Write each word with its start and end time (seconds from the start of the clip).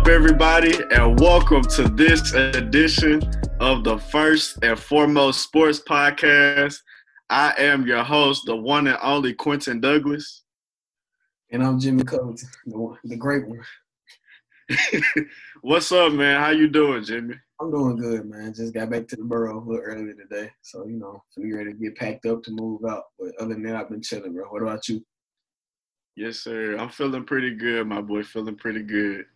Up, 0.00 0.08
everybody, 0.08 0.72
and 0.92 1.20
welcome 1.20 1.60
to 1.60 1.82
this 1.82 2.32
edition 2.32 3.22
of 3.60 3.84
the 3.84 3.98
first 3.98 4.58
and 4.62 4.78
foremost 4.78 5.42
sports 5.42 5.78
podcast. 5.86 6.78
I 7.28 7.52
am 7.58 7.86
your 7.86 8.02
host, 8.02 8.44
the 8.46 8.56
one 8.56 8.86
and 8.86 8.96
only 9.02 9.34
Quentin 9.34 9.78
Douglas. 9.78 10.44
And 11.52 11.62
I'm 11.62 11.78
Jimmy 11.78 12.02
Covington, 12.04 12.48
the, 12.64 12.96
the 13.04 13.16
great 13.16 13.46
one. 13.46 13.60
What's 15.60 15.92
up, 15.92 16.14
man? 16.14 16.40
How 16.40 16.48
you 16.48 16.68
doing, 16.68 17.04
Jimmy? 17.04 17.34
I'm 17.60 17.70
doing 17.70 17.96
good, 17.96 18.24
man. 18.24 18.54
Just 18.54 18.72
got 18.72 18.88
back 18.88 19.06
to 19.08 19.16
the 19.16 19.24
borough 19.24 19.58
a 19.58 19.60
little 19.60 19.84
early 19.84 20.14
today. 20.14 20.50
So, 20.62 20.86
you 20.86 20.96
know, 20.98 21.22
we 21.36 21.52
ready 21.52 21.74
to 21.74 21.78
get 21.78 21.96
packed 21.96 22.24
up 22.24 22.42
to 22.44 22.52
move 22.52 22.80
out. 22.88 23.04
But 23.18 23.32
other 23.38 23.52
than 23.52 23.64
that, 23.64 23.76
I've 23.76 23.90
been 23.90 24.00
chilling, 24.00 24.32
bro. 24.32 24.46
What 24.48 24.62
about 24.62 24.88
you? 24.88 25.04
Yes, 26.16 26.38
sir. 26.38 26.78
I'm 26.78 26.88
feeling 26.88 27.24
pretty 27.24 27.54
good, 27.54 27.86
my 27.86 28.00
boy. 28.00 28.22
Feeling 28.22 28.56
pretty 28.56 28.82
good. 28.82 29.26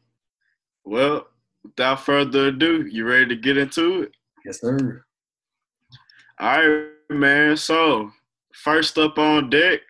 Well, 0.84 1.26
without 1.62 2.04
further 2.04 2.48
ado, 2.48 2.86
you 2.86 3.06
ready 3.06 3.26
to 3.26 3.36
get 3.36 3.56
into 3.56 4.02
it? 4.02 4.12
Yes, 4.44 4.60
sir. 4.60 5.04
All 6.38 6.68
right, 6.68 6.88
man. 7.10 7.56
So, 7.56 8.10
first 8.52 8.98
up 8.98 9.18
on 9.18 9.50
deck, 9.50 9.80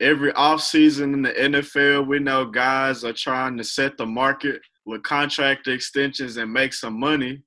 every 0.00 0.32
offseason 0.32 1.14
in 1.14 1.22
the 1.22 1.32
NFL, 1.32 2.06
we 2.06 2.18
know 2.18 2.44
guys 2.44 3.04
are 3.04 3.12
trying 3.12 3.56
to 3.56 3.64
set 3.64 3.96
the 3.96 4.06
market 4.06 4.60
with 4.84 5.02
contract 5.02 5.68
extensions 5.68 6.36
and 6.36 6.52
make 6.52 6.74
some 6.74 6.98
money. 6.98 7.42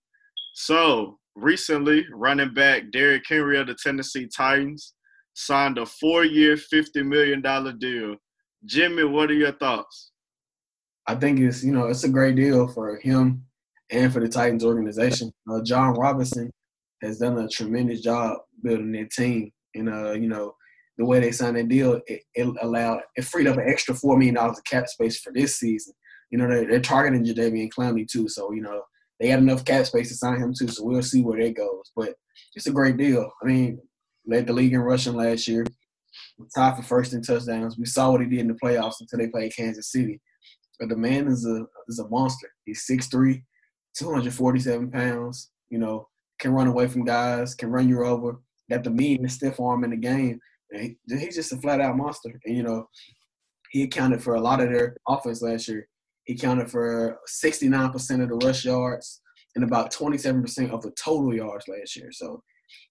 So, 0.54 1.20
recently, 1.36 2.06
running 2.12 2.54
back 2.54 2.92
Derrick 2.92 3.24
Henry 3.28 3.60
of 3.60 3.68
the 3.68 3.76
Tennessee 3.76 4.28
Titans 4.36 4.94
signed 5.34 5.78
a 5.78 5.86
four 5.86 6.26
year, 6.26 6.56
$50 6.56 7.06
million 7.06 7.42
deal. 7.80 8.16
Jimmy, 8.66 9.04
what 9.06 9.30
are 9.32 9.36
your 9.36 9.54
thoughts? 9.54 10.12
I 11.10 11.16
think 11.16 11.40
it's 11.40 11.64
you 11.64 11.72
know 11.72 11.88
it's 11.88 12.04
a 12.04 12.10
great 12.10 12.36
deal 12.36 12.68
for 12.68 12.98
him 12.98 13.44
and 13.90 14.14
for 14.14 14.20
the 14.20 14.30
Titans 14.30 14.64
organization. 14.64 15.32
Uh, 15.50 15.60
Jon 15.64 15.96
Robinson 15.96 16.52
has 17.02 17.18
done 17.18 17.36
a 17.40 17.50
tremendous 17.50 18.02
job 18.02 18.38
building 18.62 18.92
their 18.92 19.08
team, 19.08 19.52
and 19.74 19.90
uh, 19.90 20.12
you 20.12 20.28
know 20.28 20.54
the 21.00 21.06
way 21.06 21.20
they 21.20 21.32
signed 21.32 21.58
that 21.58 21.68
deal, 21.68 22.00
it, 22.06 22.22
it 22.36 22.48
allowed 22.62 23.02
it 23.16 23.26
freed 23.26 23.48
up 23.48 23.58
an 23.58 23.68
extra 23.68 23.96
four 23.96 24.18
million 24.20 24.36
dollars 24.36 24.60
of 24.60 24.64
cap 24.66 24.88
space 24.88 25.20
for 25.20 25.34
this 25.34 25.58
season. 25.58 25.96
You 26.30 26.38
know 26.38 26.48
they're, 26.48 26.68
they're 26.68 26.80
targeting 26.80 27.26
Jadeveon 27.26 27.72
Clowney 27.76 28.08
too, 28.08 28.30
so 28.30 28.52
you 28.52 28.62
know 28.62 28.84
they 29.20 29.30
had 29.30 29.40
enough 29.40 29.66
cap 29.66 29.88
space 29.88 30.10
to 30.10 30.16
sign 30.16 30.40
him 30.40 30.54
too. 30.54 30.68
So 30.68 30.84
we'll 30.84 31.02
see 31.02 31.24
where 31.24 31.44
that 31.44 31.58
goes. 31.58 31.92
But 31.96 32.14
it's 32.54 32.68
a 32.68 32.72
great 32.72 32.98
deal. 32.98 33.32
I 33.42 33.48
mean, 33.48 33.80
led 34.28 34.46
the 34.46 34.54
league 34.54 34.74
in 34.74 34.82
rushing 34.82 35.16
last 35.16 35.48
year, 35.48 35.66
tied 36.56 36.76
for 36.76 36.84
first 36.84 37.14
in 37.14 37.24
touchdowns. 37.24 37.80
We 37.80 37.86
saw 37.86 38.12
what 38.12 38.22
he 38.22 38.28
did 38.28 38.42
in 38.42 38.50
the 38.50 38.60
playoffs 38.64 39.02
until 39.02 39.18
they 39.18 39.28
played 39.30 39.56
Kansas 39.56 39.92
City. 39.92 40.22
But 40.80 40.90
the 40.90 40.98
man 40.98 41.28
is 41.28 41.46
a 41.46 41.66
is 41.88 42.00
a 42.00 42.08
monster. 42.08 42.50
He's 42.66 42.86
6'3", 42.90 43.42
247 43.98 44.92
pounds. 44.92 45.52
You 45.70 45.80
know, 45.80 46.08
can 46.40 46.52
run 46.52 46.68
away 46.68 46.88
from 46.88 47.06
guys, 47.06 47.56
can 47.56 47.70
run 47.70 47.90
you 47.90 48.06
over. 48.06 48.42
Got 48.70 48.84
the 48.84 48.92
mean 48.92 49.20
and 49.20 49.32
stiff 49.32 49.60
arm 49.60 49.84
in 49.84 49.92
the 49.92 49.98
game. 49.98 50.40
And 50.72 50.82
he, 50.82 51.18
he's 51.18 51.36
just 51.36 51.52
a 51.52 51.58
flat 51.58 51.82
out 51.82 51.98
monster. 51.98 52.40
And 52.46 52.56
you 52.56 52.64
know, 52.64 52.88
he 53.72 53.84
accounted 53.84 54.24
for 54.24 54.36
a 54.36 54.42
lot 54.42 54.62
of 54.62 54.70
their 54.70 54.96
offense 55.08 55.42
last 55.42 55.68
year. 55.68 55.88
He 56.26 56.36
accounted 56.36 56.70
for 56.70 57.20
69% 57.44 58.22
of 58.22 58.30
the 58.30 58.46
rush 58.46 58.66
yards 58.66 59.22
and 59.56 59.64
about 59.64 59.92
27% 59.92 60.72
of 60.72 60.82
the 60.82 60.92
total 60.92 61.34
yards 61.34 61.68
last 61.68 61.96
year. 61.96 62.12
So, 62.12 62.44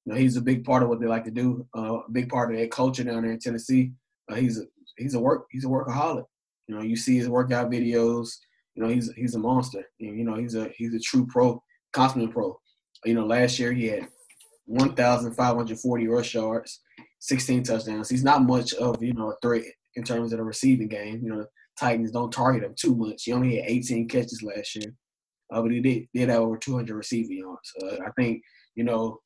you 0.05 0.13
know, 0.13 0.19
he's 0.19 0.37
a 0.37 0.43
big 0.43 0.65
part 0.65 0.83
of 0.83 0.89
what 0.89 1.01
they 1.01 1.07
like 1.07 1.25
to 1.25 1.31
do. 1.31 1.67
Uh, 1.77 1.99
a 1.99 2.11
big 2.11 2.29
part 2.29 2.51
of 2.51 2.57
their 2.57 2.69
culture 2.69 3.05
down 3.05 3.23
there 3.23 3.33
in 3.33 3.39
Tennessee. 3.39 3.93
Uh, 4.31 4.35
he's 4.35 4.59
a 4.59 4.65
he's 4.97 5.15
a 5.15 5.21
work 5.21 5.47
he's 5.51 5.65
a 5.65 5.69
workaholic. 5.69 6.25
You 6.69 6.77
know, 6.77 6.83
you 6.83 6.97
see 6.97 7.17
his 7.17 7.29
workout 7.29 7.71
videos. 7.71 8.31
You 8.75 8.83
know, 8.83 8.89
he's 8.89 9.11
he's 9.15 9.35
a 9.35 9.39
monster. 9.39 9.83
You 9.99 10.25
know, 10.25 10.35
he's 10.35 10.55
a 10.55 10.71
he's 10.77 10.95
a 10.95 11.01
true 11.01 11.27
pro, 11.27 11.63
consummate 11.93 12.31
pro. 12.31 12.59
You 13.05 13.15
know, 13.15 13.27
last 13.27 13.59
year 13.59 13.73
he 13.73 13.87
had 13.87 14.09
1,540 14.67 16.09
rush 16.09 16.35
yards, 16.35 16.81
16 17.21 17.63
touchdowns. 17.63 18.09
He's 18.09 18.25
not 18.25 18.43
much 18.43 18.75
of 18.75 19.03
you 19.03 19.15
know 19.15 19.31
a 19.31 19.37
threat 19.43 19.65
in 19.97 20.05
terms 20.05 20.33
of 20.33 20.39
the 20.39 20.45
receiving 20.45 20.89
game. 20.89 21.21
You 21.23 21.31
know, 21.31 21.47
Titans 21.81 22.13
don't 22.13 22.33
target 22.33 22.63
him 22.63 22.75
too 22.77 22.95
much. 22.95 23.25
He 23.25 23.33
only 23.33 23.57
had 23.57 23.71
18 23.71 24.09
catches 24.09 24.43
last 24.43 24.77
year, 24.77 24.95
uh, 25.53 25.63
but 25.63 25.73
he 25.73 25.81
did 25.81 26.07
did 26.15 26.29
have 26.29 26.41
over 26.41 26.59
200 26.59 26.95
receiving 26.95 27.39
yards. 27.39 27.73
Uh, 27.83 28.05
I 28.07 28.11
think 28.17 28.43
you 28.75 28.85
know 28.85 29.19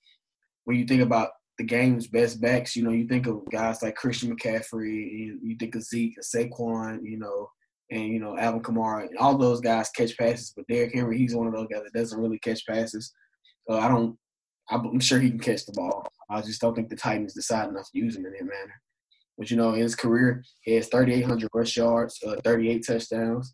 when 0.64 0.78
you 0.78 0.84
think 0.84 1.02
about 1.02 1.30
the 1.62 1.66
game's 1.68 2.08
best 2.08 2.40
backs. 2.40 2.74
You 2.74 2.82
know, 2.82 2.90
you 2.90 3.06
think 3.06 3.28
of 3.28 3.48
guys 3.48 3.82
like 3.82 3.94
Christian 3.94 4.34
McCaffrey, 4.34 4.90
you, 4.90 5.38
you 5.44 5.56
think 5.56 5.76
of 5.76 5.84
Zeke, 5.84 6.18
Saquon, 6.20 6.98
you 7.04 7.18
know, 7.18 7.48
and 7.88 8.08
you 8.08 8.18
know 8.18 8.36
Alvin 8.36 8.62
Kamara, 8.62 9.06
and 9.06 9.16
all 9.18 9.38
those 9.38 9.60
guys 9.60 9.88
catch 9.90 10.18
passes. 10.18 10.52
But 10.56 10.66
Derrick 10.66 10.92
Henry, 10.92 11.16
he's 11.16 11.36
one 11.36 11.46
of 11.46 11.52
those 11.52 11.68
guys 11.72 11.82
that 11.84 11.96
doesn't 11.96 12.20
really 12.20 12.40
catch 12.40 12.66
passes. 12.66 13.12
So 13.68 13.78
I 13.78 13.86
don't. 13.86 14.18
I'm 14.70 14.98
sure 14.98 15.20
he 15.20 15.30
can 15.30 15.38
catch 15.38 15.64
the 15.64 15.72
ball. 15.72 16.04
I 16.28 16.40
just 16.40 16.60
don't 16.60 16.74
think 16.74 16.88
the 16.88 16.96
Titans 16.96 17.34
decide 17.34 17.68
enough 17.68 17.88
to 17.92 17.98
use 17.98 18.16
him 18.16 18.26
in 18.26 18.32
that 18.32 18.40
manner. 18.40 18.82
But 19.38 19.50
you 19.50 19.56
know, 19.56 19.72
in 19.74 19.80
his 19.80 19.94
career, 19.94 20.42
he 20.62 20.74
has 20.74 20.88
3,800 20.88 21.48
rush 21.54 21.76
yards, 21.76 22.18
uh, 22.26 22.36
38 22.42 22.84
touchdowns, 22.84 23.52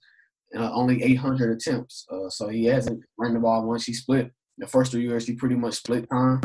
uh, 0.57 0.71
only 0.73 1.03
800 1.03 1.57
attempts. 1.57 2.07
Uh, 2.11 2.31
so 2.31 2.49
he 2.49 2.65
hasn't 2.65 3.03
run 3.19 3.35
the 3.35 3.41
ball 3.41 3.67
once. 3.67 3.85
He 3.85 3.93
split 3.93 4.31
the 4.57 4.67
first 4.67 4.93
two 4.93 5.01
years. 5.01 5.27
He 5.27 5.35
pretty 5.35 5.57
much 5.57 5.75
split 5.75 6.09
time. 6.11 6.41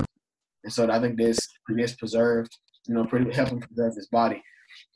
And 0.64 0.72
so 0.72 0.90
I 0.90 1.00
think 1.00 1.18
this 1.18 1.40
this 1.70 1.96
preserved, 1.96 2.58
you 2.88 2.94
know, 2.94 3.06
pretty 3.06 3.32
helping 3.34 3.60
preserve 3.60 3.96
his 3.96 4.08
body. 4.08 4.42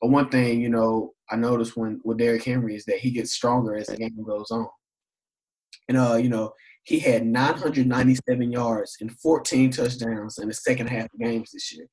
But 0.01 0.09
one 0.09 0.29
thing, 0.29 0.61
you 0.61 0.69
know, 0.69 1.13
I 1.29 1.35
noticed 1.35 1.78
when 1.78 2.00
with 2.03 2.17
Derrick 2.17 2.44
Henry 2.44 2.75
is 2.75 2.85
that 2.85 3.00
he 3.00 3.11
gets 3.11 3.33
stronger 3.33 3.75
as 3.75 3.88
the 3.88 3.97
game 3.97 4.23
goes 4.25 4.51
on. 4.51 4.67
And 5.89 5.97
uh, 5.97 6.16
you 6.16 6.29
know, 6.29 6.53
he 6.83 7.00
had 7.00 7.25
997 7.25 8.51
yards 8.51 8.97
and 9.01 9.11
14 9.19 9.72
touchdowns 9.72 10.38
in 10.38 10.47
the 10.47 10.53
second 10.53 10.88
half 10.88 11.06
of 11.06 11.19
games 11.19 11.51
this 11.51 11.73
year. 11.75 11.88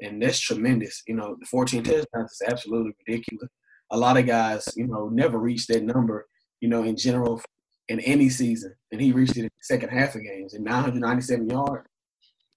And 0.00 0.22
that's 0.22 0.40
tremendous. 0.40 1.02
You 1.06 1.14
know, 1.14 1.36
the 1.38 1.46
14 1.46 1.82
touchdowns 1.82 2.32
is 2.32 2.42
absolutely 2.48 2.92
ridiculous. 3.06 3.50
A 3.90 3.98
lot 3.98 4.16
of 4.16 4.24
guys, 4.24 4.66
you 4.76 4.86
know, 4.86 5.10
never 5.10 5.38
reach 5.38 5.66
that 5.66 5.82
number, 5.82 6.26
you 6.60 6.68
know, 6.68 6.84
in 6.84 6.96
general 6.96 7.42
in 7.88 8.00
any 8.00 8.30
season. 8.30 8.72
And 8.92 9.00
he 9.00 9.12
reached 9.12 9.36
it 9.36 9.40
in 9.40 9.44
the 9.44 9.50
second 9.60 9.90
half 9.90 10.14
of 10.14 10.22
games 10.22 10.54
and 10.54 10.64
997 10.64 11.50
yards. 11.50 11.89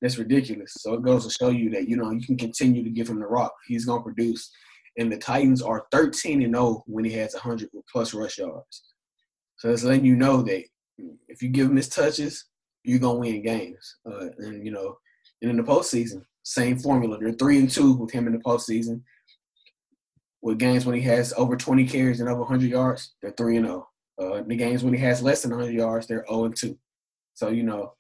That's 0.04 0.18
ridiculous. 0.18 0.74
So 0.80 0.96
it 0.96 1.02
goes 1.02 1.26
to 1.26 1.32
show 1.32 1.50
you 1.50 1.70
that 1.70 1.88
you 1.88 1.96
know 1.96 2.12
you 2.12 2.20
can 2.20 2.38
continue 2.38 2.84
to 2.84 2.90
give 2.90 3.08
him 3.08 3.22
the 3.22 3.26
rock. 3.26 3.54
He's 3.66 3.86
gonna 3.86 4.04
produce. 4.04 4.52
And 4.98 5.10
the 5.10 5.18
Titans 5.18 5.62
are 5.62 5.88
13 5.92 6.44
and 6.44 6.54
0 6.54 6.84
when 6.86 7.06
he 7.06 7.14
has 7.14 7.34
100 7.34 7.70
plus 7.90 8.14
rush 8.14 8.38
yards. 8.38 8.84
So 9.58 9.72
it's 9.72 9.84
letting 9.84 10.04
you 10.04 10.18
know 10.18 10.42
that 10.42 10.66
if 11.30 11.42
you 11.42 11.48
give 11.48 11.70
him 11.70 11.78
his 11.78 11.88
touches, 11.88 12.46
you're 12.84 13.00
gonna 13.00 13.20
win 13.20 13.42
games. 13.44 13.96
Uh, 14.06 14.28
and 14.40 14.66
you 14.66 14.74
know, 14.74 14.98
and 15.42 15.50
in 15.50 15.56
the 15.56 15.64
postseason, 15.64 16.22
same 16.44 16.78
formula. 16.78 17.18
They're 17.18 17.32
three 17.32 17.58
and 17.58 17.70
two 17.70 17.94
with 17.94 18.12
him 18.12 18.28
in 18.28 18.34
the 18.34 18.40
postseason. 18.40 19.02
With 20.42 20.60
games 20.60 20.86
when 20.86 20.96
he 20.96 21.02
has 21.04 21.34
over 21.38 21.56
20 21.56 21.88
carries 21.88 22.20
and 22.20 22.28
over 22.28 22.42
100 22.42 22.70
yards, 22.70 23.14
they're 23.22 23.32
three 23.32 23.56
and 23.56 23.68
0. 23.68 23.88
Uh, 24.22 24.42
the 24.46 24.58
games 24.58 24.84
when 24.84 24.94
he 24.94 25.00
has 25.00 25.24
less 25.24 25.44
than 25.44 25.52
100 25.52 25.74
yards, 25.74 26.08
they're 26.08 26.26
0 26.28 26.44
and 26.44 26.56
2. 26.58 26.78
So 27.36 27.48
you 27.48 27.64
know, 27.64 27.94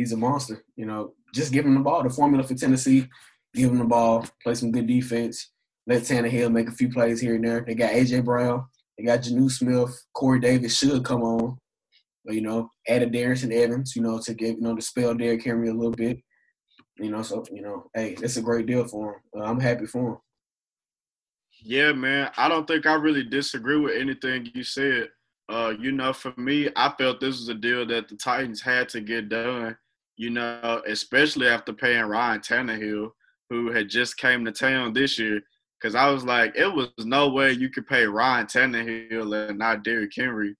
he's 0.00 0.12
a 0.12 0.16
monster. 0.16 0.64
You 0.76 0.86
know, 0.86 1.14
just 1.34 1.52
give 1.52 1.64
him 1.64 1.74
the 1.74 1.80
ball. 1.80 2.02
The 2.02 2.10
formula 2.10 2.42
for 2.42 2.54
Tennessee, 2.54 3.06
give 3.54 3.70
him 3.70 3.78
the 3.78 3.84
ball, 3.84 4.26
play 4.42 4.54
some 4.54 4.72
good 4.72 4.86
defense, 4.86 5.50
let 5.86 6.02
Tannehill 6.02 6.52
make 6.52 6.68
a 6.68 6.72
few 6.72 6.90
plays 6.90 7.20
here 7.20 7.34
and 7.34 7.44
there. 7.44 7.64
They 7.66 7.74
got 7.74 7.92
AJ 7.92 8.24
Brown, 8.24 8.64
they 8.96 9.04
got 9.04 9.20
Jonnu 9.20 9.50
Smith, 9.50 10.04
Corey 10.14 10.40
Davis 10.40 10.76
should 10.76 11.04
come 11.04 11.22
on. 11.22 11.58
But, 12.24 12.34
you 12.34 12.42
know, 12.42 12.70
added 12.88 13.12
Darrynton 13.12 13.52
Evans, 13.52 13.96
you 13.96 14.02
know, 14.02 14.20
to 14.20 14.34
give, 14.34 14.56
you 14.56 14.60
know, 14.60 14.76
to 14.76 14.82
spell 14.82 15.14
Derrick 15.14 15.42
Henry 15.42 15.68
a 15.68 15.74
little 15.74 15.92
bit. 15.92 16.18
You 16.98 17.10
know, 17.10 17.22
so 17.22 17.42
you 17.50 17.62
know, 17.62 17.86
hey, 17.94 18.14
it's 18.20 18.36
a 18.36 18.42
great 18.42 18.66
deal 18.66 18.86
for 18.86 19.14
him. 19.14 19.40
Uh, 19.40 19.44
I'm 19.44 19.58
happy 19.58 19.86
for 19.86 20.10
him. 20.10 20.18
Yeah, 21.62 21.92
man. 21.92 22.30
I 22.36 22.48
don't 22.48 22.66
think 22.66 22.84
I 22.84 22.94
really 22.94 23.24
disagree 23.24 23.78
with 23.78 23.96
anything 23.96 24.50
you 24.54 24.62
said. 24.62 25.08
Uh, 25.48 25.74
you 25.78 25.92
know, 25.92 26.12
for 26.12 26.32
me, 26.36 26.68
I 26.76 26.92
felt 26.96 27.20
this 27.20 27.38
was 27.38 27.48
a 27.48 27.54
deal 27.54 27.86
that 27.86 28.08
the 28.08 28.16
Titans 28.16 28.60
had 28.60 28.88
to 28.90 29.00
get 29.00 29.30
done. 29.30 29.76
You 30.20 30.28
know, 30.28 30.82
especially 30.86 31.48
after 31.48 31.72
paying 31.72 32.04
Ryan 32.04 32.40
Tannehill, 32.40 33.08
who 33.48 33.72
had 33.72 33.88
just 33.88 34.18
came 34.18 34.44
to 34.44 34.52
town 34.52 34.92
this 34.92 35.18
year. 35.18 35.40
Because 35.80 35.94
I 35.94 36.10
was 36.10 36.26
like, 36.26 36.54
it 36.56 36.70
was 36.70 36.90
no 36.98 37.30
way 37.30 37.52
you 37.52 37.70
could 37.70 37.86
pay 37.86 38.04
Ryan 38.04 38.44
Tannehill 38.44 39.48
and 39.48 39.58
not 39.58 39.82
Derrick 39.82 40.12
Henry. 40.14 40.54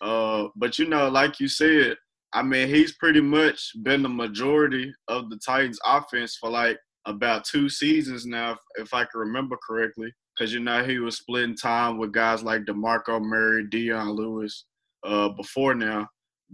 Uh, 0.00 0.44
but 0.54 0.78
you 0.78 0.86
know, 0.86 1.08
like 1.08 1.40
you 1.40 1.48
said, 1.48 1.96
I 2.32 2.44
mean, 2.44 2.68
he's 2.68 2.92
pretty 2.92 3.20
much 3.20 3.72
been 3.82 4.04
the 4.04 4.08
majority 4.08 4.94
of 5.08 5.30
the 5.30 5.40
Titans' 5.44 5.80
offense 5.84 6.36
for 6.40 6.48
like 6.48 6.78
about 7.04 7.44
two 7.44 7.68
seasons 7.68 8.24
now, 8.24 8.56
if, 8.76 8.94
I 8.94 9.00
can 9.00 9.18
remember 9.18 9.58
correctly 9.66 10.12
because 10.36 10.54
you 10.54 10.60
know 10.60 10.84
he 10.84 11.00
was 11.00 11.16
splitting 11.16 11.56
time 11.56 11.98
with 11.98 12.12
guys 12.12 12.44
like 12.44 12.66
DeMarco 12.66 13.20
Murray, 13.20 13.66
Dion 13.66 14.10
Lewis 14.10 14.66
uh, 15.04 15.30
before 15.30 15.74
now. 15.74 16.06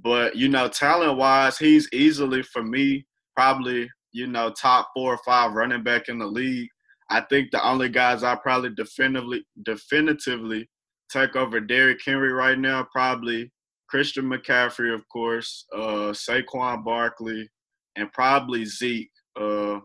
But 0.02 0.36
you 0.36 0.48
know, 0.48 0.68
talent 0.68 1.18
wise, 1.18 1.58
he's 1.58 1.88
easily 1.92 2.42
for 2.42 2.62
me 2.62 3.06
probably 3.36 3.88
you 4.12 4.26
know 4.26 4.50
top 4.50 4.88
four 4.94 5.14
or 5.14 5.20
five 5.24 5.52
running 5.52 5.82
back 5.82 6.08
in 6.08 6.18
the 6.18 6.26
league. 6.26 6.68
I 7.10 7.22
think 7.22 7.50
the 7.50 7.66
only 7.66 7.88
guys 7.88 8.22
I 8.22 8.34
probably 8.36 8.70
definitively 8.70 9.44
definitively 9.64 10.68
take 11.10 11.36
over 11.36 11.60
Derrick 11.60 12.00
Henry 12.04 12.32
right 12.32 12.58
now? 12.58 12.86
Probably 12.92 13.50
Christian 13.88 14.26
McCaffrey, 14.26 14.94
of 14.94 15.08
course, 15.08 15.64
uh, 15.74 16.12
Saquon 16.12 16.84
Barkley, 16.84 17.48
and 17.96 18.12
probably 18.12 18.64
Zeke. 18.64 19.10
Uh, 19.40 19.80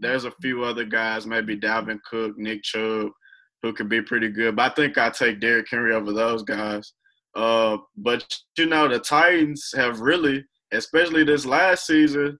there's 0.00 0.24
a 0.24 0.32
few 0.42 0.64
other 0.64 0.84
guys, 0.84 1.26
maybe 1.26 1.58
Dalvin 1.58 1.98
Cook, 2.08 2.36
Nick 2.38 2.62
Chubb, 2.62 3.10
who 3.62 3.72
could 3.72 3.88
be 3.88 4.02
pretty 4.02 4.28
good. 4.28 4.56
But 4.56 4.72
I 4.72 4.74
think 4.74 4.98
I 4.98 5.10
take 5.10 5.40
Derrick 5.40 5.66
Henry 5.70 5.94
over 5.94 6.12
those 6.12 6.42
guys. 6.42 6.92
Uh, 7.36 7.76
but 7.98 8.38
you 8.56 8.66
know, 8.66 8.88
the 8.88 8.98
Titans 8.98 9.72
have 9.76 10.00
really, 10.00 10.42
especially 10.72 11.22
this 11.22 11.44
last 11.44 11.86
season, 11.86 12.38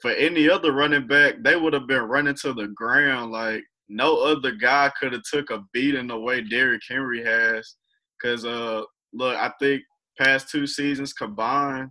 for 0.00 0.10
any 0.10 0.50
other 0.50 0.72
running 0.72 1.06
back, 1.06 1.36
they 1.42 1.56
would 1.56 1.72
have 1.72 1.86
been 1.86 2.02
running 2.02 2.34
to 2.42 2.52
the 2.52 2.68
ground. 2.68 3.32
Like 3.32 3.64
no 3.88 4.22
other 4.22 4.52
guy 4.52 4.92
could 5.00 5.14
have 5.14 5.22
took 5.22 5.50
a 5.50 5.64
beating 5.72 6.08
the 6.08 6.18
way 6.18 6.42
Derrick 6.42 6.82
Henry 6.86 7.24
has. 7.24 7.76
Cause 8.22 8.44
uh, 8.44 8.82
look, 9.14 9.34
I 9.34 9.50
think 9.58 9.82
past 10.20 10.50
two 10.50 10.66
seasons 10.66 11.14
combined, 11.14 11.90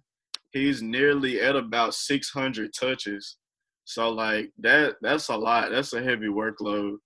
he's 0.52 0.84
nearly 0.84 1.42
at 1.42 1.56
about 1.56 1.96
600 1.96 2.72
touches. 2.80 3.38
So 3.86 4.10
like 4.10 4.52
that 4.60 4.98
that's 5.02 5.30
a 5.30 5.36
lot. 5.36 5.72
That's 5.72 5.94
a 5.94 6.04
heavy 6.04 6.28
workload. 6.28 6.98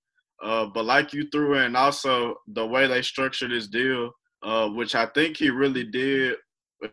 Uh, 0.44 0.66
but 0.66 0.84
like 0.84 1.14
you 1.14 1.30
threw 1.32 1.58
in 1.58 1.78
also 1.78 2.36
the 2.48 2.66
way 2.66 2.86
they 2.86 3.02
structured 3.02 3.52
this 3.52 3.68
deal, 3.68 4.12
uh, 4.44 4.70
which 4.70 4.96
I 4.96 5.06
think 5.08 5.38
he 5.38 5.50
really 5.50 5.84
did. 5.84 6.36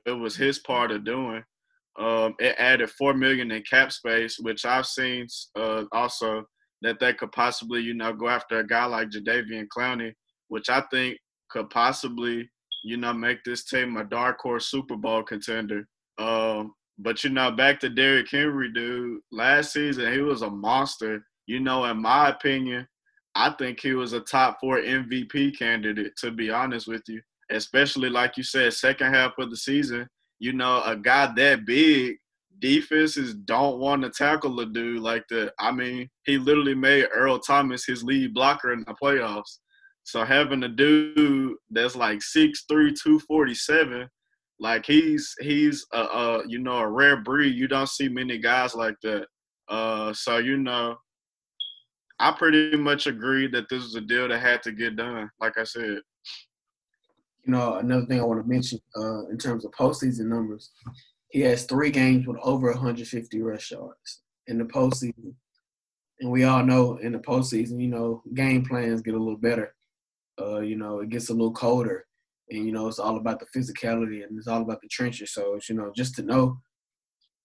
It 0.06 0.12
was 0.12 0.36
his 0.36 0.58
part 0.60 0.90
of 0.90 1.04
doing. 1.04 1.42
Um, 1.98 2.34
it 2.38 2.56
added 2.58 2.90
four 2.90 3.14
million 3.14 3.50
in 3.50 3.62
cap 3.62 3.92
space, 3.92 4.38
which 4.38 4.64
I've 4.64 4.86
seen 4.86 5.26
uh, 5.56 5.84
also 5.92 6.44
that 6.82 6.98
they 6.98 7.12
could 7.14 7.32
possibly, 7.32 7.80
you 7.80 7.94
know, 7.94 8.12
go 8.12 8.28
after 8.28 8.58
a 8.58 8.66
guy 8.66 8.84
like 8.86 9.10
Jadeveon 9.10 9.66
Clowney, 9.68 10.12
which 10.48 10.68
I 10.68 10.82
think 10.90 11.18
could 11.50 11.70
possibly, 11.70 12.48
you 12.82 12.96
know, 12.96 13.12
make 13.12 13.44
this 13.44 13.64
team 13.64 13.96
a 13.96 14.04
dark 14.04 14.38
horse 14.40 14.66
Super 14.66 14.96
Bowl 14.96 15.22
contender. 15.22 15.86
Um, 16.18 16.74
but 16.98 17.24
you 17.24 17.30
know, 17.30 17.50
back 17.50 17.80
to 17.80 17.88
Derrick 17.88 18.30
Henry, 18.30 18.72
dude. 18.72 19.20
Last 19.32 19.72
season 19.72 20.12
he 20.12 20.20
was 20.20 20.42
a 20.42 20.50
monster. 20.50 21.24
You 21.46 21.60
know, 21.60 21.84
in 21.84 22.00
my 22.00 22.28
opinion, 22.28 22.86
I 23.34 23.50
think 23.50 23.80
he 23.80 23.94
was 23.94 24.12
a 24.12 24.20
top 24.20 24.58
four 24.60 24.78
MVP 24.78 25.58
candidate. 25.58 26.12
To 26.18 26.30
be 26.30 26.50
honest 26.50 26.86
with 26.86 27.02
you, 27.08 27.20
especially 27.50 28.10
like 28.10 28.36
you 28.36 28.42
said, 28.42 28.72
second 28.72 29.12
half 29.12 29.32
of 29.38 29.50
the 29.50 29.56
season. 29.56 30.08
You 30.38 30.52
know, 30.52 30.82
a 30.84 30.96
guy 30.96 31.32
that 31.36 31.64
big, 31.64 32.16
defenses 32.58 33.34
don't 33.34 33.78
want 33.78 34.02
to 34.02 34.10
tackle 34.10 34.58
a 34.60 34.66
dude 34.66 35.00
like 35.00 35.24
that. 35.30 35.52
I 35.58 35.70
mean, 35.72 36.08
he 36.24 36.38
literally 36.38 36.74
made 36.74 37.08
Earl 37.14 37.38
Thomas 37.38 37.84
his 37.84 38.02
lead 38.02 38.34
blocker 38.34 38.72
in 38.72 38.80
the 38.80 38.94
playoffs. 39.02 39.58
So 40.02 40.24
having 40.24 40.62
a 40.64 40.68
dude 40.68 41.56
that's 41.70 41.96
like 41.96 42.18
6'3", 42.18 42.58
247 42.68 44.08
like 44.60 44.86
he's 44.86 45.34
he's 45.40 45.84
a, 45.92 45.98
a 45.98 46.42
you 46.48 46.58
know 46.58 46.78
a 46.78 46.88
rare 46.88 47.16
breed. 47.16 47.54
You 47.54 47.68
don't 47.68 47.88
see 47.88 48.08
many 48.08 48.38
guys 48.38 48.74
like 48.74 48.96
that. 49.02 49.26
Uh, 49.68 50.12
so 50.12 50.38
you 50.38 50.56
know, 50.56 50.96
I 52.20 52.32
pretty 52.32 52.76
much 52.76 53.06
agree 53.06 53.48
that 53.48 53.68
this 53.68 53.82
was 53.82 53.94
a 53.96 54.00
deal 54.00 54.28
that 54.28 54.40
had 54.40 54.62
to 54.64 54.72
get 54.72 54.96
done. 54.96 55.30
Like 55.40 55.58
I 55.58 55.64
said. 55.64 56.00
You 57.46 57.52
know, 57.52 57.74
another 57.74 58.06
thing 58.06 58.20
I 58.20 58.24
want 58.24 58.42
to 58.42 58.48
mention 58.48 58.78
uh, 58.96 59.26
in 59.28 59.38
terms 59.38 59.64
of 59.64 59.72
postseason 59.72 60.26
numbers, 60.26 60.70
he 61.28 61.40
has 61.40 61.64
three 61.64 61.90
games 61.90 62.26
with 62.26 62.38
over 62.42 62.70
150 62.70 63.42
rush 63.42 63.70
yards 63.70 64.22
in 64.46 64.58
the 64.58 64.64
postseason. 64.64 65.34
And 66.20 66.30
we 66.30 66.44
all 66.44 66.64
know 66.64 66.96
in 66.96 67.12
the 67.12 67.18
postseason, 67.18 67.80
you 67.80 67.88
know, 67.88 68.22
game 68.34 68.64
plans 68.64 69.02
get 69.02 69.14
a 69.14 69.18
little 69.18 69.36
better. 69.36 69.74
Uh, 70.40 70.60
you 70.60 70.76
know, 70.76 71.00
it 71.00 71.10
gets 71.10 71.28
a 71.28 71.32
little 71.32 71.52
colder 71.52 72.06
and 72.50 72.66
you 72.66 72.72
know 72.72 72.86
it's 72.88 72.98
all 72.98 73.16
about 73.16 73.40
the 73.40 73.46
physicality 73.58 74.22
and 74.24 74.36
it's 74.38 74.48
all 74.48 74.62
about 74.62 74.80
the 74.80 74.88
trenches. 74.88 75.32
So 75.32 75.54
it's, 75.54 75.68
you 75.68 75.76
know 75.76 75.92
just 75.94 76.14
to 76.16 76.22
know 76.22 76.58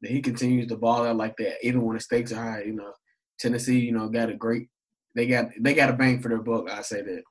that 0.02 0.12
he 0.12 0.22
continues 0.22 0.68
to 0.68 0.78
ball 0.78 1.06
out 1.06 1.18
like 1.18 1.36
that, 1.38 1.58
even 1.62 1.82
when 1.82 1.96
the 1.96 2.02
stakes 2.02 2.32
are 2.32 2.42
high. 2.42 2.64
You 2.64 2.74
know, 2.74 2.94
Tennessee, 3.40 3.80
you 3.80 3.92
know, 3.92 4.10
got 4.10 4.30
a 4.30 4.36
great 4.36 4.68
they 5.16 5.28
got 5.28 5.50
they 5.60 5.74
got 5.74 5.90
a 5.90 5.94
bang 5.94 6.22
for 6.22 6.30
their 6.30 6.42
buck. 6.42 6.70
I 6.70 6.82
say 6.82 7.02
that. 7.02 7.24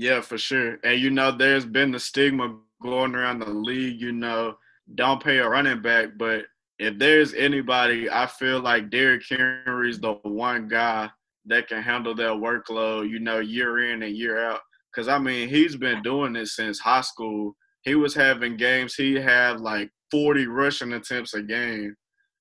Yeah, 0.00 0.22
for 0.22 0.38
sure. 0.38 0.78
And 0.82 0.98
you 0.98 1.10
know, 1.10 1.30
there's 1.30 1.66
been 1.66 1.90
the 1.90 2.00
stigma 2.00 2.56
going 2.82 3.14
around 3.14 3.40
the 3.40 3.50
league. 3.50 4.00
You 4.00 4.12
know, 4.12 4.56
don't 4.94 5.22
pay 5.22 5.36
a 5.36 5.46
running 5.46 5.82
back, 5.82 6.16
but 6.16 6.46
if 6.78 6.98
there's 6.98 7.34
anybody, 7.34 8.08
I 8.08 8.24
feel 8.26 8.60
like 8.60 8.88
Derrick 8.88 9.22
Henry 9.28 9.90
is 9.90 10.00
the 10.00 10.14
one 10.22 10.68
guy 10.68 11.10
that 11.44 11.68
can 11.68 11.82
handle 11.82 12.14
that 12.14 12.30
workload. 12.30 13.10
You 13.10 13.18
know, 13.18 13.40
year 13.40 13.92
in 13.92 14.02
and 14.02 14.16
year 14.16 14.42
out. 14.42 14.60
Cause 14.94 15.06
I 15.06 15.18
mean, 15.18 15.50
he's 15.50 15.76
been 15.76 16.02
doing 16.02 16.32
this 16.32 16.56
since 16.56 16.78
high 16.78 17.02
school. 17.02 17.54
He 17.82 17.94
was 17.94 18.14
having 18.14 18.56
games. 18.56 18.94
He 18.94 19.16
had 19.16 19.60
like 19.60 19.90
40 20.10 20.46
rushing 20.46 20.94
attempts 20.94 21.34
a 21.34 21.42
game. 21.42 21.94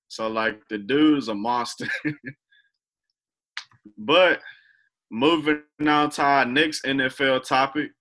So 0.08 0.30
like 0.30 0.62
the 0.70 0.78
dude's 0.78 1.28
a 1.28 1.36
monster. 1.36 1.90
but 3.98 4.40
moving 5.12 5.62
on 5.86 6.10
to 6.12 6.22
our 6.22 6.46
next 6.46 6.86
NFL 6.86 7.46
topic, 7.48 7.92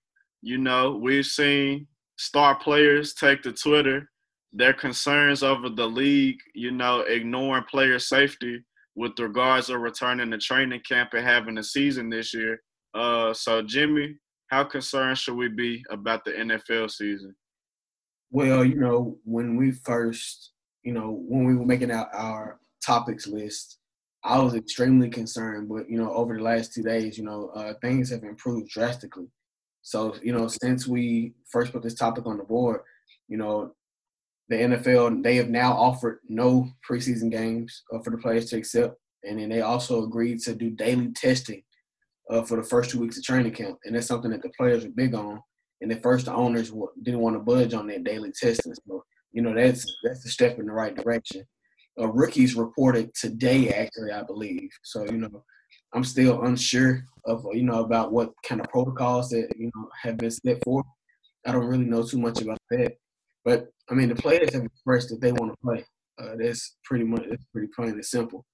you 0.41 0.57
know, 0.57 0.95
we've 0.95 1.25
seen 1.25 1.87
star 2.17 2.55
players 2.55 3.13
take 3.13 3.41
to 3.43 3.51
Twitter 3.51 4.09
their 4.51 4.73
concerns 4.73 5.43
over 5.43 5.69
the 5.69 5.85
league, 5.85 6.39
you 6.55 6.71
know, 6.71 7.01
ignoring 7.01 7.63
player 7.65 7.99
safety 7.99 8.63
with 8.95 9.17
regards 9.19 9.67
to 9.67 9.77
returning 9.77 10.31
to 10.31 10.37
training 10.37 10.81
camp 10.87 11.13
and 11.13 11.25
having 11.25 11.57
a 11.57 11.63
season 11.63 12.09
this 12.09 12.33
year. 12.33 12.59
Uh, 12.93 13.33
so 13.33 13.61
Jimmy, 13.61 14.15
how 14.47 14.63
concerned 14.63 15.17
should 15.17 15.35
we 15.35 15.47
be 15.47 15.83
about 15.91 16.25
the 16.25 16.31
NFL 16.31 16.89
season? 16.89 17.35
Well, 18.31 18.65
you 18.65 18.75
know, 18.75 19.17
when 19.23 19.55
we 19.55 19.71
first, 19.71 20.51
you 20.83 20.93
know, 20.93 21.23
when 21.27 21.45
we 21.45 21.55
were 21.55 21.65
making 21.65 21.91
out 21.91 22.09
our 22.13 22.59
topics 22.83 23.27
list, 23.27 23.77
I 24.23 24.39
was 24.39 24.55
extremely 24.55 25.09
concerned. 25.09 25.69
But 25.69 25.89
you 25.89 25.97
know, 25.97 26.13
over 26.13 26.35
the 26.35 26.43
last 26.43 26.73
two 26.73 26.83
days, 26.83 27.17
you 27.17 27.23
know, 27.23 27.49
uh, 27.55 27.73
things 27.81 28.09
have 28.09 28.23
improved 28.23 28.69
drastically. 28.69 29.27
So 29.81 30.15
you 30.21 30.33
know, 30.33 30.47
since 30.47 30.87
we 30.87 31.33
first 31.49 31.71
put 31.71 31.83
this 31.83 31.95
topic 31.95 32.25
on 32.25 32.37
the 32.37 32.43
board, 32.43 32.81
you 33.27 33.37
know, 33.37 33.73
the 34.49 34.55
NFL 34.55 35.23
they 35.23 35.35
have 35.35 35.49
now 35.49 35.73
offered 35.73 36.19
no 36.27 36.67
preseason 36.87 37.31
games 37.31 37.83
uh, 37.93 37.99
for 37.99 38.09
the 38.09 38.17
players 38.17 38.49
to 38.49 38.57
accept, 38.57 38.95
and 39.23 39.39
then 39.39 39.49
they 39.49 39.61
also 39.61 40.03
agreed 40.03 40.39
to 40.41 40.55
do 40.55 40.71
daily 40.71 41.11
testing 41.13 41.63
uh, 42.29 42.43
for 42.43 42.57
the 42.57 42.63
first 42.63 42.89
two 42.89 42.99
weeks 42.99 43.17
of 43.17 43.23
training 43.23 43.53
camp, 43.53 43.77
and 43.85 43.95
that's 43.95 44.07
something 44.07 44.31
that 44.31 44.41
the 44.41 44.51
players 44.57 44.85
are 44.85 44.89
big 44.89 45.13
on. 45.15 45.41
And 45.81 45.91
at 45.91 46.03
first, 46.03 46.25
the 46.25 46.33
owners 46.33 46.73
didn't 47.03 47.21
want 47.21 47.35
to 47.35 47.39
budge 47.39 47.73
on 47.73 47.87
that 47.87 48.03
daily 48.03 48.31
testing. 48.31 48.73
So, 48.85 49.03
you 49.31 49.41
know, 49.41 49.53
that's 49.53 49.85
that's 50.03 50.25
a 50.25 50.29
step 50.29 50.59
in 50.59 50.65
the 50.65 50.73
right 50.73 50.95
direction. 50.95 51.45
Uh, 51.99 52.07
rookies 52.07 52.55
reported 52.55 53.13
today, 53.13 53.69
actually, 53.69 54.11
I 54.11 54.23
believe. 54.23 54.69
So, 54.83 55.03
you 55.05 55.17
know, 55.17 55.43
I'm 55.93 56.03
still 56.03 56.43
unsure 56.43 57.03
of 57.25 57.45
you 57.53 57.63
know 57.63 57.83
about 57.83 58.11
what 58.11 58.31
kind 58.45 58.61
of 58.61 58.69
protocols 58.69 59.29
that 59.29 59.49
you 59.57 59.71
know 59.75 59.89
have 60.01 60.17
been 60.17 60.31
set 60.31 60.63
for. 60.63 60.83
I 61.45 61.51
don't 61.51 61.65
really 61.65 61.85
know 61.85 62.03
too 62.03 62.19
much 62.19 62.41
about 62.41 62.59
that, 62.71 62.93
but 63.43 63.67
I 63.89 63.95
mean, 63.95 64.09
the 64.09 64.15
players 64.15 64.53
have 64.53 64.63
expressed 64.63 65.09
that 65.09 65.21
they 65.21 65.31
want 65.31 65.51
to 65.51 65.57
play. 65.63 65.85
Uh, 66.21 66.35
that's 66.37 66.77
pretty 66.83 67.05
much 67.05 67.23
that's 67.29 67.45
pretty 67.51 67.69
plain 67.75 67.91
and 67.91 68.05
simple. 68.05 68.45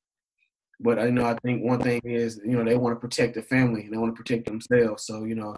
But 0.80 1.00
I 1.00 1.10
know 1.10 1.26
I 1.26 1.36
think 1.44 1.64
one 1.64 1.82
thing 1.82 2.02
is 2.04 2.40
you 2.46 2.58
know 2.58 2.64
they 2.64 2.76
want 2.78 2.96
to 2.96 3.00
protect 3.00 3.36
the 3.36 3.42
family 3.42 3.84
and 3.84 3.94
they 3.94 3.98
want 3.98 4.16
to 4.16 4.22
protect 4.22 4.46
themselves. 4.46 5.06
So 5.06 5.26
you 5.26 5.36
know 5.36 5.58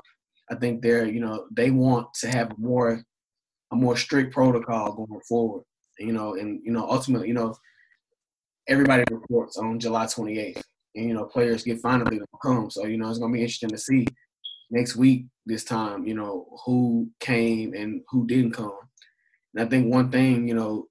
I 0.52 0.56
think 0.56 0.82
they're 0.82 1.06
you 1.06 1.20
know 1.20 1.46
they 1.52 1.72
want 1.72 2.14
to 2.22 2.28
have 2.30 2.58
more 2.58 3.04
a 3.72 3.76
more 3.76 3.98
strict 3.98 4.34
protocol 4.34 4.94
going 4.94 5.22
forward. 5.28 5.64
You 6.00 6.14
know, 6.14 6.36
and 6.36 6.62
you 6.64 6.72
know 6.72 6.90
ultimately 6.90 7.28
you 7.28 7.34
know 7.34 7.56
everybody 8.68 9.04
reports 9.10 9.58
on 9.58 9.80
July 9.80 10.06
28th, 10.06 10.62
and 10.96 11.08
you 11.08 11.14
know 11.14 11.26
players 11.26 11.64
get 11.64 11.82
finally 11.82 12.20
to 12.20 12.26
come. 12.42 12.70
So 12.70 12.86
you 12.86 12.98
know 12.98 13.10
it's 13.10 13.20
gonna 13.20 13.34
be 13.34 13.42
interesting 13.42 13.70
to 13.70 13.78
see 13.78 14.08
next 14.70 14.96
week 14.96 15.26
this 15.46 15.64
time. 15.64 16.06
You 16.06 16.16
know 16.16 16.48
who 16.66 17.10
came 17.20 17.74
and 17.74 18.02
who 18.10 18.28
didn't 18.28 18.52
come. 18.52 18.78
And 19.54 19.66
I 19.66 19.70
think 19.70 19.92
one 19.92 20.12
thing 20.12 20.48
you 20.48 20.56
know 20.56 20.88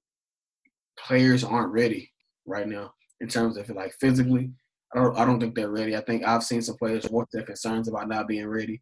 players 0.99 1.43
aren't 1.43 1.71
ready 1.71 2.11
right 2.45 2.67
now 2.67 2.93
in 3.21 3.27
terms 3.27 3.57
of 3.57 3.69
like 3.69 3.93
physically. 3.99 4.51
I 4.95 4.99
don't, 5.03 5.17
I 5.17 5.25
don't 5.25 5.37
think 5.37 5.53
they're 5.53 5.69
ready. 5.69 5.97
I 5.97 6.01
think 6.01 6.23
I've 6.25 6.43
seen 6.43 6.61
some 6.61 6.77
players 6.77 7.05
voice 7.05 7.27
their 7.33 7.43
concerns 7.43 7.89
about 7.89 8.07
not 8.07 8.27
being 8.27 8.47
ready, 8.47 8.81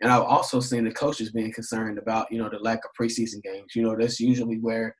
and 0.00 0.10
I've 0.10 0.22
also 0.22 0.58
seen 0.58 0.84
the 0.84 0.90
coaches 0.90 1.30
being 1.30 1.52
concerned 1.52 1.96
about 1.98 2.30
you 2.30 2.38
know 2.38 2.48
the 2.48 2.58
lack 2.58 2.80
of 2.84 2.90
preseason 3.00 3.42
games. 3.42 3.74
You 3.74 3.82
know 3.82 3.96
that's 3.96 4.18
usually 4.18 4.58
where, 4.58 4.96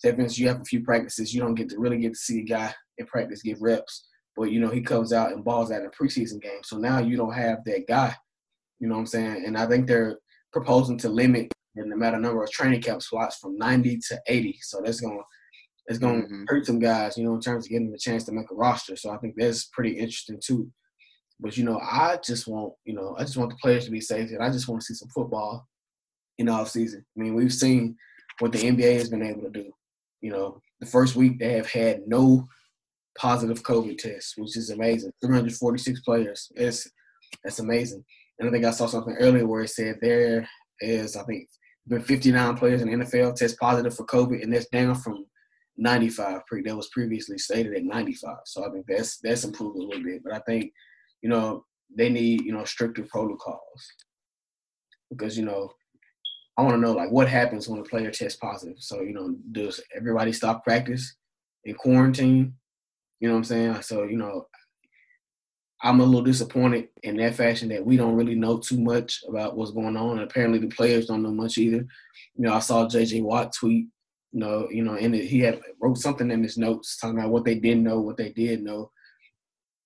for 0.00 0.08
instance, 0.08 0.38
you 0.38 0.48
have 0.48 0.60
a 0.60 0.64
few 0.64 0.82
practices, 0.82 1.34
you 1.34 1.40
don't 1.40 1.54
get 1.54 1.68
to 1.70 1.78
really 1.78 1.98
get 1.98 2.14
to 2.14 2.18
see 2.18 2.40
a 2.40 2.44
guy 2.44 2.74
in 2.98 3.06
practice 3.06 3.42
get 3.42 3.60
reps, 3.60 4.08
but 4.36 4.50
you 4.50 4.60
know 4.60 4.70
he 4.70 4.80
comes 4.80 5.12
out 5.12 5.32
and 5.32 5.44
balls 5.44 5.70
out 5.70 5.80
in 5.80 5.86
a 5.86 5.90
preseason 5.90 6.40
game. 6.40 6.62
So 6.64 6.76
now 6.76 6.98
you 6.98 7.16
don't 7.16 7.34
have 7.34 7.58
that 7.66 7.86
guy. 7.86 8.14
You 8.78 8.88
know 8.88 8.94
what 8.94 9.00
I'm 9.00 9.06
saying? 9.06 9.44
And 9.46 9.58
I 9.58 9.66
think 9.66 9.86
they're 9.86 10.18
proposing 10.52 10.98
to 10.98 11.08
limit 11.08 11.52
the 11.74 11.82
amount 11.82 12.16
of 12.16 12.22
number 12.22 12.42
of 12.42 12.50
training 12.50 12.82
camp 12.82 13.02
slots 13.02 13.36
from 13.36 13.56
90 13.56 13.98
to 14.08 14.20
80. 14.26 14.58
So 14.62 14.80
that's 14.84 15.00
going 15.00 15.18
to 15.18 15.24
it's 15.90 15.98
to 15.98 16.06
mm-hmm. 16.06 16.44
hurt 16.46 16.66
some 16.66 16.78
guys, 16.78 17.18
you 17.18 17.24
know, 17.24 17.34
in 17.34 17.40
terms 17.40 17.66
of 17.66 17.70
getting 17.70 17.92
a 17.92 17.98
chance 17.98 18.22
to 18.24 18.32
make 18.32 18.50
a 18.50 18.54
roster. 18.54 18.94
So 18.94 19.10
I 19.10 19.18
think 19.18 19.34
that's 19.36 19.64
pretty 19.64 19.98
interesting 19.98 20.38
too. 20.40 20.70
But 21.40 21.56
you 21.56 21.64
know, 21.64 21.80
I 21.80 22.18
just 22.24 22.46
want 22.46 22.74
you 22.84 22.94
know 22.94 23.16
I 23.18 23.22
just 23.22 23.36
want 23.36 23.50
the 23.50 23.56
players 23.56 23.86
to 23.86 23.90
be 23.90 24.00
safe, 24.00 24.30
and 24.30 24.42
I 24.42 24.50
just 24.50 24.68
want 24.68 24.82
to 24.82 24.86
see 24.86 24.94
some 24.94 25.08
football 25.08 25.66
in 26.38 26.46
the 26.46 26.52
off 26.52 26.68
season. 26.68 27.04
I 27.16 27.20
mean, 27.20 27.34
we've 27.34 27.52
seen 27.52 27.96
what 28.38 28.52
the 28.52 28.58
NBA 28.58 28.98
has 28.98 29.08
been 29.08 29.22
able 29.22 29.42
to 29.42 29.50
do. 29.50 29.72
You 30.20 30.32
know, 30.32 30.60
the 30.80 30.86
first 30.86 31.16
week 31.16 31.38
they 31.38 31.52
have 31.54 31.70
had 31.70 32.00
no 32.06 32.46
positive 33.18 33.62
COVID 33.62 33.98
tests, 33.98 34.34
which 34.36 34.56
is 34.56 34.70
amazing. 34.70 35.12
346 35.22 36.00
players. 36.00 36.50
It's 36.56 36.88
that's 37.44 37.58
amazing. 37.58 38.04
And 38.38 38.48
I 38.48 38.52
think 38.52 38.64
I 38.64 38.70
saw 38.70 38.86
something 38.86 39.16
earlier 39.20 39.46
where 39.46 39.62
it 39.62 39.68
said 39.68 39.98
there 40.00 40.48
is, 40.80 41.16
I 41.16 41.22
think, 41.24 41.48
been 41.86 42.02
59 42.02 42.56
players 42.56 42.82
in 42.82 42.90
the 42.90 43.04
NFL 43.04 43.36
test 43.36 43.58
positive 43.58 43.94
for 43.94 44.06
COVID, 44.06 44.42
and 44.42 44.52
that's 44.52 44.68
down 44.68 44.94
from 44.94 45.26
95 45.76 46.46
pre 46.46 46.62
that 46.62 46.76
was 46.76 46.88
previously 46.88 47.38
stated 47.38 47.74
at 47.74 47.84
95. 47.84 48.36
So 48.44 48.66
I 48.66 48.70
think 48.70 48.86
that's 48.86 49.18
that's 49.18 49.44
improved 49.44 49.76
a 49.76 49.82
little 49.82 50.02
bit. 50.02 50.22
But 50.22 50.34
I 50.34 50.40
think, 50.40 50.72
you 51.22 51.28
know, 51.28 51.64
they 51.96 52.08
need, 52.08 52.42
you 52.42 52.52
know, 52.52 52.64
stricter 52.64 53.02
protocols. 53.04 53.60
Because, 55.10 55.36
you 55.36 55.44
know, 55.44 55.72
I 56.60 56.62
want 56.62 56.74
to 56.74 56.80
know 56.80 56.92
like 56.92 57.10
what 57.10 57.26
happens 57.26 57.68
when 57.68 57.80
a 57.80 57.84
player 57.84 58.10
tests 58.10 58.38
positive. 58.38 58.76
So, 58.80 59.00
you 59.00 59.14
know, 59.14 59.34
does 59.52 59.80
everybody 59.96 60.30
stop 60.30 60.62
practice 60.62 61.16
in 61.64 61.74
quarantine? 61.74 62.52
You 63.18 63.28
know 63.28 63.34
what 63.34 63.38
I'm 63.38 63.44
saying? 63.44 63.82
So, 63.82 64.02
you 64.02 64.18
know, 64.18 64.46
I'm 65.82 66.00
a 66.00 66.04
little 66.04 66.20
disappointed 66.20 66.88
in 67.02 67.16
that 67.16 67.34
fashion 67.34 67.70
that 67.70 67.84
we 67.84 67.96
don't 67.96 68.14
really 68.14 68.34
know 68.34 68.58
too 68.58 68.78
much 68.78 69.22
about 69.26 69.56
what's 69.56 69.70
going 69.70 69.96
on. 69.96 70.18
And 70.18 70.20
apparently 70.20 70.58
the 70.58 70.68
players 70.68 71.06
don't 71.06 71.22
know 71.22 71.32
much 71.32 71.56
either. 71.56 71.78
You 71.78 72.44
know, 72.44 72.52
I 72.52 72.58
saw 72.58 72.86
JJ 72.86 73.22
Watt 73.22 73.54
tweet, 73.54 73.86
you 74.32 74.40
know, 74.40 74.68
you 74.70 74.82
know, 74.82 74.96
and 74.96 75.14
he 75.14 75.40
had 75.40 75.62
wrote 75.80 75.96
something 75.96 76.30
in 76.30 76.42
his 76.42 76.58
notes 76.58 76.98
talking 76.98 77.18
about 77.18 77.30
what 77.30 77.46
they 77.46 77.54
didn't 77.54 77.84
know, 77.84 78.00
what 78.00 78.18
they 78.18 78.32
did 78.32 78.62
know. 78.62 78.90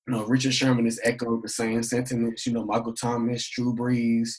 You 0.09 0.15
know, 0.15 0.25
Richard 0.25 0.55
Sherman 0.55 0.87
has 0.87 0.99
echoed 1.05 1.45
the 1.45 1.49
same 1.49 1.85
sentiments. 1.85 2.45
You 2.47 2.55
know, 2.55 2.65
Michael 2.65 2.95
Thomas, 2.95 3.49
Drew 3.49 3.73
Brees, 3.77 4.31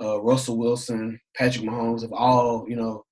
uh, 0.00 0.20
Russell 0.20 0.58
Wilson, 0.58 1.20
Patrick 1.36 1.64
Mahomes 1.64 2.02
have 2.02 2.12
all, 2.12 2.66
you 2.68 2.76
know, 2.76 3.04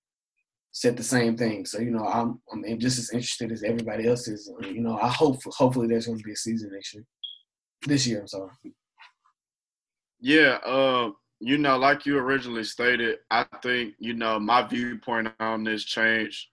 said 0.72 0.96
the 0.96 1.02
same 1.02 1.36
thing. 1.36 1.64
So 1.64 1.78
you 1.78 1.90
know, 1.90 2.06
I'm 2.06 2.40
I'm 2.52 2.78
just 2.78 2.98
as 2.98 3.10
interested 3.10 3.52
as 3.52 3.62
everybody 3.62 4.08
else 4.08 4.26
is. 4.26 4.50
You 4.62 4.80
know, 4.80 4.98
I 5.00 5.08
hope 5.08 5.40
hopefully 5.44 5.86
there's 5.86 6.06
going 6.06 6.18
to 6.18 6.24
be 6.24 6.32
a 6.32 6.36
season 6.36 6.70
next 6.72 6.94
year. 6.94 7.04
This 7.86 8.06
year, 8.06 8.20
I'm 8.20 8.28
sorry. 8.28 8.50
Yeah, 10.20 10.58
uh, 10.64 11.10
you 11.40 11.58
know, 11.58 11.76
like 11.76 12.06
you 12.06 12.16
originally 12.16 12.64
stated, 12.64 13.18
I 13.30 13.44
think 13.62 13.94
you 13.98 14.14
know 14.14 14.40
my 14.40 14.62
viewpoint 14.62 15.28
on 15.38 15.64
this 15.64 15.84
changed. 15.84 16.48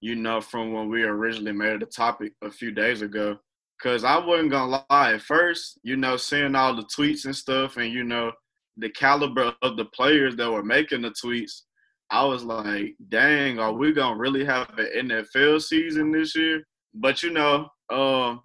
You 0.00 0.14
know, 0.14 0.40
from 0.40 0.72
when 0.72 0.88
we 0.88 1.02
originally 1.02 1.52
made 1.52 1.80
the 1.80 1.86
topic 1.86 2.32
a 2.42 2.50
few 2.50 2.70
days 2.70 3.02
ago. 3.02 3.38
Cause 3.82 4.02
I 4.02 4.18
wasn't 4.18 4.50
gonna 4.50 4.84
lie. 4.90 5.14
At 5.14 5.22
first, 5.22 5.78
you 5.84 5.96
know, 5.96 6.16
seeing 6.16 6.56
all 6.56 6.74
the 6.74 6.82
tweets 6.82 7.26
and 7.26 7.36
stuff, 7.36 7.76
and 7.76 7.92
you 7.92 8.02
know, 8.02 8.32
the 8.78 8.90
caliber 8.90 9.52
of 9.62 9.76
the 9.76 9.86
players 9.86 10.36
that 10.36 10.50
were 10.50 10.62
making 10.62 11.02
the 11.02 11.10
tweets, 11.10 11.62
I 12.10 12.24
was 12.24 12.44
like, 12.44 12.94
dang, 13.08 13.58
are 13.58 13.72
we 13.72 13.92
gonna 13.92 14.18
really 14.18 14.44
have 14.44 14.70
an 14.78 15.10
NFL 15.10 15.60
season 15.62 16.12
this 16.12 16.34
year? 16.34 16.62
But 16.94 17.22
you 17.22 17.30
know, 17.30 17.68
um, 17.90 18.40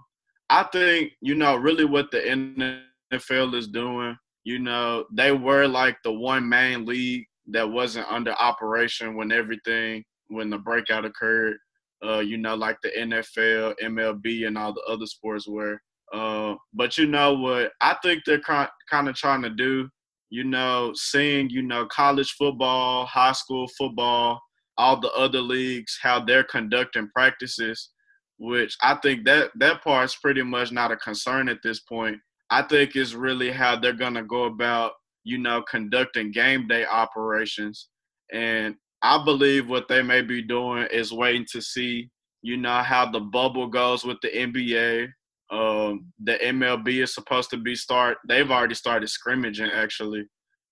I 0.50 0.63
think 0.72 1.13
you 1.22 1.36
know 1.36 1.56
really 1.56 1.86
what 1.86 2.12
the 2.12 2.20
NFL 2.20 3.54
is 3.56 3.68
doing. 3.68 4.18
You 4.44 4.60
know, 4.60 5.06
they 5.13 5.32
were 5.32 5.68
like 5.68 5.98
the 6.04 6.12
one 6.12 6.48
main 6.48 6.86
league 6.86 7.25
that 7.48 7.70
wasn't 7.70 8.12
under 8.12 8.34
operation 8.34 9.16
when 9.16 9.32
everything 9.32 10.04
when 10.28 10.50
the 10.50 10.58
breakout 10.58 11.06
occurred. 11.06 11.58
Uh, 12.06 12.20
you 12.20 12.38
know, 12.38 12.54
like 12.54 12.78
the 12.84 12.90
NFL, 12.90 13.75
MLB, 13.82 14.46
and 14.46 14.58
all 14.58 14.74
the 14.74 14.84
other 14.90 15.06
sports 15.06 15.48
were. 15.48 15.80
Uh, 16.12 16.56
but 16.74 16.98
you 16.98 17.08
know 17.08 17.34
what? 17.34 17.72
I 17.80 17.96
think 18.04 18.24
they're 18.25 18.42
kind 18.42 18.70
of 18.92 19.16
trying 19.16 19.42
to 19.44 19.50
do 19.50 19.88
you 20.34 20.44
know, 20.44 20.92
seeing, 20.96 21.48
you 21.52 21.62
know, 21.62 21.86
college 21.86 22.32
football, 22.32 23.06
high 23.06 23.34
school 23.34 23.68
football, 23.78 24.42
all 24.80 25.00
the 25.00 25.12
other 25.12 25.40
leagues, 25.40 26.00
how 26.02 26.20
they're 26.20 26.44
conducting 26.44 27.08
practices, 27.13 27.92
which 28.40 28.75
I 28.82 28.96
think 28.96 29.25
that 29.25 29.52
that 29.60 29.84
part's 29.84 30.16
pretty 30.16 30.42
much 30.42 30.72
not 30.72 30.92
a 30.92 30.98
concern 30.98 31.50
at 31.50 31.60
this 31.62 31.82
point. 31.82 32.18
I 32.50 32.63
think 32.63 32.96
is 32.96 33.16
really 33.16 33.52
how 33.52 33.75
they're 33.75 33.94
gonna 33.94 34.24
go 34.24 34.46
about, 34.46 34.94
you 35.24 35.38
know, 35.38 35.62
conducting 35.70 36.32
game 36.32 36.68
day 36.68 36.84
operations. 36.84 37.90
And 38.32 38.74
I 39.04 39.24
believe 39.24 39.70
what 39.70 39.88
they 39.88 40.02
may 40.02 40.24
be 40.24 40.42
doing 40.42 40.88
is 40.92 41.13
waiting 41.13 41.46
to 41.52 41.62
see, 41.62 42.10
you 42.42 42.58
know, 42.58 42.82
how 42.82 43.08
the 43.08 43.20
bubble 43.20 43.68
goes 43.68 44.04
with 44.04 44.18
the 44.24 44.30
NBA, 44.30 45.10
um, 45.53 46.12
the 46.24 46.33
MLB 46.43 47.03
is 47.03 47.13
supposed 47.13 47.51
to 47.51 47.57
be 47.57 47.75
start. 47.75 48.17
They've 48.27 48.50
already 48.50 48.74
started 48.74 49.07
scrimmaging 49.07 49.69
actually. 49.72 50.25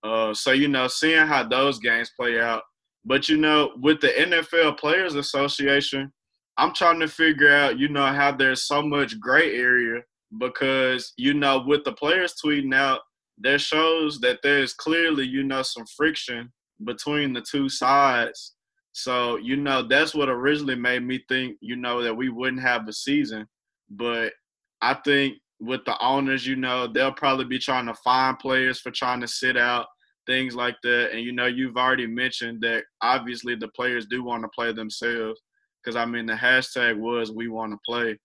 Uh, 0.04 0.34
so 0.34 0.52
you 0.52 0.68
know, 0.68 0.88
seeing 0.88 1.28
how 1.28 1.48
those 1.48 1.78
games 1.78 2.12
play 2.20 2.42
out. 2.42 2.64
But 3.06 3.30
you 3.30 3.38
know, 3.38 3.74
with 3.78 4.02
the 4.02 4.08
NFL 4.08 4.80
Players 4.80 5.14
Association, 5.14 6.12
I'm 6.58 6.74
trying 6.74 7.00
to 7.00 7.08
figure 7.08 7.54
out, 7.54 7.78
you 7.78 7.90
know, 7.90 8.08
how 8.08 8.32
there's 8.32 8.64
so 8.64 8.82
much 8.82 9.20
gray 9.20 9.56
area 9.56 10.02
because 10.40 11.14
you 11.16 11.36
know, 11.36 11.64
with 11.68 11.84
the 11.84 11.94
players 11.94 12.34
tweeting 12.44 12.74
out, 12.74 13.02
there 13.38 13.60
shows 13.60 14.20
that 14.22 14.40
there's 14.42 14.74
clearly, 14.74 15.26
you 15.26 15.44
know, 15.44 15.62
some 15.62 15.86
friction 15.96 16.52
between 16.84 17.34
the 17.34 17.42
two 17.42 17.70
sides. 17.70 18.56
So, 18.94 19.38
you 19.38 19.58
know, 19.58 19.84
that's 19.88 20.16
what 20.16 20.28
originally 20.28 20.76
made 20.76 21.04
me 21.04 21.24
think, 21.30 21.58
you 21.62 21.76
know, 21.76 22.02
that 22.02 22.16
we 22.16 22.30
wouldn't 22.30 22.62
have 22.64 22.88
a 22.88 22.94
season. 22.94 23.48
But 23.90 24.34
I 24.82 24.96
think 25.06 25.38
with 25.60 25.86
the 25.86 25.98
owners, 26.04 26.46
you 26.46 26.56
know, 26.56 26.88
they'll 26.88 27.14
probably 27.14 27.46
be 27.46 27.60
trying 27.60 27.86
to 27.86 27.94
find 27.96 28.38
players 28.40 28.80
for 28.80 28.92
trying 28.92 29.22
to 29.22 29.28
sit 29.28 29.56
out, 29.58 29.86
things 30.26 30.56
like 30.56 30.76
that. 30.84 31.12
And, 31.12 31.22
you 31.22 31.32
know, 31.32 31.46
you've 31.46 31.78
already 31.78 32.08
mentioned 32.08 32.62
that 32.62 32.84
obviously 33.02 33.56
the 33.56 33.68
players 33.70 34.08
do 34.08 34.24
want 34.24 34.44
to 34.44 34.50
play 34.56 34.74
themselves 34.74 35.40
because, 35.84 35.96
I 35.96 36.06
mean, 36.06 36.26
the 36.26 36.34
hashtag 36.34 36.98
was 36.98 37.32
we 37.32 37.48
want 37.48 37.74
to 37.74 37.80
play. 37.86 38.18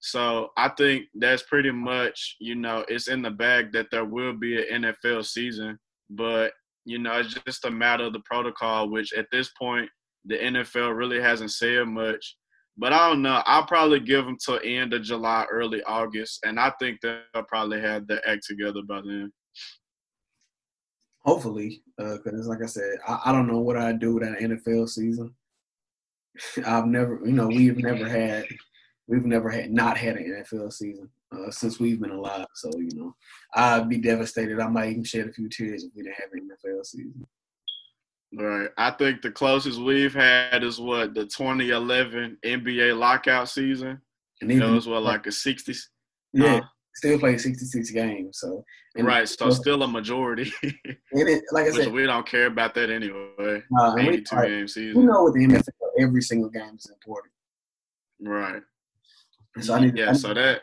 So 0.00 0.50
I 0.56 0.68
think 0.68 1.06
that's 1.14 1.42
pretty 1.44 1.70
much, 1.70 2.36
you 2.38 2.54
know, 2.54 2.84
it's 2.88 3.08
in 3.08 3.22
the 3.22 3.30
bag 3.30 3.72
that 3.72 3.86
there 3.90 4.04
will 4.04 4.34
be 4.34 4.68
an 4.68 4.84
NFL 4.84 5.24
season. 5.24 5.78
But, 6.10 6.52
you 6.84 6.98
know, 6.98 7.14
it's 7.14 7.34
just 7.46 7.64
a 7.64 7.70
matter 7.70 8.04
of 8.04 8.12
the 8.12 8.20
protocol, 8.20 8.90
which 8.90 9.12
at 9.14 9.26
this 9.32 9.50
point, 9.58 9.88
the 10.26 10.36
NFL 10.36 10.96
really 10.96 11.20
hasn't 11.20 11.52
said 11.52 11.86
much. 11.86 12.36
But 12.76 12.92
I 12.92 13.08
don't 13.08 13.22
know. 13.22 13.40
I'll 13.46 13.66
probably 13.66 14.00
give 14.00 14.24
them 14.24 14.36
till 14.36 14.60
end 14.64 14.92
of 14.94 15.02
July, 15.02 15.46
early 15.50 15.82
August, 15.84 16.44
and 16.44 16.58
I 16.58 16.72
think 16.80 17.00
they'll 17.00 17.44
probably 17.46 17.80
have 17.80 18.06
the 18.06 18.20
act 18.28 18.44
together 18.46 18.82
by 18.82 19.00
then. 19.00 19.32
Hopefully, 21.24 21.82
because 21.96 22.46
uh, 22.46 22.50
like 22.50 22.62
I 22.62 22.66
said, 22.66 22.98
I, 23.06 23.20
I, 23.26 23.32
don't 23.32 23.46
know 23.46 23.60
what 23.60 23.78
I'd 23.78 23.98
do 23.98 24.14
with 24.14 24.24
an 24.24 24.36
NFL 24.40 24.88
season. 24.88 25.34
I've 26.66 26.86
never, 26.86 27.20
you 27.24 27.32
know, 27.32 27.46
we've 27.46 27.78
never 27.78 28.06
had, 28.06 28.44
we've 29.06 29.24
never 29.24 29.48
had 29.48 29.70
not 29.70 29.96
had 29.96 30.16
an 30.16 30.44
NFL 30.44 30.72
season 30.72 31.08
uh, 31.32 31.50
since 31.50 31.80
we've 31.80 32.00
been 32.00 32.10
alive. 32.10 32.46
So 32.54 32.70
you 32.76 32.94
know, 32.94 33.14
I'd 33.54 33.88
be 33.88 33.98
devastated. 33.98 34.60
I 34.60 34.68
might 34.68 34.90
even 34.90 35.04
shed 35.04 35.28
a 35.28 35.32
few 35.32 35.48
tears 35.48 35.84
if 35.84 35.92
we 35.94 36.02
didn't 36.02 36.16
have 36.16 36.32
an 36.32 36.50
NFL 36.50 36.84
season. 36.84 37.26
Right. 38.36 38.68
I 38.76 38.90
think 38.90 39.22
the 39.22 39.30
closest 39.30 39.80
we've 39.80 40.14
had 40.14 40.64
is 40.64 40.80
what 40.80 41.14
the 41.14 41.24
2011 41.24 42.38
NBA 42.44 42.98
lockout 42.98 43.48
season. 43.48 44.00
And 44.40 44.50
even, 44.50 44.74
was 44.74 44.88
what 44.88 45.02
like 45.02 45.26
a 45.26 45.32
60. 45.32 45.74
Yeah, 46.32 46.60
still 46.94 47.18
playing 47.18 47.38
66 47.38 47.90
games. 47.90 48.38
So 48.40 48.64
right, 48.98 49.28
so 49.28 49.50
still 49.50 49.82
a 49.84 49.88
majority. 49.88 50.52
and 50.62 50.98
it, 51.12 51.44
like 51.52 51.66
I 51.66 51.70
said, 51.70 51.92
we 51.92 52.04
don't 52.04 52.26
care 52.26 52.46
about 52.46 52.74
that 52.74 52.90
anyway. 52.90 53.62
Uh, 53.78 53.96
82 53.96 54.36
we, 54.36 54.48
game 54.48 54.68
season. 54.68 55.02
You 55.02 55.06
know, 55.06 55.24
with 55.24 55.34
the 55.34 55.46
NFL, 55.46 56.02
every 56.02 56.22
single 56.22 56.50
game 56.50 56.74
is 56.76 56.90
important. 56.90 57.32
Right. 58.20 58.62
So 59.60 59.74
I 59.74 59.80
need. 59.80 59.96
Yeah. 59.96 60.08
I 60.08 60.12
need, 60.12 60.20
so 60.20 60.34
that 60.34 60.62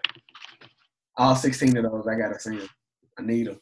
all 1.17 1.35
16 1.35 1.77
of 1.77 1.83
those, 1.83 2.07
I 2.07 2.15
gotta 2.15 2.39
see 2.39 2.57
them. 2.57 2.69
I 3.17 3.21
need 3.21 3.47
them. 3.47 3.59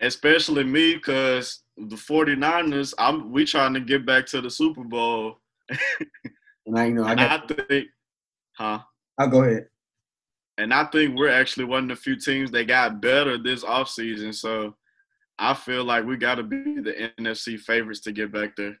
Especially 0.00 0.64
me, 0.64 0.94
because 0.94 1.62
the 1.86 1.96
49ers, 1.96 2.94
I'm 2.98 3.30
we 3.30 3.44
trying 3.44 3.74
to 3.74 3.80
get 3.80 4.04
back 4.04 4.26
to 4.26 4.40
the 4.40 4.50
Super 4.50 4.84
Bowl. 4.84 5.38
and 6.66 6.78
I 6.78 6.88
know 6.90 7.04
I 7.04 7.14
got 7.14 7.50
I 7.50 7.64
think 7.64 7.88
huh? 8.56 8.80
I'll 9.18 9.28
go 9.28 9.42
ahead. 9.42 9.68
And 10.58 10.74
I 10.74 10.84
think 10.84 11.16
we're 11.16 11.28
actually 11.28 11.66
one 11.66 11.84
of 11.84 11.88
the 11.90 11.96
few 11.96 12.16
teams 12.16 12.50
that 12.50 12.66
got 12.66 13.00
better 13.00 13.38
this 13.38 13.64
offseason. 13.64 14.34
So 14.34 14.74
I 15.38 15.54
feel 15.54 15.84
like 15.84 16.04
we 16.04 16.16
gotta 16.16 16.42
be 16.42 16.80
the 16.80 17.12
NFC 17.18 17.58
favorites 17.58 18.00
to 18.00 18.12
get 18.12 18.32
back 18.32 18.56
there. 18.56 18.76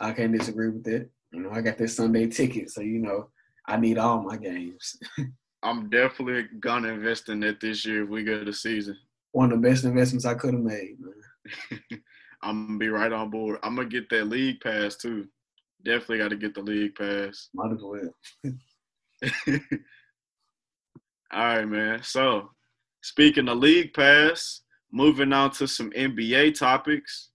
I 0.00 0.12
can't 0.12 0.36
disagree 0.36 0.70
with 0.70 0.84
that. 0.84 1.08
You 1.32 1.40
know, 1.40 1.50
I 1.50 1.60
got 1.60 1.78
this 1.78 1.96
Sunday 1.96 2.28
ticket, 2.28 2.70
so 2.70 2.80
you 2.80 3.00
know, 3.00 3.30
I 3.66 3.76
need 3.76 3.98
all 3.98 4.22
my 4.22 4.36
games. 4.36 4.96
I'm 5.64 5.90
definitely 5.90 6.46
gonna 6.60 6.88
invest 6.88 7.28
in 7.28 7.42
it 7.42 7.60
this 7.60 7.84
year 7.84 8.04
if 8.04 8.08
we 8.08 8.22
go 8.22 8.44
to 8.44 8.52
season. 8.52 8.96
One 9.32 9.50
of 9.50 9.60
the 9.60 9.68
best 9.68 9.84
investments 9.84 10.26
I 10.26 10.34
could 10.34 10.54
have 10.54 10.62
made, 10.62 11.00
man. 11.00 11.14
I'm 12.42 12.66
gonna 12.66 12.78
be 12.78 12.88
right 12.88 13.12
on 13.12 13.30
board. 13.30 13.58
I'm 13.62 13.76
gonna 13.76 13.88
get 13.88 14.08
that 14.10 14.28
league 14.28 14.60
pass 14.60 14.96
too. 14.96 15.26
Definitely 15.84 16.18
got 16.18 16.28
to 16.28 16.36
get 16.36 16.54
the 16.54 16.62
league 16.62 16.94
pass. 16.94 17.48
Might 17.54 17.72
as 17.72 17.82
well. 17.82 18.10
All 21.32 21.44
right, 21.44 21.68
man. 21.68 22.02
So 22.02 22.50
speaking 23.02 23.48
of 23.48 23.58
league 23.58 23.92
pass, 23.92 24.62
moving 24.92 25.32
on 25.32 25.50
to 25.50 25.66
some 25.66 25.90
NBA 25.90 26.58
topics. 26.58 27.30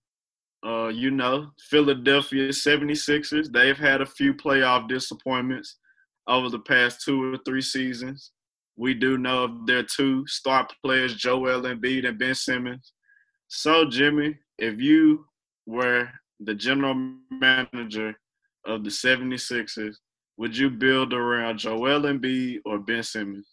Uh, 0.65 0.87
you 0.87 1.11
know, 1.11 1.49
Philadelphia 1.69 2.49
76ers, 2.49 3.51
they've 3.51 3.77
had 3.77 4.01
a 4.01 4.05
few 4.05 4.33
playoff 4.33 4.89
disappointments 4.89 5.77
over 6.27 6.49
the 6.49 6.59
past 6.59 7.01
two 7.01 7.33
or 7.33 7.37
three 7.45 7.61
seasons. 7.61 8.31
We 8.75 8.93
do 8.93 9.17
know 9.17 9.43
of 9.43 9.67
their 9.67 9.83
two 9.83 10.25
star 10.27 10.67
players, 10.83 11.15
Joel 11.15 11.61
Embiid 11.61 12.07
and 12.07 12.17
Ben 12.17 12.35
Simmons. 12.35 12.93
So, 13.51 13.83
Jimmy, 13.83 14.37
if 14.59 14.79
you 14.79 15.25
were 15.65 16.07
the 16.39 16.53
general 16.53 16.93
manager 17.31 18.15
of 18.63 18.83
the 18.83 18.91
76ers, 18.91 19.95
would 20.37 20.55
you 20.55 20.69
build 20.69 21.13
around 21.13 21.57
Joel 21.57 22.01
Embiid 22.01 22.59
or 22.63 22.77
Ben 22.77 23.01
Simmons? 23.01 23.47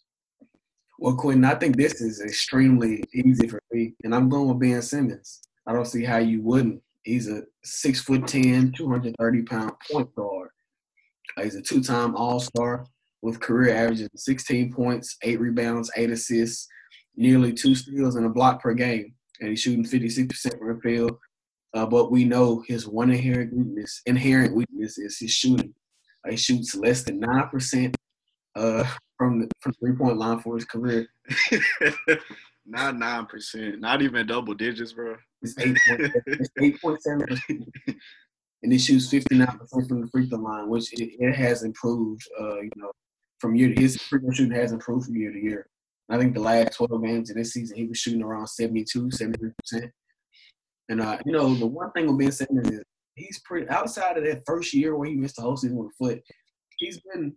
Well, 0.99 1.15
Quentin, 1.15 1.45
I 1.45 1.55
think 1.55 1.77
this 1.77 1.99
is 1.99 2.21
extremely 2.21 3.03
easy 3.11 3.47
for 3.47 3.59
me, 3.71 3.95
and 4.03 4.13
I'm 4.13 4.29
going 4.29 4.47
with 4.49 4.59
Ben 4.59 4.83
Simmons. 4.83 5.41
I 5.65 5.73
don't 5.73 5.85
see 5.85 6.03
how 6.03 6.17
you 6.17 6.43
wouldn't. 6.43 6.79
He's 7.03 7.27
a 7.27 7.41
six 7.63 7.99
foot 7.99 8.27
10, 8.27 8.73
230 8.73 9.41
pound 9.43 9.71
point 9.91 10.13
guard. 10.13 10.49
Uh, 11.35 11.41
he's 11.41 11.55
a 11.55 11.61
two 11.61 11.81
time 11.81 12.15
All 12.15 12.39
Star 12.39 12.85
with 13.23 13.39
career 13.39 13.75
averages 13.75 14.09
16 14.15 14.73
points, 14.73 15.17
eight 15.23 15.39
rebounds, 15.39 15.89
eight 15.97 16.11
assists, 16.11 16.67
nearly 17.15 17.51
two 17.51 17.73
steals 17.73 18.15
and 18.15 18.27
a 18.27 18.29
block 18.29 18.61
per 18.61 18.75
game. 18.75 19.15
And 19.39 19.49
he's 19.49 19.61
shooting 19.61 19.83
56% 19.83 20.57
from 20.57 20.75
the 20.75 20.81
field. 20.81 21.17
Uh, 21.73 21.85
but 21.85 22.11
we 22.11 22.23
know 22.23 22.63
his 22.67 22.87
one 22.87 23.11
inherent 23.11 23.53
weakness, 23.53 24.01
inherent 24.05 24.55
weakness 24.55 24.97
is 24.97 25.19
his 25.19 25.31
shooting. 25.31 25.73
Uh, 26.25 26.31
he 26.31 26.37
shoots 26.37 26.75
less 26.75 27.03
than 27.03 27.19
nine 27.19 27.49
percent 27.49 27.95
uh, 28.55 28.83
from 29.17 29.41
the 29.41 29.49
from 29.59 29.73
three 29.73 29.93
point 29.93 30.17
line 30.17 30.39
for 30.39 30.55
his 30.55 30.65
career. 30.65 31.07
not 32.65 32.97
nine 32.97 33.25
percent, 33.25 33.79
not 33.79 34.01
even 34.01 34.25
double 34.25 34.53
digits, 34.53 34.93
bro. 34.93 35.17
It's 35.41 35.55
eight 35.59 36.81
point 36.81 37.01
seven 37.01 37.27
percent, 37.27 37.69
and 38.63 38.71
he 38.71 38.79
shoots 38.79 39.09
fifty 39.09 39.35
nine 39.37 39.57
percent 39.57 39.87
from 39.87 40.01
the 40.01 40.07
free 40.07 40.27
throw 40.27 40.39
line, 40.39 40.69
which 40.69 40.91
it, 40.93 41.11
it 41.19 41.35
has 41.35 41.63
improved. 41.63 42.23
Uh, 42.39 42.61
you 42.61 42.71
know, 42.77 42.91
from 43.39 43.55
year 43.55 43.73
to 43.73 43.79
his 43.79 43.97
free 43.97 44.19
throw 44.19 44.31
shooting 44.31 44.55
has 44.55 44.71
improved 44.71 45.05
from 45.05 45.15
year 45.17 45.31
to 45.31 45.39
year. 45.39 45.67
I 46.09 46.17
think 46.17 46.33
the 46.33 46.41
last 46.41 46.75
twelve 46.75 47.03
games 47.03 47.29
of 47.29 47.35
this 47.35 47.53
season, 47.53 47.77
he 47.77 47.85
was 47.85 47.97
shooting 47.97 48.23
around 48.23 48.47
72, 48.47 49.11
73 49.11 49.51
percent. 49.59 49.91
And 50.89 51.01
uh, 51.01 51.17
you 51.25 51.33
know, 51.33 51.53
the 51.53 51.67
one 51.67 51.91
thing 51.91 52.07
with 52.07 52.19
Ben 52.19 52.31
Simmons 52.31 52.69
is 52.69 52.83
he's 53.15 53.39
pretty 53.39 53.67
outside 53.69 54.17
of 54.17 54.23
that 54.23 54.43
first 54.45 54.73
year 54.73 54.95
where 54.95 55.09
he 55.09 55.15
missed 55.15 55.35
the 55.35 55.41
whole 55.41 55.57
season 55.57 55.77
with 55.77 55.91
a 55.91 56.05
foot. 56.05 56.21
He's 56.77 56.99
been 57.13 57.35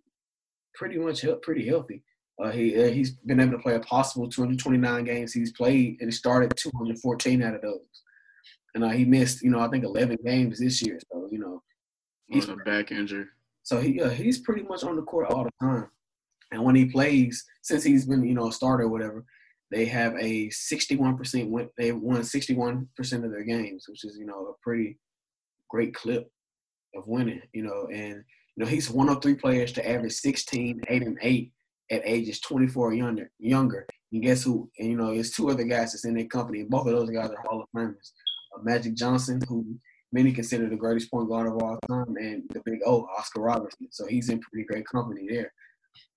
pretty 0.75 0.99
much 0.99 1.25
pretty 1.43 1.67
healthy. 1.67 2.05
Uh, 2.43 2.51
he 2.51 2.81
uh, 2.81 2.89
he's 2.89 3.11
been 3.11 3.41
able 3.41 3.53
to 3.53 3.59
play 3.59 3.75
a 3.75 3.81
possible 3.81 4.29
229 4.29 5.05
games 5.05 5.33
he's 5.33 5.53
played, 5.53 5.97
and 6.01 6.09
he 6.09 6.13
started 6.13 6.53
214 6.57 7.43
out 7.43 7.55
of 7.55 7.63
those. 7.63 7.81
And 8.75 8.85
uh, 8.85 8.91
he 8.91 9.05
missed, 9.05 9.43
you 9.43 9.51
know, 9.51 9.59
I 9.59 9.69
think 9.69 9.85
11 9.85 10.19
games 10.25 10.61
this 10.61 10.81
year. 10.81 10.99
So 11.13 11.29
you 11.31 11.39
know, 11.39 11.63
he's 12.29 12.49
a 12.49 12.57
back 12.57 12.93
injury. 12.93 13.27
So 13.63 13.81
he 13.81 14.01
uh, 14.01 14.11
he's 14.11 14.39
pretty 14.39 14.63
much 14.63 14.85
on 14.85 14.97
the 14.97 15.03
court 15.03 15.31
all 15.31 15.45
the 15.45 15.67
time. 15.67 15.89
And 16.53 16.63
when 16.65 16.75
he 16.75 16.87
plays, 16.87 17.45
since 17.63 17.85
he's 17.85 18.07
been 18.07 18.25
you 18.25 18.35
know 18.35 18.49
a 18.49 18.53
starter 18.53 18.85
or 18.85 18.89
whatever, 18.89 19.25
they 19.71 19.85
have 19.87 20.15
a 20.15 20.49
61% 20.49 21.49
win. 21.49 21.69
They 21.79 21.93
won 21.93 22.23
61% 22.23 22.89
of 23.25 23.31
their 23.31 23.45
games, 23.45 23.87
which 23.89 24.05
is 24.05 24.17
you 24.19 24.27
know 24.27 24.47
a 24.47 24.63
pretty 24.63 24.99
great 25.69 25.95
clip 25.95 26.29
of 26.95 27.07
winning. 27.07 27.43
You 27.53 27.63
know, 27.63 27.89
and 27.93 28.25
you 28.57 28.65
know 28.65 28.67
he's 28.67 28.91
one 28.91 29.09
of 29.09 29.23
three 29.23 29.37
players 29.37 29.73
to 29.73 29.89
average 29.89 30.13
16, 30.13 30.83
8, 30.89 31.03
and 31.03 31.19
8 31.23 31.53
at 31.91 32.03
ages 32.05 32.41
24 32.41 32.95
younger. 32.95 33.31
Younger. 33.39 33.87
And 34.13 34.23
guess 34.23 34.43
who? 34.43 34.71
And 34.79 34.91
you 34.91 34.97
know, 34.97 35.15
there's 35.15 35.31
two 35.31 35.51
other 35.51 35.65
guys 35.65 35.93
that's 35.93 36.05
in 36.05 36.15
their 36.15 36.27
company, 36.27 36.61
and 36.61 36.71
both 36.71 36.87
of 36.87 36.93
those 36.93 37.11
guys 37.11 37.31
are 37.31 37.49
Hall 37.49 37.63
of 37.63 37.69
Famers. 37.77 38.13
Uh, 38.55 38.63
Magic 38.63 38.95
Johnson, 38.95 39.41
who 39.49 39.65
many 40.13 40.33
consider 40.33 40.69
the 40.69 40.77
greatest 40.77 41.11
point 41.11 41.29
guard 41.29 41.47
of 41.47 41.55
all 41.55 41.79
time, 41.89 42.17
and 42.17 42.43
the 42.53 42.61
big 42.65 42.81
O, 42.87 43.07
Oscar 43.17 43.43
Robertson. 43.43 43.89
So 43.91 44.07
he's 44.07 44.29
in 44.29 44.41
pretty 44.41 44.67
great 44.67 44.87
company 44.87 45.27
there. 45.29 45.53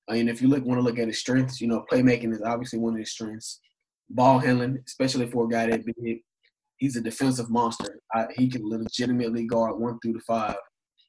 And 0.09 0.29
if 0.29 0.41
you 0.41 0.47
look 0.47 0.65
want 0.65 0.79
to 0.79 0.83
look 0.83 0.99
at 0.99 1.07
his 1.07 1.19
strengths, 1.19 1.61
you 1.61 1.67
know, 1.67 1.85
playmaking 1.91 2.33
is 2.33 2.41
obviously 2.41 2.79
one 2.79 2.93
of 2.93 2.99
his 2.99 3.11
strengths. 3.11 3.59
Ball 4.09 4.39
handling, 4.39 4.79
especially 4.85 5.29
for 5.29 5.45
a 5.45 5.49
guy 5.49 5.67
that 5.67 5.85
big, 5.85 6.19
he's 6.77 6.97
a 6.97 7.01
defensive 7.01 7.49
monster. 7.49 7.99
I, 8.13 8.27
he 8.35 8.49
can 8.49 8.67
legitimately 8.67 9.45
guard 9.45 9.79
one 9.79 9.97
through 9.99 10.13
the 10.13 10.19
five. 10.19 10.57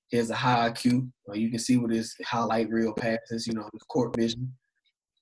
He 0.09 0.17
has 0.17 0.31
a 0.31 0.35
high 0.35 0.71
IQ. 0.71 1.11
You 1.33 1.51
can 1.51 1.59
see 1.59 1.77
with 1.77 1.91
his 1.91 2.15
highlight 2.25 2.71
reel 2.71 2.93
passes, 2.93 3.47
you 3.47 3.55
know, 3.55 3.69
his 3.73 3.83
court 3.83 4.15
vision. 4.17 4.53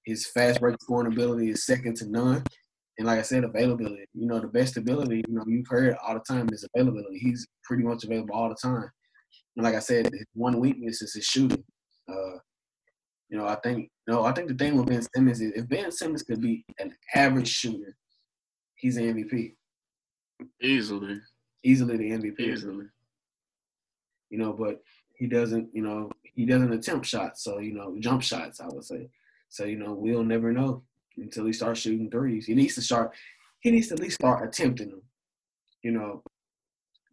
His 0.04 0.26
fast 0.26 0.60
break 0.60 0.76
scoring 0.82 1.12
ability 1.12 1.50
is 1.50 1.64
second 1.64 1.96
to 1.98 2.10
none. 2.10 2.44
And 2.98 3.06
like 3.06 3.18
I 3.18 3.22
said, 3.22 3.44
availability. 3.44 4.04
You 4.12 4.26
know, 4.26 4.40
the 4.40 4.48
best 4.48 4.76
ability, 4.76 5.24
you 5.26 5.34
know, 5.34 5.44
you've 5.46 5.68
heard 5.68 5.96
all 6.06 6.14
the 6.14 6.20
time 6.20 6.48
is 6.52 6.66
availability. 6.74 7.18
He's 7.18 7.46
pretty 7.64 7.84
much 7.84 8.04
available 8.04 8.34
all 8.34 8.48
the 8.48 8.56
time. 8.56 8.90
And 9.56 9.64
like 9.64 9.74
I 9.74 9.80
said, 9.80 10.10
one 10.34 10.58
weakness 10.58 11.02
is 11.02 11.14
his 11.14 11.24
shooting. 11.24 11.64
Uh, 12.08 12.38
you 13.32 13.38
know, 13.38 13.46
I 13.46 13.54
think 13.56 13.90
no, 14.06 14.24
I 14.24 14.32
think 14.32 14.48
the 14.48 14.54
thing 14.54 14.76
with 14.76 14.88
Ben 14.88 15.00
Simmons 15.14 15.40
is 15.40 15.52
if 15.52 15.66
Ben 15.66 15.90
Simmons 15.90 16.22
could 16.22 16.42
be 16.42 16.66
an 16.78 16.94
average 17.14 17.48
shooter, 17.48 17.96
he's 18.74 18.98
an 18.98 19.04
MVP. 19.04 19.54
Easily. 20.60 21.18
Easily 21.64 21.96
the 21.96 22.10
MVP. 22.10 22.40
Easily. 22.40 22.86
You 24.28 24.38
know, 24.38 24.52
but 24.52 24.82
he 25.16 25.26
doesn't, 25.26 25.70
you 25.72 25.82
know, 25.82 26.10
he 26.22 26.44
doesn't 26.44 26.74
attempt 26.74 27.06
shots. 27.06 27.42
So, 27.42 27.58
you 27.58 27.72
know, 27.72 27.96
jump 28.00 28.22
shots, 28.22 28.60
I 28.60 28.66
would 28.66 28.84
say. 28.84 29.08
So, 29.48 29.64
you 29.64 29.78
know, 29.78 29.94
we'll 29.94 30.24
never 30.24 30.52
know 30.52 30.82
until 31.16 31.46
he 31.46 31.54
starts 31.54 31.80
shooting 31.80 32.10
threes. 32.10 32.44
He 32.44 32.54
needs 32.54 32.74
to 32.74 32.82
start 32.82 33.14
he 33.60 33.70
needs 33.70 33.88
to 33.88 33.94
at 33.94 34.00
least 34.00 34.16
start 34.16 34.46
attempting 34.46 34.90
them. 34.90 35.02
You 35.82 35.92
know, 35.92 36.22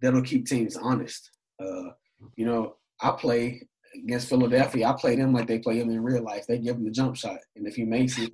that'll 0.01 0.21
keep 0.21 0.47
teams 0.47 0.75
honest. 0.75 1.31
Uh, 1.63 1.91
you 2.35 2.45
know, 2.45 2.75
I 3.01 3.11
play 3.11 3.68
against 3.95 4.29
Philadelphia, 4.29 4.87
I 4.87 4.93
play 4.93 5.15
them 5.15 5.33
like 5.33 5.47
they 5.47 5.59
play 5.59 5.79
him 5.79 5.89
in 5.89 6.03
real 6.03 6.23
life. 6.23 6.45
They 6.47 6.57
give 6.57 6.75
him 6.75 6.85
the 6.85 6.91
jump 6.91 7.15
shot, 7.15 7.39
and 7.55 7.67
if 7.67 7.75
he 7.75 7.83
makes 7.83 8.17
it, 8.17 8.33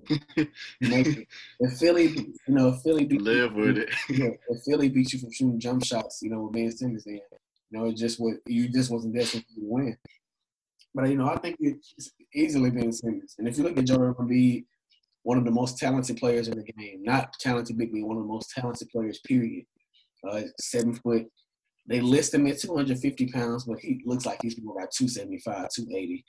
he 0.79 0.89
makes 0.89 1.09
it. 1.09 1.27
If 1.59 1.77
Philly, 1.77 2.07
you 2.07 2.53
know, 2.53 2.69
if 2.69 2.81
Philly 2.81 3.05
beat 3.05 3.21
live 3.21 3.53
you, 3.53 3.57
with 3.57 3.77
it. 3.77 3.89
If 4.09 4.63
Philly 4.65 4.89
beats 4.89 5.13
you 5.13 5.19
from 5.19 5.31
shooting 5.31 5.59
jump 5.59 5.83
shots, 5.83 6.21
you 6.21 6.29
know, 6.29 6.41
with 6.41 6.53
Ben 6.53 6.71
Simmons, 6.71 7.03
then 7.05 7.15
you 7.15 7.79
know, 7.79 7.85
it 7.85 7.95
just 7.95 8.19
what 8.19 8.35
you 8.45 8.69
just 8.69 8.91
wasn't 8.91 9.13
there 9.15 9.25
to 9.25 9.43
win. 9.57 9.97
But 10.93 11.09
you 11.09 11.17
know, 11.17 11.29
I 11.29 11.37
think 11.37 11.57
it's 11.59 12.11
easily 12.33 12.71
Ben 12.71 12.91
Simmons. 12.91 13.35
And 13.37 13.47
if 13.47 13.57
you 13.57 13.63
look 13.63 13.77
at 13.77 13.85
Joel 13.85 14.13
Embiid, 14.15 14.65
one 15.23 15.37
of 15.37 15.45
the 15.45 15.51
most 15.51 15.77
talented 15.77 16.17
players 16.17 16.47
in 16.47 16.57
the 16.57 16.63
game, 16.63 17.03
not 17.03 17.33
talented 17.39 17.77
big 17.77 17.93
man, 17.93 18.05
one 18.05 18.17
of 18.17 18.23
the 18.23 18.29
most 18.29 18.51
talented 18.51 18.89
players, 18.89 19.19
period. 19.19 19.65
Uh, 20.27 20.41
seven 20.59 20.95
foot, 20.95 21.27
they 21.87 22.01
list 22.01 22.33
him 22.33 22.47
at 22.47 22.59
250 22.59 23.27
pounds, 23.27 23.65
but 23.65 23.79
he 23.79 24.01
looks 24.05 24.25
like 24.25 24.39
he's 24.41 24.59
more 24.61 24.75
like 24.75 24.89
275, 24.91 25.69
280. 25.69 26.25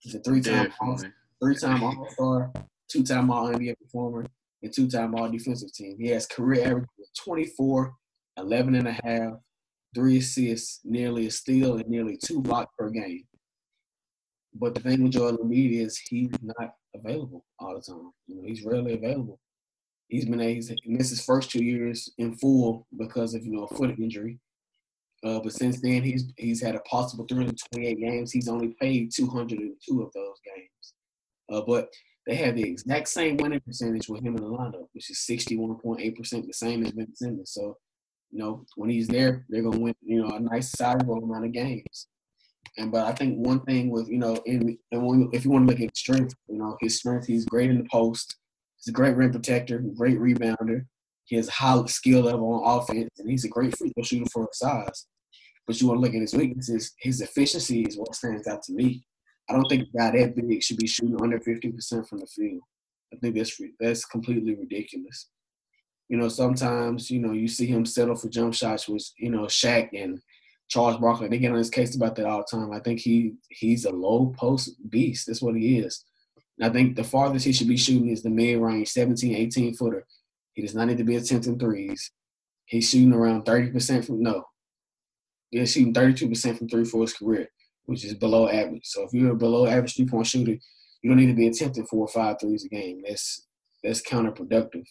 He's 0.00 0.14
a 0.14 0.20
three-time 0.20 0.72
three-time 1.42 1.82
All-Star, 1.82 2.52
two-time 2.90 3.30
All-NBA 3.30 3.74
performer, 3.82 4.26
and 4.62 4.72
two-time 4.74 5.14
All-Defensive 5.14 5.72
Team. 5.72 5.96
He 5.98 6.08
has 6.08 6.26
career 6.26 6.66
average 6.66 6.84
of 6.98 7.24
24, 7.24 7.94
11 8.36 8.74
and 8.74 8.88
a 8.88 8.92
half, 9.04 9.32
three 9.94 10.18
assists, 10.18 10.80
nearly 10.84 11.26
a 11.26 11.30
steal, 11.30 11.76
and 11.76 11.88
nearly 11.88 12.18
two 12.22 12.40
blocks 12.40 12.72
per 12.78 12.90
game. 12.90 13.24
But 14.54 14.74
the 14.74 14.80
thing 14.80 15.02
with 15.02 15.12
Joel 15.12 15.38
Embiid 15.38 15.80
is 15.80 15.98
he's 15.98 16.30
not 16.42 16.74
available 16.94 17.44
all 17.58 17.74
the 17.74 17.80
time. 17.80 18.10
You 18.26 18.36
know, 18.36 18.42
he's 18.46 18.64
rarely 18.64 18.94
available. 18.94 19.38
He's 20.08 20.24
been 20.24 20.40
a, 20.40 20.54
he's 20.54 20.72
missed 20.86 21.10
his 21.10 21.24
first 21.24 21.50
two 21.50 21.64
years 21.64 22.12
in 22.18 22.36
full 22.36 22.86
because 22.98 23.34
of 23.34 23.44
you 23.44 23.52
know 23.52 23.64
a 23.64 23.74
foot 23.74 23.96
injury. 23.98 24.40
Uh, 25.24 25.38
but 25.40 25.52
since 25.52 25.80
then, 25.80 26.02
he's 26.02 26.32
he's 26.36 26.62
had 26.62 26.74
a 26.74 26.80
possible 26.80 27.26
328 27.28 28.00
games. 28.00 28.32
He's 28.32 28.48
only 28.48 28.68
played 28.80 29.10
202 29.14 30.02
of 30.02 30.12
those 30.12 30.36
games. 30.44 30.94
Uh, 31.52 31.62
but 31.66 31.88
they 32.26 32.36
have 32.36 32.54
the 32.54 32.62
exact 32.62 33.08
same 33.08 33.36
winning 33.36 33.60
percentage 33.60 34.08
with 34.08 34.22
him 34.22 34.36
in 34.36 34.42
the 34.42 34.48
lineup, 34.48 34.86
which 34.92 35.10
is 35.10 35.26
61.8 35.28 36.16
percent, 36.16 36.46
the 36.46 36.52
same 36.52 36.84
as 36.84 36.92
Ben 36.92 37.14
Simmons. 37.14 37.52
So, 37.52 37.76
you 38.30 38.38
know, 38.38 38.64
when 38.76 38.88
he's 38.88 39.08
there, 39.08 39.44
they're 39.48 39.62
gonna 39.62 39.78
win. 39.78 39.94
You 40.02 40.22
know, 40.22 40.36
a 40.36 40.40
nice 40.40 40.70
sizable 40.70 41.22
amount 41.22 41.46
of 41.46 41.52
games. 41.52 42.06
And 42.78 42.90
but 42.90 43.06
I 43.06 43.12
think 43.12 43.36
one 43.36 43.60
thing 43.60 43.90
with 43.90 44.08
you 44.08 44.18
know, 44.18 44.36
in, 44.46 44.78
and 44.92 45.06
when, 45.06 45.28
if 45.32 45.44
you 45.44 45.50
want 45.50 45.66
to 45.68 45.72
look 45.72 45.82
at 45.82 45.96
strength, 45.96 46.34
you 46.48 46.56
know, 46.56 46.76
his 46.80 46.96
strength, 46.96 47.26
he's 47.26 47.44
great 47.44 47.70
in 47.70 47.78
the 47.78 47.88
post. 47.90 48.36
He's 48.76 48.88
a 48.88 48.92
great 48.92 49.16
rim 49.16 49.32
protector, 49.32 49.78
great 49.96 50.18
rebounder. 50.18 50.86
A 51.38 51.50
high 51.50 51.84
skill 51.86 52.22
level 52.22 52.52
on 52.52 52.80
offense, 52.80 53.10
and 53.18 53.30
he's 53.30 53.44
a 53.44 53.48
great 53.48 53.76
free 53.76 53.92
throw 53.94 54.02
shooter 54.02 54.30
for 54.32 54.46
his 54.46 54.58
size. 54.58 55.06
But 55.66 55.80
you 55.80 55.86
want 55.86 55.98
to 55.98 56.02
look 56.02 56.14
at 56.14 56.20
his 56.20 56.34
weaknesses. 56.34 56.92
His 56.98 57.20
efficiency 57.20 57.82
is 57.82 57.96
what 57.96 58.14
stands 58.14 58.48
out 58.48 58.62
to 58.64 58.72
me. 58.72 59.04
I 59.48 59.52
don't 59.52 59.68
think 59.68 59.88
a 59.88 59.98
guy 59.98 60.10
that 60.18 60.36
big 60.36 60.62
should 60.62 60.78
be 60.78 60.86
shooting 60.86 61.20
under 61.20 61.38
50% 61.38 62.08
from 62.08 62.18
the 62.18 62.26
field. 62.26 62.62
I 63.12 63.16
think 63.16 63.36
that's 63.36 63.60
that's 63.78 64.04
completely 64.04 64.54
ridiculous. 64.54 65.28
You 66.08 66.16
know, 66.16 66.28
sometimes 66.28 67.10
you 67.10 67.20
know 67.20 67.32
you 67.32 67.48
see 67.48 67.66
him 67.66 67.84
settle 67.84 68.16
for 68.16 68.28
jump 68.28 68.54
shots 68.54 68.88
with 68.88 69.08
you 69.18 69.30
know 69.30 69.42
Shaq 69.42 69.90
and 69.92 70.20
Charles 70.68 70.98
Barkley. 70.98 71.28
They 71.28 71.38
get 71.38 71.50
on 71.50 71.58
his 71.58 71.70
case 71.70 71.96
about 71.96 72.14
that 72.16 72.26
all 72.26 72.38
the 72.38 72.56
time. 72.56 72.72
I 72.72 72.80
think 72.80 73.00
he 73.00 73.34
he's 73.48 73.84
a 73.84 73.90
low 73.90 74.34
post 74.38 74.70
beast. 74.88 75.26
That's 75.26 75.42
what 75.42 75.56
he 75.56 75.78
is. 75.78 76.04
And 76.58 76.70
I 76.70 76.72
think 76.72 76.94
the 76.94 77.04
farthest 77.04 77.44
he 77.44 77.52
should 77.52 77.68
be 77.68 77.76
shooting 77.76 78.08
is 78.08 78.22
the 78.22 78.30
mid 78.30 78.60
range, 78.60 78.88
17, 78.88 79.34
18 79.34 79.74
footer. 79.74 80.06
He 80.60 80.66
does 80.66 80.74
not 80.74 80.88
need 80.88 80.98
to 80.98 81.04
be 81.04 81.16
attempting 81.16 81.58
threes. 81.58 82.10
He's 82.66 82.90
shooting 82.90 83.14
around 83.14 83.46
30% 83.46 84.04
from 84.04 84.22
no. 84.22 84.44
He's 85.48 85.72
shooting 85.72 85.94
32% 85.94 86.58
from 86.58 86.68
three 86.68 86.84
for 86.84 87.00
his 87.00 87.14
career, 87.14 87.48
which 87.86 88.04
is 88.04 88.12
below 88.12 88.46
average. 88.46 88.84
So 88.84 89.04
if 89.04 89.14
you're 89.14 89.32
a 89.32 89.34
below 89.34 89.66
average 89.66 89.96
three 89.96 90.04
point 90.04 90.26
shooter, 90.26 90.50
you 90.50 91.08
don't 91.08 91.16
need 91.16 91.28
to 91.28 91.32
be 91.32 91.46
attempting 91.46 91.86
four 91.86 92.04
or 92.04 92.08
five 92.08 92.36
threes 92.38 92.66
a 92.66 92.68
game. 92.68 93.00
That's 93.08 93.46
that's 93.82 94.02
counterproductive. 94.02 94.84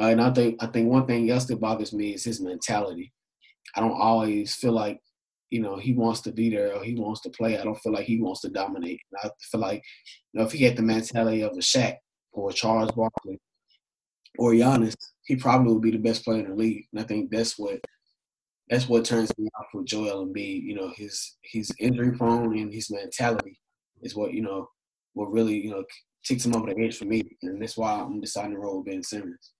Uh, 0.00 0.06
and 0.06 0.20
I 0.20 0.32
think 0.32 0.60
I 0.60 0.66
think 0.66 0.88
one 0.88 1.06
thing 1.06 1.30
else 1.30 1.44
that 1.44 1.60
bothers 1.60 1.92
me 1.92 2.12
is 2.12 2.24
his 2.24 2.40
mentality. 2.40 3.12
I 3.76 3.80
don't 3.80 3.92
always 3.92 4.56
feel 4.56 4.72
like 4.72 4.98
you 5.50 5.60
know 5.60 5.76
he 5.76 5.92
wants 5.92 6.20
to 6.22 6.32
be 6.32 6.50
there 6.50 6.74
or 6.74 6.82
he 6.82 6.96
wants 6.96 7.20
to 7.20 7.30
play. 7.30 7.56
I 7.56 7.62
don't 7.62 7.78
feel 7.78 7.92
like 7.92 8.06
he 8.06 8.20
wants 8.20 8.40
to 8.40 8.48
dominate. 8.48 9.02
I 9.22 9.30
feel 9.40 9.60
like 9.60 9.84
you 10.32 10.40
know 10.40 10.46
if 10.46 10.52
he 10.52 10.64
had 10.64 10.76
the 10.76 10.82
mentality 10.82 11.42
of 11.42 11.52
a 11.52 11.60
Shaq 11.60 11.94
or 12.32 12.50
a 12.50 12.52
Charles 12.52 12.90
Barkley 12.90 13.38
or 14.40 14.52
Giannis, 14.52 14.96
he 15.26 15.36
probably 15.36 15.70
would 15.70 15.82
be 15.82 15.90
the 15.90 15.98
best 15.98 16.24
player 16.24 16.40
in 16.40 16.48
the 16.48 16.56
league. 16.56 16.86
And 16.92 17.00
I 17.00 17.04
think 17.04 17.30
that's 17.30 17.58
what 17.58 17.78
that's 18.70 18.88
what 18.88 19.04
turns 19.04 19.30
me 19.36 19.48
off 19.58 19.66
with 19.74 19.84
Joel 19.84 20.26
Embiid. 20.26 20.62
You 20.62 20.76
know, 20.76 20.92
his 20.96 21.36
he's 21.42 21.70
injury 21.78 22.16
prone 22.16 22.56
and 22.56 22.72
his 22.72 22.90
mentality 22.90 23.60
is 24.00 24.16
what 24.16 24.32
you 24.32 24.40
know 24.40 24.68
what 25.12 25.30
really 25.30 25.62
you 25.62 25.70
know 25.70 25.84
takes 26.24 26.46
him 26.46 26.56
over 26.56 26.72
the 26.72 26.82
edge 26.82 26.96
for 26.96 27.04
me, 27.04 27.22
and 27.42 27.60
that's 27.60 27.76
why 27.76 27.92
I'm 27.92 28.20
deciding 28.20 28.52
to 28.52 28.58
roll 28.58 28.78
with 28.78 28.86
Ben 28.86 29.02
Simmons. 29.02 29.52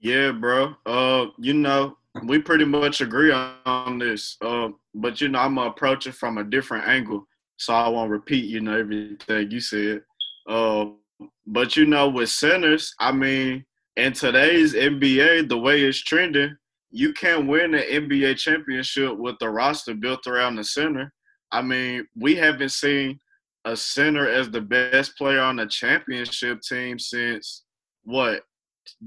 Yeah, 0.00 0.32
bro. 0.32 0.74
Uh, 0.84 1.26
you 1.38 1.54
know, 1.54 1.96
we 2.24 2.38
pretty 2.38 2.66
much 2.66 3.00
agree 3.00 3.32
on 3.32 3.98
this. 3.98 4.36
Uh, 4.42 4.68
but 4.94 5.22
you 5.22 5.28
know, 5.28 5.38
I'm 5.38 5.54
gonna 5.54 5.70
approach 5.70 6.06
it 6.06 6.14
from 6.14 6.36
a 6.36 6.44
different 6.44 6.86
angle, 6.86 7.26
so 7.56 7.72
I 7.72 7.88
won't 7.88 8.10
repeat, 8.10 8.44
you 8.44 8.60
know, 8.60 8.76
everything 8.76 9.50
you 9.50 9.60
said. 9.60 10.02
Uh, 10.46 10.86
but 11.46 11.76
you 11.76 11.86
know, 11.86 12.08
with 12.08 12.30
centers, 12.30 12.94
I 12.98 13.12
mean, 13.12 13.64
in 13.96 14.12
today's 14.12 14.74
NBA, 14.74 15.48
the 15.48 15.58
way 15.58 15.82
it's 15.82 16.02
trending, 16.02 16.56
you 16.90 17.12
can't 17.12 17.46
win 17.46 17.74
an 17.74 17.82
NBA 17.82 18.36
championship 18.38 19.16
with 19.16 19.36
the 19.40 19.50
roster 19.50 19.94
built 19.94 20.26
around 20.26 20.56
the 20.56 20.64
center. 20.64 21.12
I 21.50 21.62
mean, 21.62 22.06
we 22.16 22.34
haven't 22.34 22.70
seen 22.70 23.18
a 23.64 23.76
center 23.76 24.28
as 24.28 24.50
the 24.50 24.60
best 24.60 25.16
player 25.16 25.40
on 25.40 25.56
the 25.56 25.66
championship 25.66 26.60
team 26.60 26.98
since 26.98 27.64
what 28.04 28.42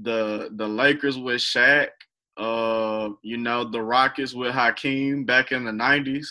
the 0.02 0.50
the 0.56 0.66
Lakers 0.66 1.18
with 1.18 1.40
Shaq, 1.40 1.88
uh, 2.36 3.10
you 3.22 3.36
know, 3.36 3.64
the 3.64 3.82
Rockets 3.82 4.34
with 4.34 4.52
Hakeem 4.52 5.24
back 5.24 5.52
in 5.52 5.64
the 5.64 5.70
'90s. 5.70 6.26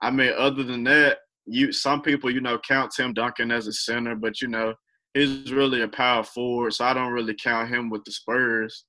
I 0.00 0.10
mean, 0.10 0.32
other 0.36 0.62
than 0.62 0.84
that, 0.84 1.18
you 1.46 1.72
some 1.72 2.02
people 2.02 2.30
you 2.30 2.40
know 2.40 2.58
count 2.58 2.92
Tim 2.94 3.12
Duncan 3.12 3.50
as 3.50 3.66
a 3.66 3.72
center, 3.72 4.14
but 4.14 4.40
you 4.40 4.48
know 4.48 4.74
he's 5.14 5.52
really 5.52 5.82
a 5.82 5.88
power 5.88 6.22
forward, 6.22 6.72
so 6.72 6.84
I 6.84 6.94
don't 6.94 7.12
really 7.12 7.34
count 7.34 7.68
him 7.68 7.90
with 7.90 8.04
the 8.04 8.12
Spurs. 8.12 8.84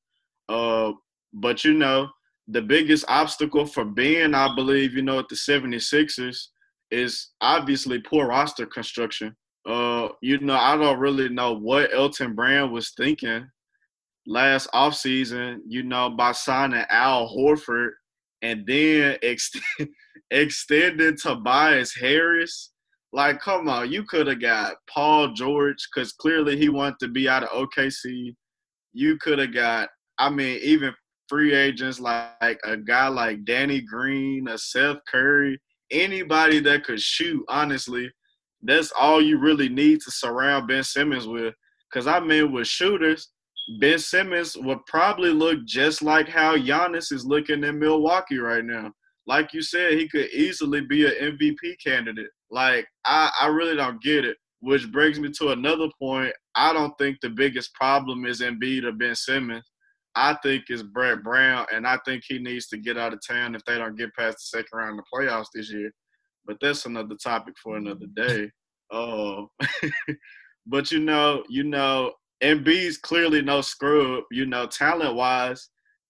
Uh, 0.50 0.92
but 1.34 1.64
you 1.64 1.74
know, 1.74 2.10
the 2.48 2.62
biggest 2.62 3.06
obstacle 3.08 3.66
for 3.66 3.86
being, 3.86 4.36
I 4.36 4.54
believe, 4.56 4.94
you 4.94 5.02
know, 5.02 5.20
at 5.20 5.30
the 5.30 5.36
76ers 5.36 6.48
is 6.92 7.32
obviously 7.42 8.00
poor 8.00 8.28
roster 8.28 8.66
construction. 8.66 9.36
Uh, 9.68 10.10
you 10.22 10.40
know, 10.40 10.56
I 10.56 10.78
don't 10.78 11.00
really 11.00 11.30
know 11.30 11.54
what 11.54 11.94
Elton 11.94 12.36
Brand 12.36 12.72
was 12.72 12.92
thinking 12.96 13.48
last 14.28 14.70
offseason, 14.74 15.60
you 15.68 15.84
know, 15.84 16.10
by 16.10 16.32
signing 16.32 16.84
Al 16.90 17.28
Horford 17.30 17.92
and 18.42 18.66
then 18.66 19.18
extend, 19.22 19.90
extending 20.32 21.18
Tobias 21.18 21.96
Harris. 21.96 22.72
Like, 23.16 23.40
come 23.40 23.70
on, 23.70 23.92
you 23.92 24.04
could 24.04 24.28
have 24.28 24.42
got 24.42 24.76
Paul 24.94 25.34
George 25.34 25.88
because 25.94 26.12
clearly 26.12 26.58
he 26.58 26.70
wanted 26.70 27.00
to 27.00 27.08
be 27.08 27.30
out 27.30 27.44
of 27.44 27.50
OKC. 27.50 28.36
You 28.94 29.18
could 29.18 29.40
have 29.40 29.54
got, 29.54 29.90
I 30.20 30.30
mean, 30.30 30.60
even 30.62 30.94
free 31.30 31.56
agents 31.56 32.00
like, 32.00 32.60
a 32.66 32.78
guy 32.78 33.08
like 33.08 33.46
Danny 33.46 33.82
Green, 33.82 34.48
a 34.50 34.58
Seth 34.58 35.00
Curry 35.10 35.60
anybody 35.92 36.60
that 36.62 36.84
could 36.84 37.02
shoot, 37.02 37.44
honestly, 37.48 38.12
that's 38.62 38.92
all 39.00 39.22
you 39.22 39.38
really 39.38 39.70
need 39.70 40.02
to 40.02 40.12
surround 40.12 40.68
Ben 40.68 40.84
Simmons 40.84 41.28
with. 41.28 41.54
Because 41.90 42.08
I 42.08 42.20
mean, 42.20 42.52
with 42.52 42.68
shooters, 42.68 43.30
Ben 43.80 44.00
Simmons 44.00 44.56
would 44.58 44.86
probably 44.86 45.32
look 45.32 45.66
just 45.66 46.02
like 46.02 46.28
how 46.28 46.58
Giannis 46.58 47.12
is 47.12 47.26
looking 47.26 47.64
in 47.64 47.80
Milwaukee 47.80 48.40
right 48.40 48.66
now. 48.66 48.92
Like 49.28 49.54
you 49.54 49.62
said, 49.62 49.94
he 49.94 50.08
could 50.08 50.30
easily 50.32 50.82
be 50.82 51.06
an 51.06 51.38
MVP 51.38 51.76
candidate. 51.84 52.30
Like, 52.56 52.88
I, 53.06 53.30
I 53.42 53.48
really 53.48 53.76
don't 53.76 54.02
get 54.02 54.24
it. 54.24 54.38
Which 54.62 54.90
brings 54.90 55.20
me 55.20 55.30
to 55.40 55.50
another 55.50 55.90
point. 56.00 56.34
I 56.56 56.72
don't 56.72 56.98
think 56.98 57.18
the 57.20 57.30
biggest 57.30 57.74
problem 57.74 58.26
is 58.26 58.40
Embiid 58.40 58.86
or 58.86 58.94
Ben 58.94 59.14
Simmons. 59.14 59.70
I 60.16 60.38
think 60.42 60.64
it's 60.70 60.82
Brett 60.82 61.22
Brown, 61.22 61.66
and 61.74 61.86
I 61.86 62.00
think 62.06 62.24
he 62.26 62.40
needs 62.40 62.68
to 62.68 62.78
get 62.78 62.98
out 62.98 63.12
of 63.12 63.20
town 63.28 63.54
if 63.54 63.66
they 63.66 63.78
don't 63.78 63.98
get 63.98 64.16
past 64.16 64.38
the 64.38 64.58
second 64.58 64.78
round 64.80 64.98
of 64.98 65.04
the 65.06 65.18
playoffs 65.18 65.48
this 65.54 65.70
year. 65.70 65.92
But 66.46 66.56
that's 66.62 66.86
another 66.86 67.16
topic 67.22 67.56
for 67.62 67.76
another 67.76 68.06
day. 68.16 68.50
Oh, 68.90 69.50
but 70.66 70.90
you 70.92 71.02
know, 71.02 71.44
you 71.50 71.66
know, 71.66 72.14
Embiid's 72.42 72.98
clearly 72.98 73.42
no 73.42 73.60
scrub. 73.60 74.24
You 74.32 74.46
know, 74.46 74.66
talent 74.66 75.16
wise, 75.16 75.70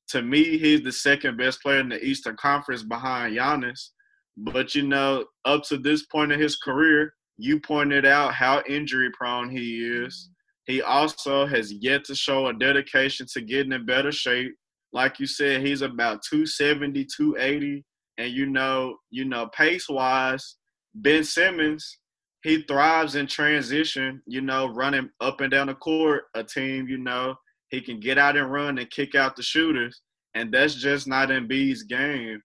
to 0.10 0.22
me, 0.22 0.60
he's 0.60 0.84
the 0.84 0.92
second 0.92 1.38
best 1.38 1.60
player 1.64 1.80
in 1.80 1.90
the 1.90 2.06
Eastern 2.06 2.38
Conference 2.38 2.84
behind 2.84 3.36
Giannis. 3.36 3.90
But 4.38 4.76
you 4.76 4.84
know, 4.84 5.26
up 5.46 5.64
to 5.66 5.78
this 5.78 6.06
point 6.06 6.32
in 6.32 6.40
his 6.40 6.58
career, 6.58 7.14
you 7.38 7.60
pointed 7.60 8.06
out 8.06 8.34
how 8.34 8.64
injury 8.68 9.10
prone 9.12 9.50
he 9.50 9.86
is. 9.86 10.30
He 10.66 10.82
also 10.82 11.46
has 11.46 11.72
yet 11.72 12.04
to 12.06 12.16
show 12.16 12.48
a 12.48 12.54
dedication 12.54 13.28
to 13.34 13.42
getting 13.42 13.72
in 13.72 13.86
better 13.86 14.12
shape. 14.12 14.56
Like 14.94 15.20
you 15.20 15.28
said, 15.28 15.62
he's 15.62 15.82
about 15.82 16.24
270, 16.30 17.06
280. 17.06 17.86
And 18.18 18.32
you 18.32 18.46
know, 18.46 18.98
you 19.12 19.26
know, 19.26 19.48
pace 19.48 19.90
wise, 19.90 20.56
Ben 20.96 21.24
Simmons, 21.24 22.00
he 22.44 22.62
thrives 22.62 23.16
in 23.16 23.28
transition, 23.28 24.22
you 24.26 24.42
know, 24.42 24.68
running 24.68 25.10
up 25.20 25.42
and 25.42 25.52
down 25.52 25.68
the 25.68 25.76
court, 25.76 26.26
a 26.36 26.44
team, 26.44 26.88
you 26.88 26.98
know, 26.98 27.36
he 27.70 27.82
can 27.82 28.00
get 28.00 28.18
out 28.18 28.38
and 28.38 28.52
run 28.52 28.78
and 28.78 28.90
kick 28.90 29.16
out 29.16 29.36
the 29.36 29.44
shooters. 29.44 30.02
And 30.36 30.54
that's 30.54 30.76
just 30.76 31.08
not 31.08 31.32
in 31.32 31.48
B's 31.48 31.84
game. 31.84 32.42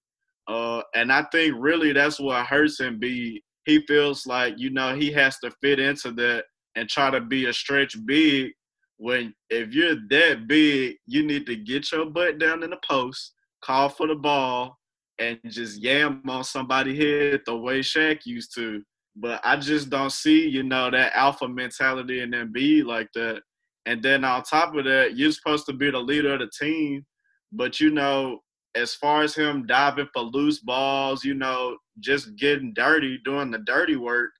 Uh, 0.50 0.82
and 0.96 1.12
I 1.12 1.24
think 1.30 1.54
really 1.58 1.92
that's 1.92 2.18
what 2.18 2.44
hurts 2.44 2.80
Embiid. 2.80 3.40
He 3.66 3.86
feels 3.86 4.26
like, 4.26 4.54
you 4.56 4.70
know, 4.70 4.96
he 4.96 5.12
has 5.12 5.38
to 5.38 5.52
fit 5.62 5.78
into 5.78 6.10
that 6.12 6.44
and 6.74 6.88
try 6.88 7.08
to 7.08 7.20
be 7.20 7.46
a 7.46 7.52
stretch 7.52 7.94
big 8.04 8.50
when 8.96 9.32
if 9.48 9.72
you're 9.72 9.94
that 10.10 10.48
big, 10.48 10.96
you 11.06 11.22
need 11.24 11.46
to 11.46 11.54
get 11.54 11.92
your 11.92 12.06
butt 12.06 12.40
down 12.40 12.64
in 12.64 12.70
the 12.70 12.78
post, 12.86 13.32
call 13.62 13.88
for 13.88 14.08
the 14.08 14.16
ball, 14.16 14.76
and 15.20 15.38
just 15.48 15.80
yam 15.80 16.20
on 16.28 16.42
somebody 16.42 16.96
head 16.96 17.42
the 17.46 17.56
way 17.56 17.78
Shaq 17.78 18.26
used 18.26 18.52
to. 18.56 18.82
But 19.14 19.40
I 19.44 19.56
just 19.56 19.88
don't 19.88 20.10
see, 20.12 20.48
you 20.48 20.64
know, 20.64 20.90
that 20.90 21.12
alpha 21.14 21.48
mentality 21.48 22.22
in 22.22 22.32
Embiid 22.32 22.86
like 22.86 23.08
that. 23.14 23.42
And 23.86 24.02
then 24.02 24.24
on 24.24 24.42
top 24.42 24.74
of 24.74 24.84
that, 24.84 25.16
you're 25.16 25.32
supposed 25.32 25.66
to 25.66 25.72
be 25.72 25.92
the 25.92 25.98
leader 25.98 26.34
of 26.34 26.40
the 26.40 26.50
team. 26.58 27.06
But 27.52 27.78
you 27.78 27.90
know, 27.90 28.40
as 28.74 28.94
far 28.94 29.22
as 29.22 29.34
him 29.34 29.66
diving 29.66 30.08
for 30.12 30.22
loose 30.22 30.60
balls, 30.60 31.24
you 31.24 31.34
know, 31.34 31.76
just 31.98 32.36
getting 32.36 32.72
dirty, 32.74 33.18
doing 33.24 33.50
the 33.50 33.58
dirty 33.58 33.96
work, 33.96 34.30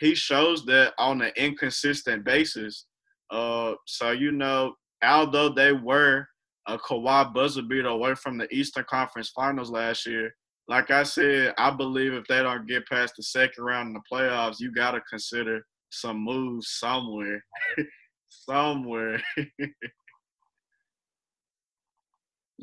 he 0.00 0.14
shows 0.14 0.64
that 0.66 0.94
on 0.98 1.22
an 1.22 1.32
inconsistent 1.36 2.24
basis. 2.24 2.86
Uh, 3.30 3.74
so 3.86 4.10
you 4.10 4.32
know, 4.32 4.74
although 5.02 5.48
they 5.48 5.72
were 5.72 6.26
a 6.66 6.78
Kawhi 6.78 7.32
buzzer 7.32 7.62
beater 7.62 7.88
away 7.88 8.14
from 8.14 8.38
the 8.38 8.52
Eastern 8.54 8.84
Conference 8.88 9.30
Finals 9.30 9.70
last 9.70 10.06
year, 10.06 10.34
like 10.66 10.90
I 10.90 11.02
said, 11.02 11.52
I 11.58 11.70
believe 11.70 12.14
if 12.14 12.26
they 12.26 12.42
don't 12.42 12.66
get 12.66 12.88
past 12.88 13.14
the 13.16 13.22
second 13.22 13.64
round 13.64 13.88
in 13.88 13.94
the 13.94 14.00
playoffs, 14.10 14.60
you 14.60 14.72
got 14.72 14.92
to 14.92 15.00
consider 15.02 15.64
some 15.90 16.24
moves 16.24 16.68
somewhere, 16.78 17.44
somewhere. 18.28 19.22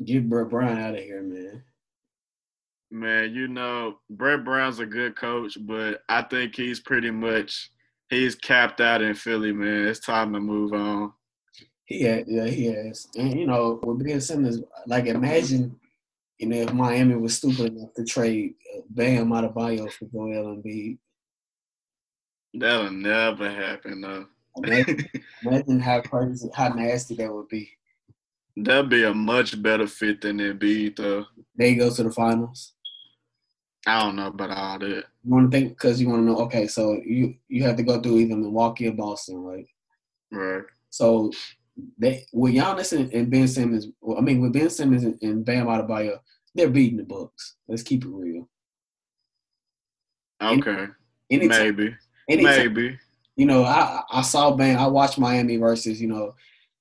Get 0.04 0.28
Brett 0.28 0.48
Brown 0.48 0.78
out 0.78 0.94
of 0.94 1.00
here, 1.00 1.22
man. 1.22 1.62
Man, 2.90 3.34
you 3.34 3.48
know, 3.48 3.96
Brett 4.10 4.44
Brown's 4.44 4.78
a 4.78 4.86
good 4.86 5.16
coach, 5.16 5.56
but 5.60 6.02
I 6.08 6.22
think 6.22 6.56
he's 6.56 6.80
pretty 6.80 7.10
much 7.10 7.70
he's 8.10 8.34
capped 8.34 8.80
out 8.80 9.02
in 9.02 9.14
Philly, 9.14 9.52
man. 9.52 9.86
It's 9.86 10.00
time 10.00 10.32
to 10.32 10.40
move 10.40 10.72
on. 10.72 11.12
He 11.84 12.02
has, 12.04 12.24
yeah, 12.26 12.46
he 12.46 12.66
has. 12.66 13.06
And 13.16 13.38
you 13.38 13.46
know, 13.46 13.80
with 13.82 14.04
Ben 14.04 14.20
Simmons, 14.20 14.60
like 14.86 15.06
imagine, 15.06 15.78
you 16.38 16.48
know, 16.48 16.56
if 16.56 16.72
Miami 16.72 17.16
was 17.16 17.36
stupid 17.36 17.72
enough 17.72 17.94
to 17.94 18.04
trade 18.04 18.54
uh, 18.76 18.80
Bam 18.90 19.28
Adebayo 19.28 19.90
for 19.90 20.06
Joel 20.06 20.56
Embiid. 20.56 20.98
That'll 22.54 22.90
never 22.90 23.50
happen, 23.50 24.02
though. 24.02 24.26
Imagine, 24.56 25.08
imagine 25.46 25.80
how 25.80 26.02
crazy, 26.02 26.50
how 26.54 26.68
nasty 26.68 27.14
that 27.16 27.32
would 27.32 27.48
be. 27.48 27.70
That'd 28.56 28.90
be 28.90 29.04
a 29.04 29.14
much 29.14 29.60
better 29.62 29.86
fit 29.86 30.20
than 30.20 30.38
Embiid, 30.38 30.96
though. 30.96 31.24
They 31.56 31.74
go 31.74 31.90
to 31.90 32.02
the 32.02 32.10
finals. 32.10 32.74
I 33.86 34.02
don't 34.02 34.16
know 34.16 34.28
about 34.28 34.50
all 34.50 34.78
that. 34.78 35.04
You 35.24 35.30
want 35.30 35.50
to 35.50 35.58
think 35.58 35.70
because 35.70 36.00
you 36.00 36.08
want 36.08 36.20
to 36.20 36.26
know. 36.26 36.38
Okay, 36.42 36.66
so 36.66 37.00
you 37.04 37.34
you 37.48 37.64
have 37.64 37.76
to 37.76 37.82
go 37.82 38.00
through 38.00 38.18
either 38.18 38.36
Milwaukee 38.36 38.88
or 38.88 38.92
Boston, 38.92 39.38
right? 39.38 39.66
Right. 40.30 40.62
So 40.90 41.32
they 41.98 42.26
with 42.32 42.54
Giannis 42.54 42.96
and, 42.96 43.12
and 43.12 43.30
Ben 43.30 43.48
Simmons. 43.48 43.88
Well, 44.00 44.18
I 44.18 44.20
mean, 44.20 44.40
with 44.40 44.52
Ben 44.52 44.70
Simmons 44.70 45.04
and, 45.04 45.18
and 45.22 45.44
Bam 45.44 45.66
Adebayo, 45.66 46.18
they're 46.54 46.68
beating 46.68 46.98
the 46.98 47.04
Bucks. 47.04 47.56
Let's 47.66 47.82
keep 47.82 48.04
it 48.04 48.08
real. 48.08 48.48
Okay. 50.40 50.88
Any, 51.30 51.44
anytime, 51.44 51.76
Maybe. 51.76 51.96
Anytime, 52.28 52.56
Maybe. 52.56 52.98
You 53.36 53.46
know, 53.46 53.64
I 53.64 54.02
I 54.12 54.22
saw 54.22 54.52
Bam. 54.52 54.78
I 54.78 54.86
watched 54.86 55.18
Miami 55.18 55.56
versus 55.56 56.00
you 56.00 56.08
know 56.08 56.34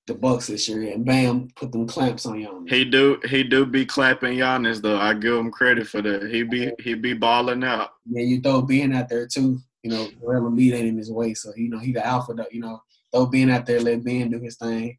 the 0.07 0.15
Bucks 0.15 0.47
this 0.47 0.67
year, 0.67 0.91
and 0.91 1.05
Bam 1.05 1.49
put 1.55 1.71
them 1.71 1.87
clamps 1.87 2.25
on 2.25 2.37
Giannis. 2.37 2.69
He 2.69 2.85
do 2.85 3.19
he 3.25 3.43
do 3.43 3.65
be 3.65 3.85
clapping 3.85 4.37
Giannis 4.37 4.81
though. 4.81 4.97
I 4.97 5.13
give 5.13 5.35
him 5.35 5.51
credit 5.51 5.87
for 5.87 6.01
that. 6.01 6.29
He 6.29 6.43
be 6.43 6.71
he 6.79 6.95
be 6.95 7.13
balling 7.13 7.63
out. 7.63 7.91
Yeah, 8.09 8.23
you 8.23 8.41
throw 8.41 8.61
Ben 8.61 8.93
out 8.93 9.09
there 9.09 9.27
too. 9.27 9.59
You 9.83 9.91
know, 9.91 10.07
Joel 10.19 10.51
Embiid 10.51 10.73
ain't 10.73 10.87
in 10.87 10.97
his 10.97 11.11
way, 11.11 11.33
so 11.33 11.51
you 11.55 11.69
know 11.69 11.79
he 11.79 11.91
the 11.91 12.05
alpha. 12.05 12.33
You 12.51 12.61
know, 12.61 12.81
throw 13.13 13.25
Ben 13.27 13.49
out 13.49 13.65
there, 13.65 13.79
let 13.79 14.03
Ben 14.03 14.29
do 14.29 14.39
his 14.39 14.57
thing, 14.57 14.97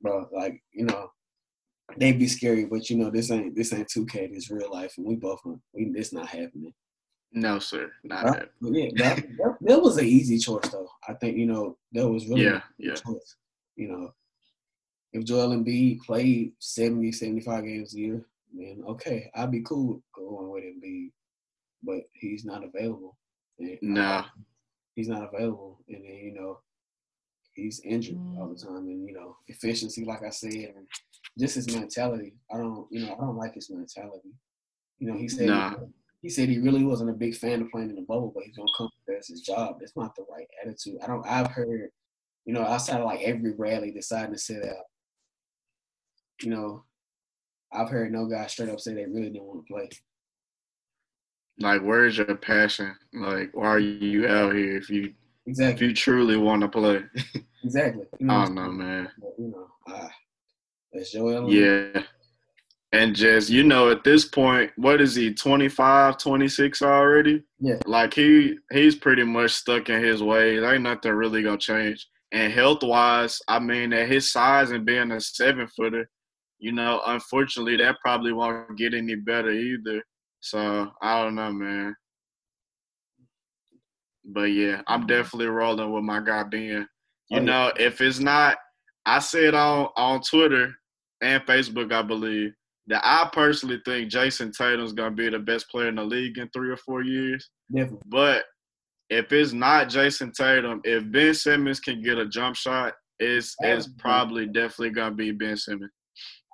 bro. 0.00 0.28
Like 0.32 0.62
you 0.72 0.86
know, 0.86 1.10
they 1.96 2.12
be 2.12 2.26
scary, 2.26 2.64
but 2.64 2.88
you 2.88 2.96
know 2.96 3.10
this 3.10 3.30
ain't 3.30 3.54
this 3.54 3.72
ain't 3.72 3.88
2K. 3.88 4.32
This 4.32 4.50
real 4.50 4.72
life, 4.72 4.94
and 4.96 5.06
we 5.06 5.16
both 5.16 5.40
we 5.44 5.92
it's 5.94 6.12
not 6.12 6.28
happening. 6.28 6.72
No, 7.34 7.58
sir, 7.58 7.90
not 8.04 8.24
right? 8.24 8.48
Yeah, 8.60 8.90
that, 8.96 9.16
that, 9.16 9.56
that, 9.62 9.82
was 9.82 9.96
an 9.96 10.04
easy 10.04 10.38
choice 10.38 10.68
though. 10.68 10.88
I 11.08 11.14
think 11.14 11.38
you 11.38 11.46
know 11.46 11.78
that 11.92 12.06
was 12.06 12.26
really 12.26 12.44
yeah, 12.44 12.60
yeah. 12.76 12.94
Choice. 12.94 13.36
You 13.76 13.88
know, 13.88 14.14
if 15.12 15.24
Joel 15.24 15.56
Embiid 15.56 16.00
played 16.00 16.52
70, 16.58 17.12
75 17.12 17.64
games 17.64 17.94
a 17.94 17.98
year, 17.98 18.26
then 18.54 18.82
okay, 18.88 19.30
I'd 19.34 19.50
be 19.50 19.62
cool 19.62 20.02
going 20.14 20.50
with 20.50 20.64
Embiid. 20.64 21.10
But 21.82 22.02
he's 22.12 22.44
not 22.44 22.62
available. 22.64 23.16
And, 23.58 23.98
uh, 23.98 24.00
nah. 24.00 24.24
he's 24.94 25.08
not 25.08 25.28
available. 25.32 25.80
And 25.88 26.04
then, 26.04 26.14
you 26.14 26.34
know, 26.34 26.60
he's 27.54 27.80
injured 27.80 28.18
all 28.38 28.48
the 28.48 28.54
mm. 28.54 28.66
time. 28.66 28.86
And, 28.86 29.06
you 29.06 29.14
know, 29.14 29.36
efficiency, 29.48 30.04
like 30.04 30.22
I 30.22 30.30
said, 30.30 30.52
and 30.52 30.86
just 31.38 31.54
his 31.54 31.74
mentality. 31.74 32.34
I 32.52 32.58
don't, 32.58 32.86
you 32.90 33.06
know, 33.06 33.14
I 33.14 33.20
don't 33.20 33.36
like 33.36 33.54
his 33.54 33.70
mentality. 33.70 34.30
You 34.98 35.08
know, 35.10 35.18
he 35.18 35.28
said 35.28 35.48
nah. 35.48 35.74
he 36.20 36.28
said 36.28 36.48
he 36.48 36.58
really 36.58 36.84
wasn't 36.84 37.10
a 37.10 37.14
big 37.14 37.34
fan 37.34 37.62
of 37.62 37.70
playing 37.70 37.90
in 37.90 37.96
the 37.96 38.02
bubble, 38.02 38.32
but 38.34 38.44
he's 38.44 38.56
gonna 38.56 38.68
come 38.76 38.90
as 39.18 39.28
his 39.28 39.40
job. 39.40 39.76
That's 39.80 39.96
not 39.96 40.14
the 40.14 40.24
right 40.30 40.46
attitude. 40.62 40.98
I 41.02 41.06
don't 41.06 41.26
I've 41.26 41.48
heard, 41.48 41.90
you 42.44 42.54
know, 42.54 42.62
outside 42.62 43.00
of 43.00 43.06
like 43.06 43.20
Avery 43.20 43.52
Bradley 43.52 43.90
deciding 43.90 44.32
to 44.32 44.38
sit 44.38 44.64
out, 44.64 44.84
you 46.42 46.50
know, 46.50 46.84
I've 47.72 47.88
heard 47.88 48.12
no 48.12 48.26
guy 48.26 48.46
straight 48.46 48.68
up 48.68 48.80
say 48.80 48.94
they 48.94 49.06
really 49.06 49.30
didn't 49.30 49.44
want 49.44 49.66
to 49.66 49.72
play. 49.72 49.88
Like, 51.58 51.82
where's 51.82 52.18
your 52.18 52.34
passion? 52.36 52.94
Like, 53.12 53.50
why 53.54 53.68
are 53.68 53.78
you 53.78 54.26
out 54.26 54.54
here 54.54 54.76
if 54.76 54.90
you 54.90 55.12
exactly 55.46 55.74
if 55.86 55.90
you 55.90 55.94
truly 55.94 56.36
want 56.36 56.62
to 56.62 56.68
play? 56.68 57.02
exactly. 57.64 58.04
You 58.18 58.26
know, 58.26 58.34
I 58.34 58.44
don't 58.44 58.54
know, 58.54 58.70
man. 58.70 59.08
But, 59.18 59.34
you 59.38 59.48
know, 59.48 59.66
ah, 59.88 60.10
that's 60.92 61.12
Joel. 61.12 61.52
Yeah. 61.52 62.02
And 62.94 63.16
just, 63.16 63.48
you 63.48 63.62
know, 63.62 63.90
at 63.90 64.04
this 64.04 64.26
point, 64.26 64.70
what 64.76 65.00
is 65.00 65.14
he, 65.14 65.32
25, 65.32 66.18
26 66.18 66.82
already? 66.82 67.42
Yeah. 67.58 67.78
Like 67.86 68.12
he 68.12 68.58
he's 68.70 68.94
pretty 68.94 69.24
much 69.24 69.52
stuck 69.52 69.88
in 69.88 70.02
his 70.02 70.22
ways. 70.22 70.62
Ain't 70.62 70.82
nothing 70.82 71.12
really 71.12 71.42
gonna 71.42 71.56
change. 71.56 72.06
And 72.32 72.52
health 72.52 72.82
wise, 72.82 73.40
I 73.48 73.58
mean, 73.58 73.92
at 73.92 74.08
his 74.08 74.30
size 74.32 74.70
and 74.70 74.84
being 74.84 75.10
a 75.10 75.20
seven 75.20 75.68
footer, 75.68 76.08
you 76.62 76.70
know, 76.70 77.02
unfortunately, 77.06 77.76
that 77.78 77.96
probably 78.00 78.32
won't 78.32 78.78
get 78.78 78.94
any 78.94 79.16
better 79.16 79.50
either. 79.50 80.00
So 80.38 80.88
I 81.02 81.20
don't 81.20 81.34
know, 81.34 81.52
man. 81.52 81.96
But 84.24 84.52
yeah, 84.52 84.80
I'm 84.86 85.00
mm-hmm. 85.00 85.08
definitely 85.08 85.48
rolling 85.48 85.92
with 85.92 86.04
my 86.04 86.20
guy 86.20 86.44
Ben. 86.44 86.86
You 87.30 87.40
oh, 87.40 87.42
know, 87.42 87.72
if 87.76 88.00
it's 88.00 88.20
not, 88.20 88.58
I 89.04 89.18
said 89.18 89.54
on 89.54 89.88
on 89.96 90.20
Twitter 90.22 90.72
and 91.20 91.42
Facebook, 91.42 91.92
I 91.92 92.02
believe 92.02 92.52
that 92.86 93.02
I 93.04 93.28
personally 93.32 93.80
think 93.84 94.12
Jayson 94.12 94.52
Tatum's 94.52 94.92
gonna 94.92 95.10
be 95.10 95.28
the 95.30 95.40
best 95.40 95.68
player 95.68 95.88
in 95.88 95.96
the 95.96 96.04
league 96.04 96.38
in 96.38 96.48
three 96.50 96.70
or 96.70 96.76
four 96.76 97.02
years. 97.02 97.50
Definitely. 97.74 98.02
But 98.06 98.44
if 99.10 99.32
it's 99.32 99.52
not 99.52 99.88
Jayson 99.88 100.30
Tatum, 100.32 100.80
if 100.84 101.10
Ben 101.10 101.34
Simmons 101.34 101.80
can 101.80 102.00
get 102.02 102.18
a 102.18 102.28
jump 102.28 102.54
shot, 102.54 102.92
it's 103.18 103.56
it's 103.58 103.88
probably 103.98 104.46
definitely 104.46 104.90
gonna 104.90 105.16
be 105.16 105.32
Ben 105.32 105.56
Simmons. 105.56 105.90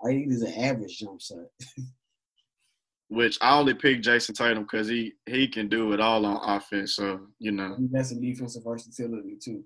I 0.05 0.09
think 0.09 0.27
he's 0.27 0.43
an 0.43 0.55
average 0.55 0.99
jump 0.99 1.21
shot. 1.21 1.39
Which 3.11 3.39
I 3.41 3.59
only 3.59 3.73
picked 3.73 4.05
Jayson 4.05 4.35
Tatum 4.35 4.65
because 4.65 4.87
he 4.87 5.15
he 5.25 5.49
can 5.49 5.69
do 5.69 5.93
it 5.93 6.01
all 6.01 6.27
on 6.27 6.57
offense. 6.57 6.97
So 6.97 7.21
you 7.39 7.53
know, 7.53 7.77
that's 7.91 8.11
some 8.11 8.21
defensive 8.21 8.65
versatility 8.65 9.39
too. 9.43 9.65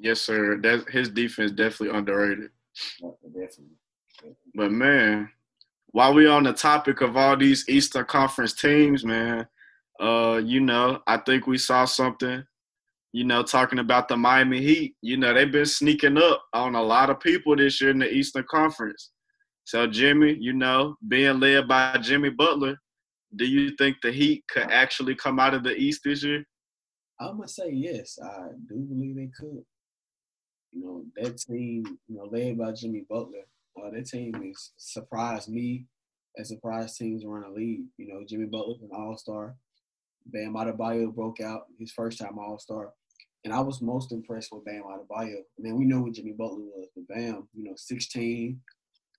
Yes, 0.00 0.20
sir. 0.20 0.58
That 0.60 0.88
his 0.90 1.10
defense 1.10 1.52
definitely 1.52 1.96
underrated. 1.96 2.50
definitely. 3.00 3.76
But 4.54 4.72
man, 4.72 5.30
while 5.92 6.12
we 6.12 6.26
on 6.26 6.42
the 6.42 6.52
topic 6.52 7.00
of 7.00 7.16
all 7.16 7.36
these 7.36 7.68
Eastern 7.68 8.04
Conference 8.04 8.52
teams, 8.52 9.04
man, 9.04 9.46
uh, 10.00 10.40
you 10.44 10.60
know, 10.60 11.00
I 11.06 11.18
think 11.18 11.46
we 11.46 11.58
saw 11.58 11.84
something 11.84 12.44
you 13.18 13.24
know, 13.24 13.42
talking 13.42 13.80
about 13.80 14.06
the 14.06 14.16
Miami 14.16 14.62
Heat, 14.62 14.94
you 15.02 15.16
know, 15.16 15.34
they've 15.34 15.50
been 15.50 15.66
sneaking 15.66 16.16
up 16.18 16.40
on 16.54 16.76
a 16.76 16.82
lot 16.82 17.10
of 17.10 17.18
people 17.18 17.56
this 17.56 17.80
year 17.80 17.90
in 17.90 17.98
the 17.98 18.08
Eastern 18.08 18.44
Conference. 18.48 19.10
So, 19.64 19.88
Jimmy, 19.88 20.36
you 20.38 20.52
know, 20.52 20.94
being 21.08 21.40
led 21.40 21.66
by 21.66 21.98
Jimmy 21.98 22.30
Butler, 22.30 22.76
do 23.34 23.44
you 23.44 23.74
think 23.76 23.96
the 24.00 24.12
Heat 24.12 24.44
could 24.48 24.70
actually 24.70 25.16
come 25.16 25.40
out 25.40 25.52
of 25.52 25.64
the 25.64 25.74
East 25.74 26.02
this 26.04 26.22
year? 26.22 26.44
I'm 27.18 27.38
gonna 27.38 27.48
say 27.48 27.72
yes. 27.72 28.20
I 28.22 28.50
do 28.68 28.76
believe 28.76 29.16
they 29.16 29.30
could. 29.36 29.64
You 30.70 30.84
know, 30.84 31.04
that 31.16 31.38
team, 31.38 31.98
you 32.06 32.16
know, 32.16 32.28
led 32.30 32.56
by 32.56 32.70
Jimmy 32.70 33.04
Butler, 33.10 33.46
uh, 33.84 33.90
that 33.90 34.06
team 34.06 34.32
has 34.34 34.70
surprised 34.76 35.48
me 35.48 35.86
and 36.36 36.46
surprised 36.46 36.96
teams 36.96 37.24
around 37.24 37.52
the 37.52 37.60
league. 37.60 37.86
You 37.96 38.06
know, 38.06 38.20
Jimmy 38.28 38.46
Butler's 38.46 38.80
an 38.80 38.90
All 38.94 39.18
Star. 39.18 39.56
Bam 40.26 40.54
Adebayo 40.54 41.12
broke 41.12 41.40
out 41.40 41.62
his 41.80 41.90
first 41.90 42.20
time 42.20 42.38
All 42.38 42.60
Star. 42.60 42.92
And 43.44 43.52
I 43.52 43.60
was 43.60 43.80
most 43.80 44.12
impressed 44.12 44.52
with 44.52 44.64
Bam 44.64 44.82
Adebayo. 44.82 45.38
I 45.38 45.60
mean, 45.60 45.76
we 45.76 45.84
know 45.84 46.00
what 46.00 46.12
Jimmy 46.12 46.32
Butler 46.32 46.58
was, 46.58 46.88
but 46.94 47.06
Bam, 47.08 47.48
you 47.54 47.64
know, 47.64 47.74
16, 47.76 48.60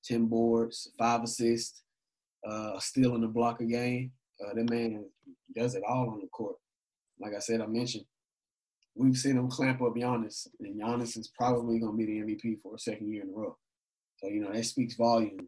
10 0.04 0.26
boards, 0.28 0.92
five 0.98 1.24
assists, 1.24 1.84
uh, 2.48 2.80
in 2.96 3.22
the 3.22 3.28
block 3.28 3.62
a 3.62 3.66
game. 3.66 4.12
Uh, 4.42 4.54
that 4.54 4.70
man 4.70 5.06
does 5.56 5.76
it 5.76 5.84
all 5.88 6.10
on 6.10 6.20
the 6.22 6.28
court. 6.28 6.56
Like 7.20 7.34
I 7.36 7.40
said, 7.40 7.62
I 7.62 7.66
mentioned, 7.66 8.06
we've 8.96 9.18
seen 9.18 9.38
him 9.38 9.50
clamp 9.50 9.82
up 9.82 9.96
Giannis, 9.96 10.48
and 10.60 10.82
Giannis 10.82 11.18
is 11.18 11.32
probably 11.38 11.80
going 11.80 11.98
to 11.98 12.06
be 12.06 12.06
the 12.06 12.26
MVP 12.26 12.62
for 12.62 12.76
a 12.76 12.80
second 12.80 13.12
year 13.12 13.24
in 13.24 13.30
a 13.30 13.34
row. 13.34 13.58
So, 14.18 14.30
you 14.30 14.42
know, 14.42 14.54
that 14.54 14.66
speaks 14.66 14.96
volume. 14.96 15.48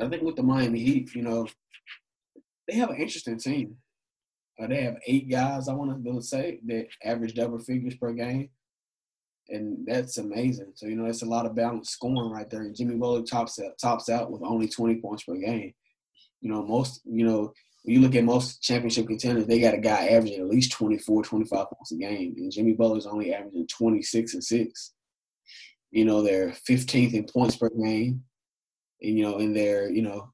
I 0.00 0.08
think 0.08 0.22
with 0.22 0.36
the 0.36 0.42
Miami 0.42 0.80
Heat, 0.80 1.14
you 1.14 1.22
know, 1.22 1.46
they 2.66 2.76
have 2.76 2.90
an 2.90 2.96
interesting 2.96 3.38
team. 3.38 3.76
Uh, 4.60 4.66
they 4.66 4.82
have 4.82 4.98
eight 5.06 5.30
guys, 5.30 5.68
I 5.68 5.74
want 5.74 6.04
to 6.04 6.22
say, 6.22 6.60
that 6.66 6.88
average 7.04 7.34
double 7.34 7.58
figures 7.58 7.94
per 7.94 8.12
game. 8.12 8.50
And 9.48 9.86
that's 9.86 10.18
amazing. 10.18 10.72
So, 10.74 10.86
you 10.86 10.96
know, 10.96 11.06
that's 11.06 11.22
a 11.22 11.26
lot 11.26 11.46
of 11.46 11.56
balanced 11.56 11.92
scoring 11.92 12.30
right 12.30 12.48
there. 12.48 12.62
And 12.62 12.76
Jimmy 12.76 12.96
Butler 12.96 13.22
tops 13.22 13.58
out, 13.58 13.78
tops 13.80 14.08
out 14.08 14.30
with 14.30 14.42
only 14.44 14.68
20 14.68 14.96
points 15.00 15.24
per 15.24 15.34
game. 15.34 15.72
You 16.40 16.52
know, 16.52 16.64
most, 16.64 17.00
you 17.04 17.26
know, 17.26 17.52
when 17.82 17.94
you 17.94 18.00
look 18.00 18.14
at 18.14 18.24
most 18.24 18.62
championship 18.62 19.06
contenders, 19.06 19.46
they 19.46 19.60
got 19.60 19.74
a 19.74 19.78
guy 19.78 20.08
averaging 20.08 20.40
at 20.40 20.48
least 20.48 20.72
24, 20.72 21.24
25 21.24 21.50
points 21.50 21.92
a 21.92 21.96
game. 21.96 22.34
And 22.36 22.52
Jimmy 22.52 22.74
Butler's 22.74 23.06
only 23.06 23.34
averaging 23.34 23.66
26 23.66 24.34
and 24.34 24.44
6. 24.44 24.92
You 25.90 26.04
know, 26.04 26.22
they're 26.22 26.50
15th 26.50 27.14
in 27.14 27.24
points 27.24 27.56
per 27.56 27.70
game. 27.70 28.22
And, 29.02 29.18
you 29.18 29.24
know, 29.24 29.38
in 29.38 29.54
their, 29.54 29.90
you 29.90 30.02
know, 30.02 30.32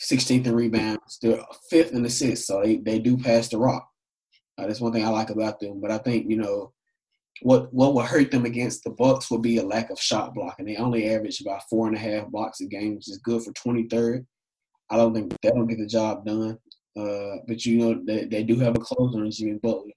16th 0.00 0.46
in 0.46 0.54
rebounds. 0.54 1.18
They're 1.20 1.44
fifth 1.70 1.92
in 1.92 2.04
assists, 2.04 2.46
so 2.46 2.62
they, 2.62 2.76
they 2.76 2.98
do 2.98 3.16
pass 3.16 3.48
the 3.48 3.58
rock. 3.58 3.88
Uh, 4.58 4.66
that's 4.66 4.80
one 4.80 4.92
thing 4.92 5.04
I 5.04 5.08
like 5.08 5.30
about 5.30 5.60
them. 5.60 5.80
But 5.80 5.90
I 5.90 5.98
think 5.98 6.28
you 6.28 6.36
know 6.36 6.72
what 7.42 7.72
what 7.72 7.94
will 7.94 8.02
hurt 8.02 8.30
them 8.30 8.44
against 8.44 8.84
the 8.84 8.90
Bucks 8.90 9.30
will 9.30 9.38
be 9.38 9.58
a 9.58 9.64
lack 9.64 9.90
of 9.90 10.00
shot 10.00 10.34
blocking. 10.34 10.66
They 10.66 10.76
only 10.76 11.08
average 11.08 11.40
about 11.40 11.62
four 11.68 11.86
and 11.86 11.96
a 11.96 11.98
half 11.98 12.28
blocks 12.28 12.60
a 12.60 12.66
game, 12.66 12.96
which 12.96 13.08
is 13.08 13.18
good 13.18 13.42
for 13.42 13.52
23rd. 13.52 14.24
I 14.90 14.96
don't 14.96 15.14
think 15.14 15.34
don't 15.42 15.66
get 15.66 15.78
the 15.78 15.86
job 15.86 16.26
done. 16.26 16.58
Uh, 16.98 17.36
but 17.48 17.64
you 17.64 17.78
know 17.78 18.02
they, 18.06 18.24
they 18.26 18.42
do 18.42 18.58
have 18.58 18.76
a 18.76 18.80
closer 18.80 19.24
in 19.24 19.30
Jimmy 19.30 19.58
Butler. 19.62 19.92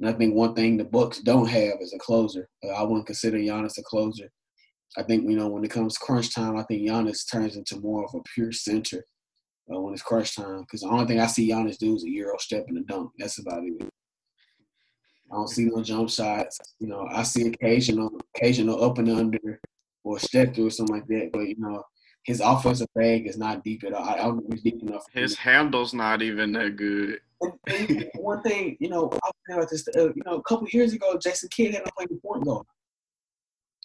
And 0.00 0.10
I 0.10 0.12
think 0.12 0.34
one 0.34 0.54
thing 0.54 0.76
the 0.76 0.84
Bucks 0.84 1.20
don't 1.20 1.48
have 1.48 1.80
is 1.80 1.94
a 1.94 1.98
closer. 1.98 2.48
Uh, 2.62 2.72
I 2.72 2.82
wouldn't 2.82 3.06
consider 3.06 3.38
Giannis 3.38 3.78
a 3.78 3.82
closer. 3.82 4.30
I 4.98 5.02
think 5.02 5.28
you 5.28 5.36
know 5.36 5.48
when 5.48 5.64
it 5.64 5.70
comes 5.70 5.96
crunch 5.96 6.34
time, 6.34 6.56
I 6.56 6.64
think 6.64 6.86
Giannis 6.86 7.30
turns 7.30 7.56
into 7.56 7.80
more 7.80 8.04
of 8.04 8.14
a 8.14 8.20
pure 8.34 8.52
center 8.52 9.04
uh, 9.72 9.80
when 9.80 9.94
it's 9.94 10.02
crunch 10.02 10.36
time. 10.36 10.60
Because 10.60 10.80
the 10.80 10.88
only 10.88 11.06
thing 11.06 11.20
I 11.20 11.26
see 11.26 11.50
Giannis 11.50 11.78
do 11.78 11.94
is 11.94 12.04
a 12.04 12.10
euro 12.10 12.38
step 12.38 12.64
and 12.68 12.78
a 12.78 12.82
dunk. 12.82 13.10
That's 13.18 13.38
about 13.38 13.62
it. 13.64 13.88
I 15.30 15.34
don't 15.34 15.48
see 15.48 15.64
no 15.64 15.82
jump 15.82 16.08
shots. 16.08 16.58
You 16.78 16.88
know, 16.88 17.06
I 17.12 17.22
see 17.22 17.48
occasional 17.48 18.10
occasional 18.34 18.82
up 18.82 18.98
and 18.98 19.10
under 19.10 19.60
or 20.04 20.18
step 20.18 20.54
through 20.54 20.68
or 20.68 20.70
something 20.70 20.94
like 20.94 21.06
that. 21.08 21.30
But 21.32 21.48
you 21.48 21.56
know, 21.58 21.82
his 22.24 22.40
offensive 22.40 22.88
bag 22.94 23.26
is 23.26 23.36
not 23.36 23.64
deep 23.64 23.84
at 23.84 23.92
all. 23.92 24.04
I 24.04 24.16
don't 24.16 24.40
think 24.40 24.54
he's 24.54 24.62
deep 24.62 24.82
enough. 24.82 25.04
His 25.12 25.36
handle's 25.36 25.94
not 25.94 26.22
even 26.22 26.52
that 26.52 26.76
good. 26.76 27.20
One 28.18 28.42
thing, 28.42 28.76
you 28.80 28.88
know, 28.88 29.10
I 29.12 29.30
was 29.30 29.56
about 29.56 29.70
this. 29.70 29.86
Uh, 29.96 30.08
you 30.14 30.22
know, 30.24 30.36
a 30.36 30.42
couple 30.42 30.68
years 30.68 30.92
ago, 30.92 31.18
Jason 31.22 31.48
Kidd 31.50 31.74
had 31.74 31.84
to 31.84 31.92
play 31.96 32.06
the 32.08 32.16
point 32.16 32.44
guard. 32.44 32.66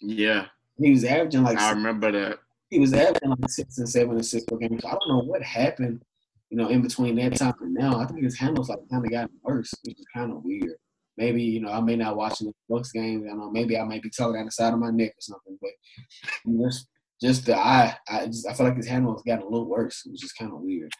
Yeah, 0.00 0.46
He 0.78 0.90
was 0.90 1.04
averaging 1.04 1.44
like 1.44 1.58
I 1.58 1.70
remember 1.70 2.10
that. 2.12 2.38
He 2.72 2.78
was 2.78 2.94
averaging 2.94 3.28
like 3.28 3.50
six 3.50 3.76
and 3.76 3.88
seven 3.88 4.16
and 4.16 4.24
six 4.24 4.44
per 4.44 4.56
game. 4.56 4.80
So 4.80 4.88
I 4.88 4.92
don't 4.92 5.08
know 5.08 5.24
what 5.24 5.42
happened, 5.42 6.02
you 6.48 6.56
know, 6.56 6.68
in 6.68 6.80
between 6.80 7.16
that 7.16 7.36
time 7.36 7.52
and 7.60 7.74
now. 7.74 8.00
I 8.00 8.06
think 8.06 8.22
his 8.22 8.38
handles 8.38 8.70
like 8.70 8.78
kind 8.90 9.04
of 9.04 9.10
gotten 9.10 9.36
worse, 9.42 9.74
which 9.84 9.98
is 9.98 10.06
kind 10.14 10.32
of 10.32 10.42
weird. 10.42 10.76
Maybe 11.18 11.42
you 11.42 11.60
know 11.60 11.70
I 11.70 11.80
may 11.82 11.96
not 11.96 12.16
watch 12.16 12.38
the 12.38 12.50
Bucks 12.70 12.90
games. 12.90 13.24
I 13.26 13.28
don't 13.28 13.40
know 13.40 13.50
maybe 13.50 13.78
I 13.78 13.84
might 13.84 14.02
be 14.02 14.08
talking 14.08 14.36
down 14.36 14.46
the 14.46 14.52
side 14.52 14.72
of 14.72 14.78
my 14.78 14.90
neck 14.90 15.10
or 15.10 15.20
something, 15.20 15.58
but 15.60 16.62
just 16.62 16.88
just 17.20 17.44
the 17.44 17.58
I 17.58 17.94
just 18.24 18.48
I 18.48 18.54
feel 18.54 18.66
like 18.66 18.76
his 18.78 18.88
handle 18.88 19.12
has 19.12 19.22
gotten 19.22 19.42
a 19.42 19.50
little 19.50 19.68
worse, 19.68 20.02
which 20.06 20.24
is 20.24 20.32
kind 20.32 20.50
of 20.50 20.60
weird. 20.60 20.90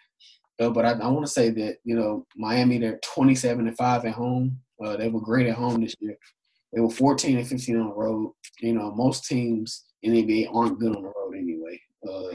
Uh, 0.60 0.68
but 0.68 0.84
I, 0.84 0.90
I 0.90 1.08
want 1.08 1.24
to 1.24 1.32
say 1.32 1.48
that 1.48 1.78
you 1.84 1.96
know 1.96 2.26
Miami 2.36 2.76
they're 2.76 3.00
27 3.02 3.66
and 3.66 3.76
five 3.78 4.04
at 4.04 4.12
home. 4.12 4.58
Uh, 4.84 4.98
they 4.98 5.08
were 5.08 5.22
great 5.22 5.46
at 5.46 5.56
home 5.56 5.80
this 5.80 5.96
year. 6.00 6.18
They 6.74 6.80
were 6.80 6.90
14 6.90 7.38
and 7.38 7.48
15 7.48 7.78
on 7.78 7.88
the 7.88 7.94
road. 7.94 8.34
You 8.60 8.74
know 8.74 8.92
most 8.94 9.24
teams 9.24 9.86
in 10.02 10.12
the 10.12 10.22
NBA 10.22 10.54
aren't 10.54 10.78
good 10.78 10.94
on 10.94 11.02
the 11.02 11.08
road. 11.08 11.21
Uh, 12.08 12.34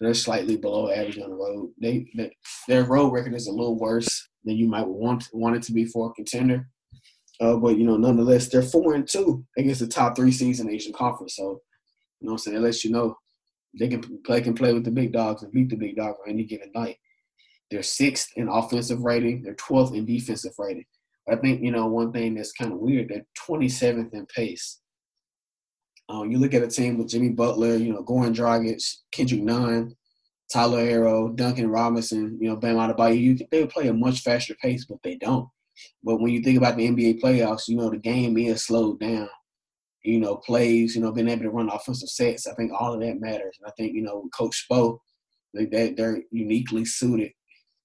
they're 0.00 0.14
slightly 0.14 0.56
below 0.56 0.90
average 0.90 1.18
on 1.18 1.30
the 1.30 1.36
road. 1.36 1.70
They, 1.80 2.06
they 2.16 2.32
their 2.68 2.84
road 2.84 3.12
record 3.12 3.34
is 3.34 3.48
a 3.48 3.52
little 3.52 3.78
worse 3.78 4.28
than 4.44 4.56
you 4.56 4.68
might 4.68 4.86
want 4.86 5.28
want 5.32 5.56
it 5.56 5.62
to 5.64 5.72
be 5.72 5.84
for 5.84 6.08
a 6.08 6.12
contender. 6.12 6.68
Uh, 7.40 7.56
but 7.56 7.78
you 7.78 7.84
know, 7.84 7.96
nonetheless, 7.96 8.48
they're 8.48 8.62
four 8.62 8.94
and 8.94 9.08
two 9.08 9.44
against 9.56 9.80
the 9.80 9.86
top 9.86 10.16
three 10.16 10.32
seeds 10.32 10.60
in 10.60 10.66
the 10.66 10.74
Eastern 10.74 10.92
Conference. 10.92 11.36
So, 11.36 11.60
you 12.20 12.26
know, 12.26 12.32
I'm 12.32 12.38
saying 12.38 12.56
it 12.56 12.60
lets 12.60 12.84
you 12.84 12.90
know 12.90 13.16
they 13.78 13.88
can 13.88 14.02
play 14.24 14.40
can 14.40 14.54
play 14.54 14.72
with 14.72 14.84
the 14.84 14.90
big 14.90 15.12
dogs 15.12 15.42
and 15.42 15.52
beat 15.52 15.68
the 15.68 15.76
big 15.76 15.96
dog 15.96 16.14
on 16.24 16.32
any 16.32 16.44
given 16.44 16.70
night. 16.74 16.96
They're 17.70 17.82
sixth 17.82 18.30
in 18.36 18.48
offensive 18.48 19.00
rating. 19.02 19.42
They're 19.42 19.54
12th 19.54 19.94
in 19.94 20.06
defensive 20.06 20.54
rating. 20.58 20.86
I 21.30 21.36
think 21.36 21.62
you 21.62 21.70
know 21.70 21.86
one 21.86 22.12
thing 22.12 22.34
that's 22.34 22.52
kind 22.52 22.72
of 22.72 22.78
weird. 22.78 23.08
They're 23.08 23.26
27th 23.48 24.14
in 24.14 24.26
pace. 24.26 24.80
Um, 26.08 26.30
you 26.30 26.38
look 26.38 26.54
at 26.54 26.62
a 26.62 26.68
team 26.68 26.96
with 26.96 27.08
Jimmy 27.08 27.30
Butler, 27.30 27.76
you 27.76 27.92
know, 27.92 28.02
Goran 28.02 28.34
Dragic, 28.34 28.82
Kendrick 29.12 29.42
Nunn, 29.42 29.94
Tyler 30.50 30.84
Herro, 30.84 31.34
Duncan 31.34 31.68
Robinson, 31.68 32.38
you 32.40 32.48
know, 32.48 32.56
Bam 32.56 32.76
Adebayo. 32.76 33.18
You 33.18 33.38
they 33.50 33.66
play 33.66 33.88
a 33.88 33.92
much 33.92 34.20
faster 34.20 34.54
pace, 34.62 34.86
but 34.86 34.98
they 35.02 35.16
don't. 35.16 35.48
But 36.02 36.20
when 36.20 36.32
you 36.32 36.42
think 36.42 36.56
about 36.56 36.76
the 36.76 36.88
NBA 36.88 37.20
playoffs, 37.20 37.68
you 37.68 37.76
know, 37.76 37.90
the 37.90 37.98
game 37.98 38.38
is 38.38 38.64
slowed 38.64 39.00
down. 39.00 39.28
You 40.02 40.20
know, 40.20 40.36
plays, 40.36 40.94
you 40.94 41.02
know, 41.02 41.12
being 41.12 41.28
able 41.28 41.42
to 41.42 41.50
run 41.50 41.68
offensive 41.68 42.08
sets. 42.08 42.46
I 42.46 42.54
think 42.54 42.72
all 42.72 42.94
of 42.94 43.00
that 43.00 43.20
matters. 43.20 43.58
And 43.60 43.68
I 43.68 43.72
think, 43.76 43.94
you 43.94 44.02
know, 44.02 44.28
Coach 44.36 44.66
Spo, 44.70 44.98
they, 45.52 45.90
they're 45.90 46.22
uniquely 46.30 46.84
suited 46.84 47.32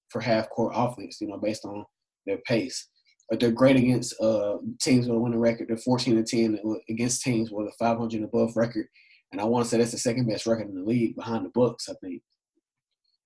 for 0.08 0.20
half 0.20 0.48
court 0.48 0.72
offense, 0.74 1.20
you 1.20 1.28
know, 1.28 1.38
based 1.38 1.64
on 1.64 1.84
their 2.24 2.38
pace. 2.46 2.88
But 3.30 3.40
they're 3.40 3.50
great 3.50 3.76
against 3.76 4.20
uh, 4.20 4.58
teams 4.80 5.06
with 5.06 5.16
a 5.16 5.20
winning 5.20 5.40
record. 5.40 5.68
They're 5.68 5.76
14 5.78 6.16
and 6.16 6.26
10 6.26 6.58
against 6.90 7.22
teams 7.22 7.50
with 7.50 7.68
a 7.68 7.72
500 7.78 8.16
and 8.16 8.24
above 8.24 8.56
record. 8.56 8.86
And 9.32 9.40
I 9.40 9.44
want 9.44 9.64
to 9.64 9.70
say 9.70 9.78
that's 9.78 9.92
the 9.92 9.98
second 9.98 10.28
best 10.28 10.46
record 10.46 10.68
in 10.68 10.74
the 10.74 10.84
league 10.84 11.16
behind 11.16 11.44
the 11.44 11.50
Bucks, 11.50 11.88
I 11.88 11.94
think. 12.02 12.22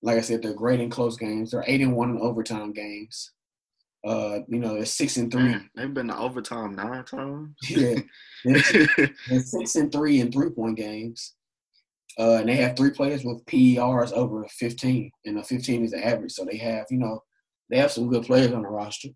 Like 0.00 0.16
I 0.16 0.20
said, 0.20 0.42
they're 0.42 0.54
great 0.54 0.80
in 0.80 0.88
close 0.88 1.16
games. 1.16 1.50
They're 1.50 1.64
8 1.66 1.80
and 1.80 1.96
1 1.96 2.11
in 2.11 2.18
overtime 2.18 2.72
games. 2.72 3.32
Uh, 4.06 4.38
you 4.48 4.61
know, 4.61 4.74
they're 4.74 4.87
6 4.87 5.16
and 5.16 5.30
3. 5.30 5.42
Man, 5.42 5.70
they've 5.74 5.92
been 5.92 6.08
to 6.08 6.16
overtime 6.16 6.76
nine 6.76 7.04
times. 7.04 7.56
Yeah. 7.68 7.96
They're, 8.44 8.87
they're 9.28 9.40
6 9.40 9.74
and 9.74 9.92
3 9.92 10.20
in 10.20 10.32
three 10.32 10.50
point 10.50 10.76
games. 10.76 11.34
Uh, 12.18 12.38
and 12.40 12.48
they 12.48 12.56
have 12.56 12.76
three 12.76 12.90
players 12.90 13.24
with 13.24 13.44
PERs 13.46 14.12
over 14.12 14.46
15, 14.48 15.11
and 15.26 15.38
a 15.38 15.42
15 15.42 15.84
is 15.84 15.90
the 15.92 16.04
average. 16.04 16.32
So 16.32 16.44
they 16.44 16.56
have, 16.56 16.87
you 16.90 16.98
know, 16.98 17.22
they 17.70 17.78
have 17.78 17.92
some 17.92 18.08
good 18.08 18.24
players 18.24 18.52
on 18.52 18.62
the 18.62 18.68
roster. 18.68 19.08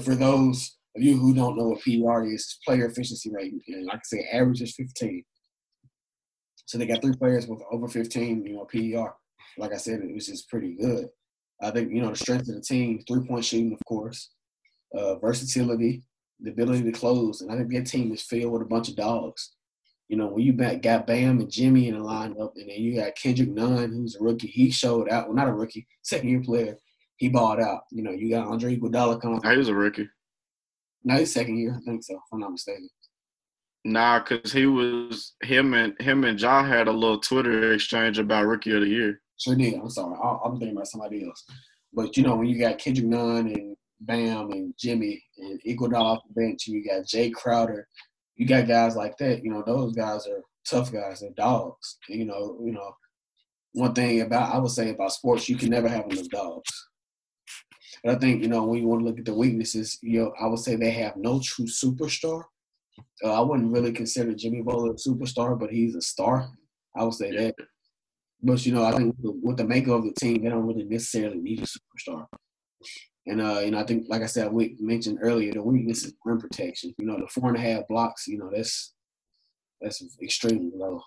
For 0.00 0.14
those 0.14 0.76
of 0.96 1.02
you 1.02 1.16
who 1.16 1.34
don't 1.34 1.56
know 1.56 1.68
what 1.68 1.82
PER 1.82 2.24
is, 2.26 2.58
player 2.66 2.86
efficiency 2.86 3.30
rating. 3.30 3.60
And 3.68 3.86
like 3.86 3.98
I 3.98 4.00
say, 4.04 4.28
average 4.32 4.62
is 4.62 4.74
15. 4.74 5.24
So 6.66 6.78
they 6.78 6.86
got 6.86 7.02
three 7.02 7.16
players 7.16 7.46
with 7.46 7.60
over 7.70 7.88
15, 7.88 8.44
you 8.44 8.54
know, 8.54 8.64
PER. 8.64 9.14
Like 9.58 9.72
I 9.72 9.76
said, 9.76 10.00
it 10.00 10.14
was 10.14 10.26
just 10.26 10.48
pretty 10.48 10.74
good. 10.74 11.08
I 11.60 11.70
think, 11.70 11.92
you 11.92 12.02
know, 12.02 12.10
the 12.10 12.16
strength 12.16 12.48
of 12.48 12.54
the 12.54 12.60
team, 12.60 13.00
three 13.06 13.26
point 13.26 13.44
shooting, 13.44 13.72
of 13.72 13.80
course, 13.86 14.30
uh, 14.94 15.16
versatility, 15.16 16.02
the 16.40 16.50
ability 16.50 16.82
to 16.84 16.92
close. 16.92 17.40
And 17.40 17.50
I 17.50 17.56
think 17.56 17.70
their 17.70 17.84
team 17.84 18.12
is 18.12 18.22
filled 18.22 18.52
with 18.52 18.62
a 18.62 18.66
bunch 18.66 18.88
of 18.88 18.96
dogs. 18.96 19.52
You 20.08 20.16
know, 20.16 20.26
when 20.26 20.44
you 20.44 20.52
got 20.52 21.06
Bam 21.06 21.40
and 21.40 21.50
Jimmy 21.50 21.88
in 21.88 21.94
the 21.94 22.04
lineup, 22.04 22.52
and 22.56 22.68
then 22.68 22.80
you 22.80 22.96
got 22.96 23.16
Kendrick 23.16 23.48
Nunn, 23.48 23.92
who's 23.92 24.16
a 24.16 24.22
rookie. 24.22 24.48
He 24.48 24.70
showed 24.70 25.08
out. 25.08 25.26
Well, 25.26 25.36
not 25.36 25.48
a 25.48 25.52
rookie, 25.52 25.86
second 26.02 26.28
year 26.28 26.42
player. 26.42 26.76
He 27.22 27.28
balled 27.28 27.60
out. 27.60 27.82
You 27.92 28.02
know, 28.02 28.10
you 28.10 28.30
got 28.30 28.48
Andre 28.48 28.76
Iguodala 28.76 29.22
coming. 29.22 29.40
he 29.48 29.56
was 29.56 29.68
a 29.68 29.74
rookie. 29.76 30.08
No, 31.04 31.16
he's 31.18 31.32
second 31.32 31.56
year. 31.56 31.72
I 31.76 31.80
think 31.84 32.02
so, 32.02 32.14
if 32.16 32.20
I'm 32.32 32.40
not 32.40 32.50
mistaken. 32.50 32.88
Nah, 33.84 34.18
cause 34.24 34.50
he 34.52 34.66
was 34.66 35.34
him 35.44 35.72
and 35.74 35.94
him 36.00 36.24
and 36.24 36.40
Ja 36.40 36.64
had 36.64 36.88
a 36.88 36.92
little 36.92 37.20
Twitter 37.20 37.74
exchange 37.74 38.18
about 38.18 38.46
rookie 38.46 38.74
of 38.74 38.80
the 38.80 38.88
year. 38.88 39.20
Sure 39.38 39.54
did. 39.54 39.74
I'm 39.74 39.88
sorry. 39.88 40.16
I- 40.20 40.38
I'm 40.44 40.58
thinking 40.58 40.74
about 40.76 40.88
somebody 40.88 41.24
else. 41.24 41.44
But 41.92 42.16
you 42.16 42.24
know, 42.24 42.34
when 42.34 42.48
you 42.48 42.58
got 42.58 42.78
Kendrick 42.78 43.06
Nunn 43.06 43.46
and 43.52 43.76
Bam 44.00 44.50
and 44.50 44.74
Jimmy 44.76 45.22
and 45.38 45.62
Iguodala 45.64 46.00
off 46.00 46.22
the 46.26 46.34
bench, 46.34 46.66
you 46.66 46.84
got 46.84 47.04
Jae 47.04 47.32
Crowder, 47.32 47.86
you 48.34 48.48
got 48.48 48.66
guys 48.66 48.96
like 48.96 49.16
that. 49.18 49.44
You 49.44 49.52
know, 49.52 49.62
those 49.64 49.92
guys 49.92 50.26
are 50.26 50.42
tough 50.68 50.90
guys. 50.92 51.20
They're 51.20 51.30
dogs. 51.36 51.98
You 52.08 52.24
know, 52.24 52.58
you 52.64 52.72
know. 52.72 52.96
One 53.74 53.94
thing 53.94 54.22
about 54.22 54.52
I 54.52 54.58
would 54.58 54.72
say 54.72 54.90
about 54.90 55.12
sports, 55.12 55.48
you 55.48 55.56
can 55.56 55.70
never 55.70 55.86
have 55.88 56.06
enough 56.10 56.28
dogs. 56.28 56.88
But 58.02 58.16
I 58.16 58.18
think 58.18 58.42
you 58.42 58.48
know 58.48 58.64
when 58.64 58.80
you 58.80 58.88
want 58.88 59.02
to 59.02 59.06
look 59.06 59.18
at 59.18 59.24
the 59.24 59.34
weaknesses, 59.34 59.98
you 60.02 60.20
know, 60.20 60.32
I 60.40 60.46
would 60.46 60.58
say 60.58 60.76
they 60.76 60.90
have 60.90 61.16
no 61.16 61.40
true 61.42 61.66
superstar. 61.66 62.44
Uh, 63.24 63.32
I 63.32 63.40
wouldn't 63.40 63.72
really 63.72 63.92
consider 63.92 64.34
Jimmy 64.34 64.62
Butler 64.62 64.92
a 64.92 64.94
superstar, 64.94 65.58
but 65.58 65.70
he's 65.70 65.94
a 65.94 66.02
star. 66.02 66.50
I 66.96 67.04
would 67.04 67.14
say 67.14 67.30
that. 67.30 67.54
But 68.42 68.66
you 68.66 68.72
know, 68.72 68.84
I 68.84 68.92
think 68.92 69.14
with 69.16 69.22
the, 69.22 69.40
with 69.42 69.56
the 69.56 69.64
makeup 69.64 69.98
of 69.98 70.04
the 70.04 70.12
team, 70.12 70.42
they 70.42 70.50
don't 70.50 70.66
really 70.66 70.84
necessarily 70.84 71.38
need 71.38 71.60
a 71.60 71.66
superstar. 71.66 72.26
And 73.26 73.40
uh, 73.40 73.60
you 73.60 73.70
know, 73.70 73.78
I 73.78 73.84
think, 73.84 74.06
like 74.08 74.22
I 74.22 74.26
said, 74.26 74.52
we 74.52 74.76
mentioned 74.80 75.18
earlier, 75.22 75.52
the 75.52 75.62
weakness 75.62 76.04
is 76.04 76.14
rim 76.24 76.40
protection. 76.40 76.92
You 76.98 77.06
know, 77.06 77.18
the 77.18 77.28
four 77.28 77.48
and 77.48 77.56
a 77.56 77.60
half 77.60 77.86
blocks. 77.88 78.26
You 78.26 78.38
know, 78.38 78.50
that's 78.52 78.94
that's 79.80 80.02
extremely 80.20 80.72
low. 80.74 81.00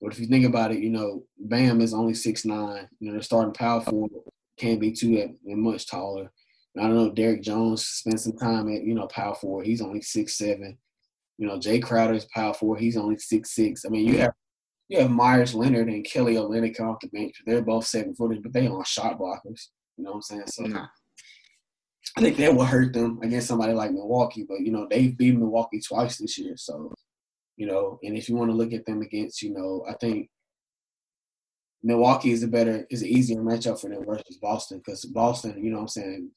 But 0.00 0.12
if 0.12 0.18
you 0.20 0.26
think 0.26 0.44
about 0.44 0.72
it, 0.72 0.80
you 0.80 0.90
know, 0.90 1.22
Bam 1.38 1.80
is 1.80 1.94
only 1.94 2.14
six 2.14 2.44
nine. 2.44 2.88
You 2.98 3.08
know, 3.08 3.12
they're 3.12 3.22
starting 3.22 3.54
power 3.54 3.80
forward 3.80 4.10
can't 4.58 4.80
be 4.80 4.92
too 4.92 5.16
that 5.16 5.34
and 5.46 5.62
much 5.62 5.88
taller. 5.88 6.30
And 6.74 6.84
I 6.84 6.88
don't 6.88 6.96
know. 6.96 7.12
Derrick 7.12 7.42
Jones 7.42 7.86
spent 7.86 8.20
some 8.20 8.36
time 8.36 8.68
at 8.72 8.82
you 8.82 8.94
know 8.94 9.06
power 9.06 9.34
forward. 9.34 9.66
He's 9.66 9.82
only 9.82 10.02
six 10.02 10.36
seven. 10.36 10.78
You 11.38 11.46
know, 11.46 11.58
Jae 11.58 11.82
Crowder 11.82 12.14
is 12.14 12.24
power 12.26 12.54
forward. 12.54 12.80
He's 12.80 12.96
only 12.96 13.18
six 13.18 13.54
six. 13.54 13.84
I 13.84 13.88
mean, 13.88 14.06
you 14.06 14.18
have 14.18 14.32
you 14.88 15.00
have 15.00 15.10
Meyers 15.10 15.54
Leonard 15.54 15.88
and 15.88 16.04
Kelly 16.04 16.34
Olynyk 16.34 16.80
off 16.80 17.00
the 17.00 17.08
bench. 17.08 17.42
They're 17.44 17.62
both 17.62 17.86
seven 17.86 18.14
footers, 18.14 18.38
but 18.42 18.52
they 18.52 18.66
aren't 18.66 18.86
shot 18.86 19.18
blockers. 19.18 19.68
You 19.96 20.04
know 20.04 20.10
what 20.10 20.16
I'm 20.16 20.22
saying? 20.22 20.46
So 20.46 20.64
Nah. 20.64 20.86
I 22.16 22.20
think 22.20 22.36
that 22.36 22.54
will 22.54 22.64
hurt 22.64 22.92
them 22.92 23.18
against 23.22 23.48
somebody 23.48 23.72
like 23.72 23.90
Milwaukee. 23.92 24.44
But 24.48 24.60
you 24.60 24.72
know, 24.72 24.86
they've 24.88 25.16
beat 25.16 25.36
Milwaukee 25.36 25.80
twice 25.80 26.18
this 26.18 26.38
year. 26.38 26.56
So, 26.56 26.94
you 27.56 27.66
know, 27.66 27.98
and 28.02 28.16
if 28.16 28.28
you 28.28 28.36
want 28.36 28.50
to 28.50 28.56
look 28.56 28.72
at 28.72 28.86
them 28.86 29.02
against, 29.02 29.42
you 29.42 29.52
know, 29.52 29.84
I 29.88 29.94
think 29.94 30.30
Milwaukee 31.86 32.32
is 32.32 32.42
a 32.42 32.48
better 32.48 32.84
is 32.90 33.02
an 33.02 33.08
easier 33.08 33.40
matchup 33.40 33.80
for 33.80 33.88
them 33.88 34.04
versus 34.04 34.38
Boston 34.42 34.78
because 34.78 35.04
Boston, 35.04 35.62
you 35.62 35.70
know 35.70 35.76
what 35.76 35.82
I'm 35.82 35.88
saying, 35.88 36.30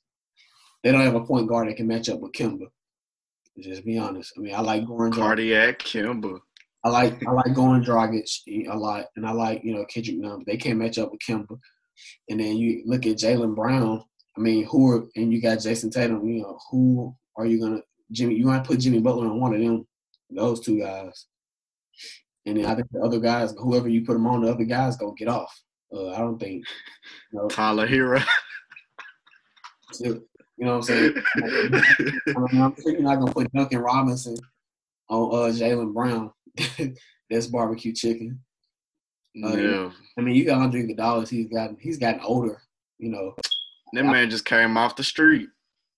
they 0.84 0.92
don't 0.92 1.02
have 1.02 1.16
a 1.16 1.26
point 1.26 1.48
guard 1.48 1.68
that 1.68 1.76
can 1.76 1.88
match 1.88 2.08
up 2.08 2.20
with 2.20 2.34
Kemba. 2.34 2.68
Just 3.60 3.84
be 3.84 3.98
honest. 3.98 4.32
I 4.38 4.42
mean, 4.42 4.54
I 4.54 4.62
like 4.62 4.84
Goran. 4.84 5.12
Cardiac 5.12 5.80
Kemba. 5.80 6.40
I 6.84 6.90
like 6.90 7.26
I 7.28 7.32
like 7.32 7.48
Goran 7.48 7.84
Dragic 7.84 8.70
a 8.70 8.78
lot, 8.78 9.08
and 9.16 9.26
I 9.26 9.32
like 9.32 9.64
you 9.64 9.74
know 9.74 9.86
Kendrick 9.86 10.18
Nunn. 10.20 10.44
They 10.46 10.56
can't 10.56 10.78
match 10.78 11.00
up 11.00 11.12
with 11.12 11.22
Kemba. 11.28 11.58
And 12.30 12.40
then 12.40 12.56
you 12.58 12.84
look 12.86 13.08
at 13.08 13.18
Jaylen 13.18 13.56
Brown. 13.56 14.04
I 14.38 14.42
mean, 14.42 14.66
who 14.66 14.92
are 14.92 15.08
and 15.16 15.34
you 15.34 15.42
got 15.42 15.58
Jayson 15.58 15.92
Tatum. 15.92 16.28
You 16.28 16.44
know, 16.44 16.60
who 16.70 17.16
are 17.36 17.48
you 17.48 17.60
gonna 17.60 17.82
Jimmy? 18.12 18.36
You 18.36 18.46
gonna 18.46 18.64
put 18.64 18.80
Jimmy 18.80 19.00
Butler 19.00 19.26
on 19.26 19.40
one 19.40 19.56
of 19.56 19.62
them, 19.62 19.88
those 20.30 20.60
two 20.60 20.80
guys. 20.80 21.26
And 22.50 22.58
then 22.58 22.66
I 22.66 22.74
think 22.76 22.88
the 22.92 23.02
other 23.02 23.20
guys, 23.20 23.54
whoever 23.60 23.88
you 23.88 24.04
put 24.04 24.14
them 24.14 24.26
on, 24.26 24.42
the 24.42 24.52
other 24.52 24.64
guys 24.64 24.98
gonna 24.98 25.14
get 25.16 25.28
off. 25.28 25.56
Uh, 25.94 26.10
I 26.10 26.18
don't 26.18 26.40
think. 26.40 26.66
You 27.32 27.40
know, 27.40 27.48
Tyler 27.48 27.88
Herro. 27.88 28.24
you 30.00 30.22
know 30.58 30.66
what 30.66 30.76
I'm 30.76 30.82
saying? 30.84 31.14
I 31.38 32.72
sure 32.82 32.92
you're 32.92 33.02
not 33.02 33.20
gonna 33.20 33.32
put 33.32 33.52
Duncan 33.54 33.80
Robinson 33.80 34.36
on 35.10 35.32
uh, 35.32 35.52
Jaylen 35.54 35.94
Brown. 35.94 36.32
That's 37.30 37.48
barbecue 37.48 37.94
chicken. 37.94 38.40
Uh, 39.44 39.56
yeah. 39.56 39.92
I 40.18 40.22
mean, 40.22 40.36
you 40.36 40.46
got 40.46 40.62
Andre 40.62 40.84
Iguodala. 40.84 41.28
He's 41.30 41.48
gotten 41.48 41.78
he's 41.80 41.98
gotten 42.00 42.22
older. 42.22 42.62
You 42.98 43.12
know, 43.12 43.36
That 43.94 44.06
man 44.06 44.30
just 44.30 44.46
came 44.46 44.76
off 44.76 44.96
the 44.96 45.04
street. 45.04 45.50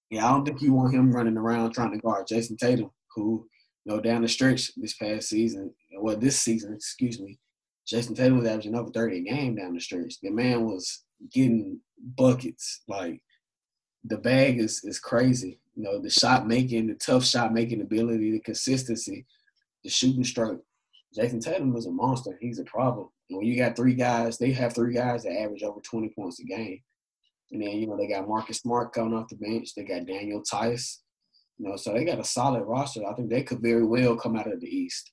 yeah, 0.09 0.27
I 0.27 0.31
don't 0.31 0.45
think 0.45 0.61
you 0.61 0.73
want 0.73 0.93
him 0.93 1.11
running 1.11 1.37
around 1.37 1.71
trying 1.71 1.91
to 1.93 1.97
guard 1.97 2.27
Jayson 2.27 2.57
Tatum, 2.57 2.91
who 3.15 3.47
you 3.85 3.93
know 3.93 4.01
down 4.01 4.21
the 4.21 4.27
stretch 4.27 4.71
this 4.75 4.93
past 4.95 5.29
season, 5.29 5.73
well 6.01 6.17
this 6.17 6.41
season, 6.41 6.73
excuse 6.73 7.19
me, 7.19 7.39
Jayson 7.87 8.15
Tatum 8.15 8.37
was 8.37 8.47
averaging 8.47 8.75
over 8.75 8.91
30 8.91 9.17
a 9.17 9.21
game 9.21 9.55
down 9.55 9.73
the 9.73 9.81
stretch. 9.81 10.19
The 10.21 10.29
man 10.29 10.65
was 10.65 11.03
getting 11.31 11.79
buckets. 12.15 12.81
Like 12.87 13.21
the 14.03 14.17
bag 14.17 14.59
is 14.59 14.83
is 14.83 14.99
crazy. 14.99 15.59
You 15.75 15.83
know, 15.83 15.99
the 15.99 16.09
shot 16.09 16.47
making, 16.47 16.87
the 16.87 16.95
tough 16.95 17.25
shot 17.25 17.53
making 17.53 17.81
ability, 17.81 18.31
the 18.31 18.39
consistency, 18.39 19.25
the 19.83 19.89
shooting 19.89 20.23
stroke. 20.23 20.61
Jayson 21.15 21.41
Tatum 21.41 21.73
was 21.73 21.85
a 21.85 21.91
monster. 21.91 22.37
He's 22.41 22.59
a 22.59 22.63
problem. 22.63 23.09
And 23.29 23.37
when 23.37 23.47
you 23.47 23.57
got 23.57 23.75
three 23.75 23.93
guys, 23.93 24.37
they 24.37 24.51
have 24.51 24.73
three 24.73 24.93
guys 24.93 25.23
that 25.23 25.39
average 25.39 25.63
over 25.63 25.79
20 25.79 26.09
points 26.09 26.39
a 26.39 26.43
game. 26.43 26.81
And 27.51 27.61
then, 27.61 27.71
you 27.71 27.87
know, 27.87 27.97
they 27.97 28.07
got 28.07 28.27
Marcus 28.27 28.59
Smart 28.59 28.93
coming 28.93 29.13
off 29.13 29.27
the 29.29 29.35
bench. 29.35 29.73
They 29.75 29.83
got 29.83 30.05
Daniel 30.05 30.41
Theis. 30.41 30.99
You 31.57 31.69
know, 31.69 31.75
so 31.75 31.93
they 31.93 32.05
got 32.05 32.19
a 32.19 32.23
solid 32.23 32.63
roster. 32.63 33.05
I 33.05 33.13
think 33.13 33.29
they 33.29 33.43
could 33.43 33.61
very 33.61 33.85
well 33.85 34.15
come 34.15 34.35
out 34.35 34.51
of 34.51 34.59
the 34.61 34.67
East. 34.67 35.11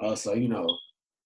Uh, 0.00 0.14
so, 0.14 0.34
you 0.34 0.48
know, 0.48 0.68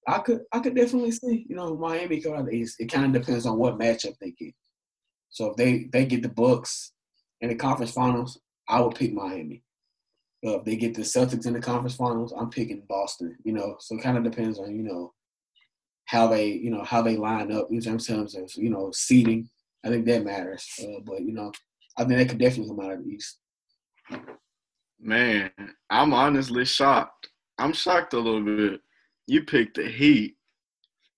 I 0.09 0.19
could 0.19 0.41
I 0.53 0.59
could 0.59 0.75
definitely 0.75 1.13
see, 1.13 1.47
you 1.49 1.55
know, 1.55 1.77
Miami 1.77 2.21
come 2.21 2.33
out 2.33 2.41
of 2.41 2.47
the 2.47 2.53
East. 2.53 2.81
It 2.81 2.91
kind 2.91 3.05
of 3.05 3.23
depends 3.23 3.47
on 3.47 3.59
what 3.59 3.79
matchup 3.79 4.15
they 4.21 4.33
get. 4.33 4.55
So 5.31 5.51
if 5.51 5.57
they, 5.57 5.89
they 5.93 6.05
get 6.07 6.23
the 6.23 6.29
Bucks 6.29 6.93
in 7.41 7.49
the 7.49 7.55
conference 7.55 7.93
finals, 7.93 8.41
I 8.69 8.81
would 8.81 8.95
pick 8.95 9.13
Miami. 9.13 9.63
Uh, 10.45 10.59
if 10.59 10.65
they 10.65 10.77
get 10.77 10.95
the 10.95 11.03
Celtics 11.03 11.47
in 11.47 11.53
the 11.53 11.61
conference 11.61 11.95
finals, 11.95 12.35
I'm 12.37 12.51
picking 12.51 12.83
Boston. 12.89 13.37
You 13.45 13.53
know, 13.53 13.77
so 13.79 13.97
it 13.97 14.03
kind 14.03 14.19
of 14.19 14.25
depends 14.25 14.59
on 14.59 14.75
you 14.75 14.83
know 14.83 15.13
how 16.07 16.27
they 16.27 16.47
you 16.49 16.71
know 16.71 16.83
how 16.83 17.01
they 17.01 17.17
line 17.17 17.53
up 17.53 17.69
in 17.71 17.81
terms 17.81 18.09
of 18.11 18.51
you 18.57 18.71
know 18.71 18.91
seeding. 18.93 19.49
I 19.85 19.89
think 19.89 20.05
that 20.07 20.25
matters. 20.25 20.69
Uh, 20.81 21.01
but 21.05 21.23
you 21.23 21.33
know, 21.33 21.53
I 21.97 22.05
think 22.05 22.19
they 22.19 22.25
could 22.25 22.39
definitely 22.39 22.75
come 22.75 22.85
out 22.85 22.93
of 22.93 23.05
the 23.05 23.11
East. 23.11 23.39
Man, 25.01 25.51
I'm 25.91 26.13
honestly 26.13 26.65
shocked. 26.65 27.29
I'm 27.63 27.73
shocked 27.73 28.13
a 28.13 28.19
little 28.19 28.43
bit. 28.43 28.81
You 29.29 29.45
picked 29.45 29.77
the 29.77 29.87
Heat, 29.87 30.35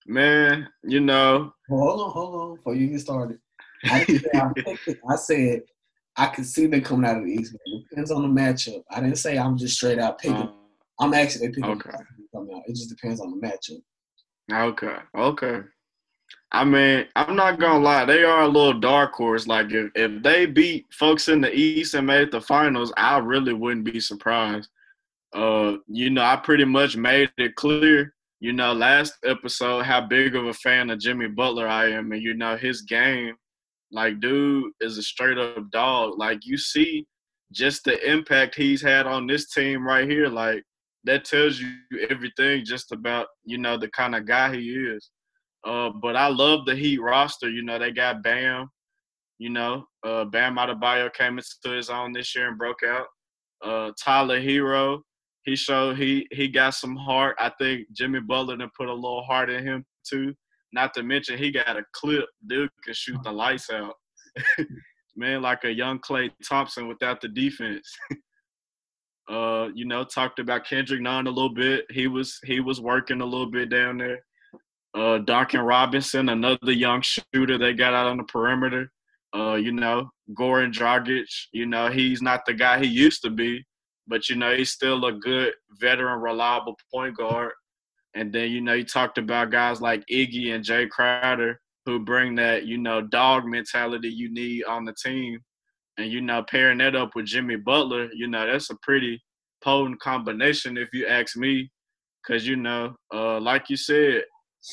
man. 0.06 0.68
You 0.82 1.00
know. 1.00 1.54
hold 1.70 2.00
on, 2.00 2.10
hold 2.10 2.34
on, 2.34 2.56
before 2.56 2.74
you 2.74 2.88
get 2.88 3.00
started. 3.00 3.38
I, 3.84 4.06
I, 4.34 4.76
I 5.10 5.16
said 5.16 5.62
I 6.16 6.26
can 6.26 6.44
see 6.44 6.66
them 6.66 6.82
coming 6.82 7.08
out 7.08 7.16
of 7.16 7.24
the 7.24 7.32
East. 7.32 7.54
It 7.64 7.88
depends 7.88 8.10
on 8.10 8.22
the 8.22 8.40
matchup. 8.40 8.82
I 8.90 9.00
didn't 9.00 9.16
say 9.16 9.38
I'm 9.38 9.56
just 9.56 9.76
straight 9.76 9.98
out 9.98 10.18
picking. 10.18 10.36
Um, 10.36 10.54
I'm 11.00 11.14
actually 11.14 11.48
picking 11.48 11.64
okay. 11.64 11.90
coming 12.34 12.54
out. 12.54 12.62
It 12.66 12.74
just 12.74 12.90
depends 12.90 13.22
on 13.22 13.30
the 13.30 13.46
matchup. 13.46 13.82
Okay. 14.52 14.96
Okay. 15.16 15.62
I 16.52 16.64
mean, 16.64 17.06
I'm 17.16 17.34
not 17.34 17.58
gonna 17.58 17.82
lie, 17.82 18.04
they 18.04 18.22
are 18.22 18.42
a 18.42 18.48
little 18.48 18.78
dark 18.78 19.14
horse. 19.14 19.46
Like 19.46 19.72
if, 19.72 19.90
if 19.94 20.22
they 20.22 20.44
beat 20.44 20.84
folks 20.92 21.28
in 21.28 21.40
the 21.40 21.52
East 21.52 21.94
and 21.94 22.06
made 22.06 22.30
the 22.30 22.40
finals, 22.40 22.92
I 22.98 23.16
really 23.16 23.54
wouldn't 23.54 23.90
be 23.90 23.98
surprised. 23.98 24.68
Uh, 25.34 25.78
you 25.88 26.10
know, 26.10 26.22
I 26.22 26.36
pretty 26.36 26.64
much 26.64 26.96
made 26.96 27.30
it 27.38 27.56
clear, 27.56 28.14
you 28.40 28.52
know, 28.52 28.72
last 28.72 29.14
episode 29.24 29.82
how 29.82 30.00
big 30.00 30.36
of 30.36 30.46
a 30.46 30.54
fan 30.54 30.90
of 30.90 31.00
Jimmy 31.00 31.28
Butler 31.28 31.66
I 31.68 31.90
am, 31.90 32.12
and 32.12 32.22
you 32.22 32.34
know 32.34 32.56
his 32.56 32.82
game 32.82 33.34
like, 33.94 34.18
dude 34.18 34.72
is 34.80 34.98
a 34.98 35.02
straight 35.02 35.38
up 35.38 35.70
dog. 35.70 36.18
Like, 36.18 36.40
you 36.44 36.58
see 36.58 37.06
just 37.52 37.84
the 37.84 38.10
impact 38.10 38.56
he's 38.56 38.82
had 38.82 39.06
on 39.06 39.26
this 39.26 39.50
team 39.50 39.86
right 39.86 40.10
here. 40.10 40.26
Like, 40.26 40.64
that 41.04 41.24
tells 41.24 41.60
you 41.60 41.76
everything 42.10 42.64
just 42.64 42.90
about, 42.90 43.28
you 43.44 43.56
know, 43.56 43.78
the 43.78 43.88
kind 43.90 44.16
of 44.16 44.26
guy 44.26 44.54
he 44.54 44.70
is. 44.70 45.10
Uh, 45.64 45.90
but 46.02 46.16
I 46.16 46.26
love 46.26 46.66
the 46.66 46.74
Heat 46.74 47.00
roster. 47.00 47.48
You 47.48 47.62
know, 47.62 47.78
they 47.78 47.92
got 47.92 48.22
Bam. 48.22 48.68
You 49.38 49.50
know, 49.50 49.84
uh, 50.04 50.24
Bam 50.24 50.56
Adebayo 50.56 51.12
came 51.12 51.38
into 51.38 51.76
his 51.76 51.88
own 51.88 52.12
this 52.12 52.34
year 52.34 52.48
and 52.48 52.58
broke 52.58 52.82
out. 52.84 53.06
Uh, 53.64 53.92
Tyler 54.02 54.40
Herro, 54.40 55.00
he 55.44 55.56
showed 55.56 55.98
he 55.98 56.26
he 56.32 56.48
got 56.48 56.74
some 56.74 56.96
heart. 56.96 57.36
I 57.38 57.50
think 57.58 57.86
Jimmy 57.92 58.20
Butler 58.20 58.56
done 58.56 58.70
put 58.76 58.88
a 58.88 58.94
little 58.94 59.22
heart 59.22 59.50
in 59.50 59.64
him 59.64 59.84
too. 60.08 60.34
Not 60.72 60.94
to 60.94 61.02
mention 61.02 61.38
he 61.38 61.50
got 61.50 61.76
a 61.76 61.84
clip. 61.92 62.26
Dude 62.46 62.70
can 62.82 62.94
shoot 62.94 63.22
the 63.22 63.32
lights 63.32 63.70
out. 63.70 63.94
Man, 65.16 65.42
like 65.42 65.62
a 65.64 65.72
young 65.72 66.00
Klay 66.00 66.30
Thompson 66.42 66.88
without 66.88 67.20
the 67.20 67.28
defense. 67.28 67.96
uh, 69.30 69.68
you 69.74 69.84
know, 69.84 70.02
talked 70.02 70.40
about 70.40 70.66
Kendrick 70.66 71.00
Nunn 71.00 71.28
a 71.28 71.30
little 71.30 71.54
bit. 71.54 71.86
He 71.90 72.08
was 72.08 72.40
he 72.44 72.60
was 72.60 72.80
working 72.80 73.20
a 73.20 73.26
little 73.26 73.50
bit 73.50 73.70
down 73.70 73.98
there. 73.98 74.20
Uh, 74.94 75.18
Duncan 75.18 75.60
Robinson, 75.60 76.28
another 76.28 76.72
young 76.72 77.02
shooter 77.02 77.58
they 77.58 77.72
got 77.72 77.94
out 77.94 78.06
on 78.06 78.16
the 78.16 78.24
perimeter. 78.24 78.90
Uh, 79.34 79.54
you 79.54 79.72
know, 79.72 80.08
Goran 80.38 80.72
Dragic, 80.72 81.26
you 81.52 81.66
know, 81.66 81.90
he's 81.90 82.22
not 82.22 82.46
the 82.46 82.54
guy 82.54 82.78
he 82.78 82.86
used 82.86 83.20
to 83.22 83.30
be, 83.30 83.64
but 84.06 84.28
you 84.28 84.36
know, 84.36 84.54
he's 84.54 84.70
still 84.70 85.04
a 85.06 85.12
good 85.12 85.52
veteran, 85.80 86.20
reliable 86.20 86.76
point 86.92 87.16
guard. 87.16 87.52
And 88.14 88.32
then, 88.32 88.50
you 88.50 88.60
know, 88.60 88.74
you 88.74 88.84
talked 88.84 89.18
about 89.18 89.50
guys 89.50 89.80
like 89.80 90.04
Iggy 90.10 90.54
and 90.54 90.64
Jae 90.64 90.88
Crowder 90.88 91.60
who 91.84 91.98
bring 91.98 92.34
that, 92.36 92.64
you 92.64 92.78
know, 92.78 93.02
dog 93.02 93.44
mentality 93.44 94.08
you 94.08 94.32
need 94.32 94.64
on 94.64 94.84
the 94.84 94.94
team. 95.04 95.38
And, 95.98 96.10
you 96.10 96.20
know, 96.20 96.44
pairing 96.48 96.78
that 96.78 96.96
up 96.96 97.10
with 97.14 97.26
Jimmy 97.26 97.56
Butler, 97.56 98.08
you 98.12 98.26
know, 98.26 98.46
that's 98.46 98.70
a 98.70 98.76
pretty 98.82 99.22
potent 99.62 100.00
combination 100.00 100.76
if 100.76 100.88
you 100.92 101.06
ask 101.06 101.36
me. 101.36 101.70
Cause, 102.26 102.46
you 102.46 102.56
know, 102.56 102.94
uh, 103.12 103.38
like 103.38 103.68
you 103.68 103.76
said, 103.76 104.22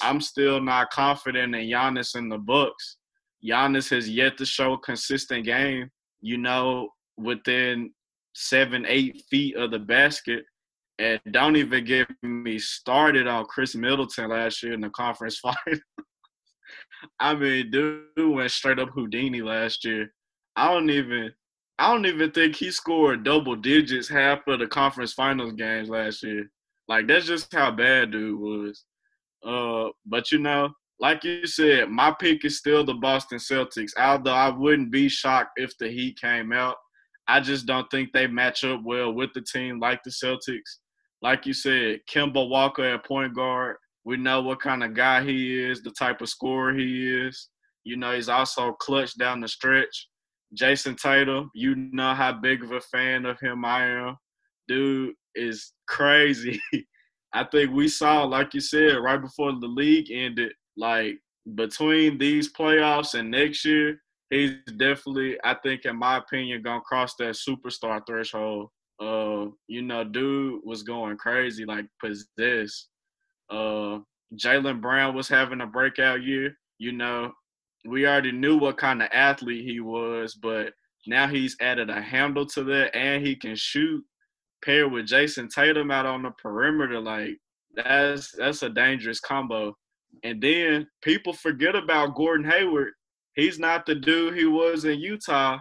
I'm 0.02 0.22
still 0.22 0.62
not 0.62 0.90
confident 0.90 1.54
in 1.54 1.68
Giannis 1.68 2.16
in 2.16 2.30
the 2.30 2.38
Bucks. 2.38 2.98
Giannis 3.44 3.90
has 3.90 4.08
yet 4.08 4.38
to 4.38 4.46
show 4.46 4.74
a 4.74 4.80
consistent 4.80 5.46
game, 5.46 5.90
you 6.22 6.38
know, 6.38 6.90
within 7.18 7.92
seven, 8.34 8.86
eight 8.88 9.24
feet 9.30 9.56
of 9.56 9.72
the 9.72 9.80
basket. 9.80 10.44
And 11.00 11.20
don't 11.32 11.56
even 11.56 11.84
get 11.86 12.08
me 12.22 12.60
started 12.60 13.28
on 13.28 13.46
Khris 13.46 13.76
Middleton 13.76 14.30
last 14.30 14.62
year 14.62 14.74
in 14.74 14.82
the 14.82 14.90
conference 14.90 15.38
final. 15.40 15.80
I 17.20 17.34
mean, 17.34 17.72
dude 17.72 18.06
went 18.18 18.52
straight 18.52 18.80
up 18.80 18.90
Houdini 18.90 19.42
last 19.42 19.84
year. 19.84 20.14
I 20.56 20.72
don't 20.72 20.90
even 20.90 21.32
I 21.80 21.92
don't 21.92 22.06
even 22.06 22.30
think 22.32 22.56
he 22.56 22.70
scored 22.70 23.24
double 23.24 23.56
digits 23.56 24.08
half 24.08 24.46
of 24.48 24.60
the 24.60 24.68
conference 24.68 25.14
finals 25.14 25.54
games 25.54 25.90
last 25.90 26.22
year. 26.22 26.52
Like 26.88 27.08
that's 27.08 27.26
just 27.26 27.52
how 27.54 27.72
bad 27.72 28.12
dude 28.12 28.40
was. 28.40 28.84
Uh, 29.44 29.90
but 30.06 30.32
you 30.32 30.38
know, 30.38 30.70
like 31.00 31.24
you 31.24 31.48
said, 31.48 31.90
my 31.90 32.12
pick 32.12 32.46
is 32.46 32.60
still 32.60 32.86
the 32.86 32.94
Boston 32.94 33.40
Celtics. 33.40 33.94
Although 33.98 34.34
I 34.34 34.50
wouldn't 34.50 34.92
be 34.92 35.10
shocked 35.10 35.54
if 35.56 35.76
the 35.80 35.90
Heat 35.90 36.20
came 36.22 36.54
out. 36.54 36.76
I 37.32 37.40
just 37.40 37.66
don't 37.66 37.90
think 37.90 38.10
they 38.12 38.28
match 38.28 38.64
up 38.64 38.82
well 38.84 39.12
with 39.14 39.30
the 39.34 39.42
team 39.42 39.80
like 39.80 40.02
the 40.04 40.12
Celtics 40.12 40.80
like 41.22 41.46
you 41.46 41.54
said, 41.54 42.00
Kemba 42.12 42.50
Walker 42.50 42.84
at 42.84 43.06
point 43.06 43.36
guard. 43.36 43.78
We 44.04 44.18
know 44.18 44.42
what 44.42 44.60
kind 44.60 44.84
of 44.84 44.96
guy 44.96 45.24
he 45.24 45.64
is, 45.64 45.84
the 45.84 45.92
type 45.92 46.22
of 46.22 46.30
scorer 46.30 46.74
he 46.74 47.28
is. 47.28 47.50
You 47.84 47.98
know, 47.98 48.14
he's 48.14 48.30
also 48.30 48.74
clutch 48.74 49.18
down 49.18 49.42
the 49.42 49.48
stretch. 49.48 50.08
Jayson 50.56 50.96
Tatum, 50.96 51.50
you 51.54 51.76
know 51.76 52.14
how 52.14 52.34
big 52.34 52.64
of 52.64 52.72
a 52.72 52.82
fan 52.82 53.26
of 53.26 53.40
him 53.40 53.64
I 53.64 53.86
am. 53.86 54.18
Dude 54.68 55.14
is 55.36 55.74
crazy. 55.88 56.60
I 57.34 57.46
think 57.46 57.72
we 57.72 57.88
saw, 57.88 58.24
like 58.24 58.54
you 58.54 58.60
said, 58.60 58.96
right 58.98 59.22
before 59.22 59.54
the 59.54 59.68
league 59.68 60.12
ended, 60.12 60.52
like 60.76 61.16
between 61.56 62.18
these 62.18 62.52
playoffs 62.52 63.14
and 63.14 63.32
next 63.32 63.64
year, 63.64 64.02
he's 64.32 64.56
definitely, 64.78 65.38
I 65.44 65.54
think, 65.56 65.86
in 65.86 65.96
my 65.98 66.18
opinion, 66.18 66.64
gonna 66.64 66.82
cross 66.82 67.16
that 67.16 67.36
superstar 67.36 68.02
threshold. 68.08 68.70
Uh, 69.00 69.48
you 69.68 69.82
know, 69.82 70.04
dude 70.04 70.62
was 70.64 70.84
going 70.84 71.18
crazy, 71.18 71.66
like 71.66 71.86
possessed. 72.00 72.88
Uh, 73.50 74.00
Jaylen 74.36 74.82
Brown 74.82 75.16
was 75.16 75.28
having 75.28 75.62
a 75.62 75.68
breakout 75.68 76.24
year. 76.24 76.58
You 76.80 76.94
know, 76.94 77.34
we 77.86 78.08
already 78.08 78.32
knew 78.32 78.58
what 78.58 78.78
kind 78.78 79.02
of 79.02 79.10
athlete 79.12 79.66
he 79.66 79.80
was, 79.80 80.36
but 80.36 80.74
now 81.08 81.28
he's 81.28 81.58
added 81.60 81.90
a 81.90 82.02
handle 82.02 82.46
to 82.48 82.64
that, 82.64 82.96
and 82.96 83.26
he 83.26 83.36
can 83.36 83.56
shoot. 83.56 84.04
Paired 84.64 84.92
with 84.92 85.08
Jayson 85.08 85.50
Tatum 85.50 85.90
out 85.90 86.06
on 86.06 86.22
the 86.22 86.30
perimeter, 86.32 87.00
like 87.00 87.36
that's 87.76 88.32
that's 88.38 88.62
a 88.62 88.70
dangerous 88.70 89.20
combo. 89.20 89.76
And 90.24 90.40
then 90.40 90.88
people 91.02 91.34
forget 91.34 91.76
about 91.76 92.16
Gordon 92.16 92.50
Hayward. 92.50 92.94
He's 93.36 93.60
not 93.60 93.86
the 93.86 93.96
dude 93.96 94.38
he 94.38 94.46
was 94.46 94.86
in 94.86 95.00
Utah, 95.00 95.60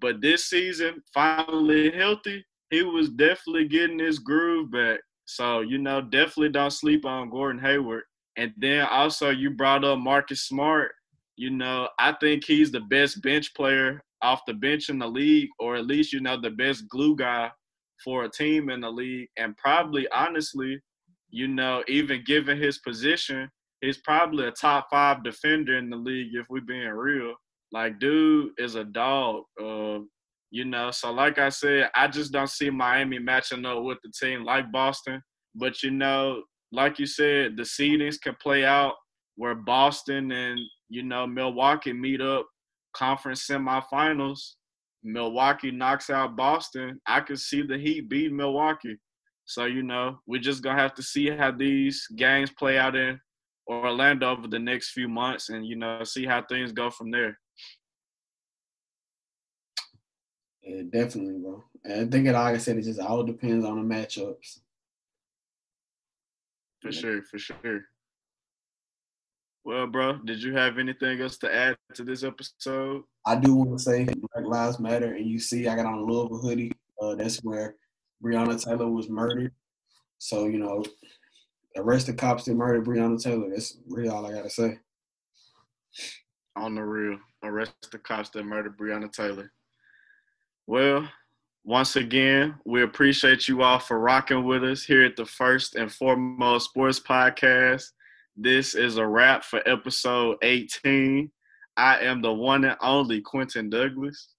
but 0.00 0.20
this 0.20 0.46
season, 0.46 1.02
finally 1.12 1.90
healthy, 1.90 2.44
he 2.70 2.82
was 2.82 3.10
definitely 3.10 3.68
getting 3.68 3.98
his 3.98 4.18
groove 4.18 4.70
back. 4.70 5.00
So, 5.26 5.60
you 5.60 5.78
know, 5.78 6.00
definitely 6.00 6.50
don't 6.50 6.72
sleep 6.72 7.04
on 7.04 7.30
Gordon 7.30 7.60
Hayward. 7.62 8.04
And 8.36 8.52
then 8.56 8.86
also 8.86 9.30
you 9.30 9.50
brought 9.50 9.84
up 9.84 9.98
Marcus 9.98 10.46
Smart. 10.46 10.92
You 11.36 11.50
know, 11.50 11.88
I 11.98 12.12
think 12.20 12.44
he's 12.44 12.70
the 12.70 12.80
best 12.80 13.22
bench 13.22 13.54
player 13.54 14.02
off 14.22 14.40
the 14.46 14.54
bench 14.54 14.88
in 14.88 14.98
the 14.98 15.06
league, 15.06 15.48
or 15.58 15.76
at 15.76 15.86
least, 15.86 16.12
you 16.12 16.20
know, 16.20 16.40
the 16.40 16.50
best 16.50 16.88
glue 16.88 17.16
guy 17.16 17.50
for 18.02 18.24
a 18.24 18.30
team 18.30 18.70
in 18.70 18.80
the 18.80 18.90
league. 18.90 19.28
And 19.36 19.56
probably, 19.56 20.08
honestly, 20.08 20.80
you 21.30 21.48
know, 21.48 21.82
even 21.88 22.24
given 22.24 22.58
his 22.58 22.78
position, 22.78 23.50
he's 23.82 23.98
probably 23.98 24.46
a 24.46 24.52
top 24.52 24.86
five 24.90 25.22
defender 25.22 25.76
in 25.76 25.90
the 25.90 25.96
league 25.96 26.34
if 26.34 26.46
we're 26.48 26.62
being 26.62 26.88
real. 26.88 27.34
Like, 27.72 27.98
dude 27.98 28.52
is 28.58 28.76
a 28.76 28.84
dog. 28.84 29.42
Uh, 29.62 29.98
you 30.50 30.64
know, 30.64 30.90
so 30.90 31.10
like 31.10 31.38
I 31.38 31.48
said, 31.48 31.90
I 31.94 32.08
just 32.08 32.32
don't 32.32 32.48
see 32.48 32.70
Miami 32.70 33.18
matching 33.18 33.66
up 33.66 33.82
with 33.82 33.98
the 34.04 34.12
team 34.18 34.44
like 34.44 34.70
Boston. 34.70 35.20
But 35.54 35.82
you 35.82 35.90
know, 35.90 36.42
like 36.70 36.98
you 36.98 37.06
said, 37.06 37.56
the 37.56 37.62
seedings 37.62 38.20
can 38.20 38.36
play 38.40 38.64
out 38.64 38.94
where 39.36 39.54
Boston 39.54 40.30
and 40.30 40.58
you 40.88 41.02
know 41.02 41.26
Milwaukee 41.26 41.92
meet 41.92 42.20
up 42.20 42.46
conference 42.94 43.46
semifinals. 43.46 44.40
Milwaukee 45.02 45.70
knocks 45.70 46.10
out 46.10 46.36
Boston. 46.36 47.00
I 47.06 47.20
could 47.20 47.40
see 47.40 47.62
the 47.62 47.78
Heat 47.78 48.08
beat 48.08 48.32
Milwaukee. 48.32 48.98
So 49.46 49.64
you 49.64 49.82
know, 49.82 50.18
we're 50.26 50.40
just 50.40 50.62
gonna 50.62 50.80
have 50.80 50.94
to 50.94 51.02
see 51.02 51.30
how 51.30 51.50
these 51.50 52.06
games 52.16 52.50
play 52.50 52.78
out 52.78 52.94
in 52.94 53.18
Orlando 53.66 54.30
over 54.30 54.48
the 54.48 54.58
next 54.58 54.90
few 54.90 55.08
months, 55.08 55.48
and 55.48 55.66
you 55.66 55.76
know, 55.76 56.04
see 56.04 56.26
how 56.26 56.42
things 56.42 56.72
go 56.72 56.90
from 56.90 57.10
there. 57.10 57.38
Yeah, 60.62 60.82
definitely, 60.90 61.38
bro. 61.38 61.64
And 61.84 61.92
I 61.92 62.10
think, 62.10 62.26
it, 62.26 62.32
like 62.32 62.54
I 62.54 62.58
said, 62.58 62.76
it 62.76 62.82
just 62.82 63.00
all 63.00 63.24
depends 63.24 63.64
on 63.64 63.76
the 63.76 63.94
matchups. 63.94 64.60
For 66.80 66.92
sure, 66.92 67.22
for 67.22 67.38
sure. 67.38 67.84
Well, 69.64 69.86
bro, 69.86 70.18
did 70.24 70.42
you 70.42 70.54
have 70.54 70.78
anything 70.78 71.20
else 71.20 71.38
to 71.38 71.54
add 71.54 71.76
to 71.94 72.02
this 72.02 72.24
episode? 72.24 73.04
I 73.24 73.36
do 73.36 73.54
want 73.54 73.78
to 73.78 73.78
say 73.78 74.04
Black 74.04 74.44
Lives 74.44 74.80
Matter, 74.80 75.14
and 75.14 75.26
you 75.26 75.38
see, 75.38 75.68
I 75.68 75.76
got 75.76 75.86
on 75.86 75.98
a 75.98 76.02
Louisville 76.02 76.38
hoodie. 76.38 76.72
Uh, 77.00 77.14
that's 77.14 77.38
where 77.38 77.76
Breonna 78.22 78.62
Taylor 78.62 78.90
was 78.90 79.08
murdered. 79.08 79.52
So 80.18 80.46
you 80.46 80.58
know, 80.58 80.84
arrest 81.76 82.06
the 82.06 82.14
cops 82.14 82.44
that 82.44 82.54
murdered 82.54 82.84
Breonna 82.84 83.22
Taylor. 83.22 83.48
That's 83.50 83.78
really 83.88 84.08
all 84.08 84.26
I 84.26 84.32
gotta 84.32 84.50
say. 84.50 84.78
On 86.56 86.74
the 86.74 86.82
real, 86.82 87.18
arrest 87.42 87.72
the 87.90 87.98
cops 87.98 88.30
that 88.30 88.44
murdered 88.44 88.76
Breonna 88.76 89.10
Taylor. 89.12 89.52
Well, 90.66 91.08
once 91.64 91.96
again, 91.96 92.56
we 92.64 92.82
appreciate 92.82 93.48
you 93.48 93.62
all 93.62 93.78
for 93.78 93.98
rocking 93.98 94.44
with 94.44 94.64
us 94.64 94.82
here 94.82 95.04
at 95.04 95.16
the 95.16 95.24
First 95.24 95.76
and 95.76 95.92
Foremost 95.92 96.70
Sports 96.70 97.00
Podcast. 97.00 97.84
This 98.36 98.74
is 98.74 98.96
a 98.96 99.06
wrap 99.06 99.44
for 99.44 99.66
episode 99.68 100.38
18. 100.42 101.30
I 101.76 101.98
am 102.00 102.20
the 102.20 102.32
one 102.32 102.64
and 102.64 102.76
only 102.80 103.20
Quentin 103.20 103.70
Douglas. 103.70 104.30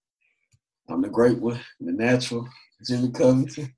I'm 0.90 1.02
the 1.02 1.10
great 1.10 1.40
one, 1.40 1.60
the 1.80 1.94
natural 1.94 2.48
Jimmy 2.86 3.12
Covington. 3.12 3.74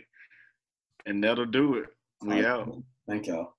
and 1.06 1.22
that'll 1.22 1.46
do 1.46 1.74
it. 1.74 1.86
We 2.24 2.44
out. 2.44 2.74
Thank 3.06 3.26
y'all. 3.26 3.52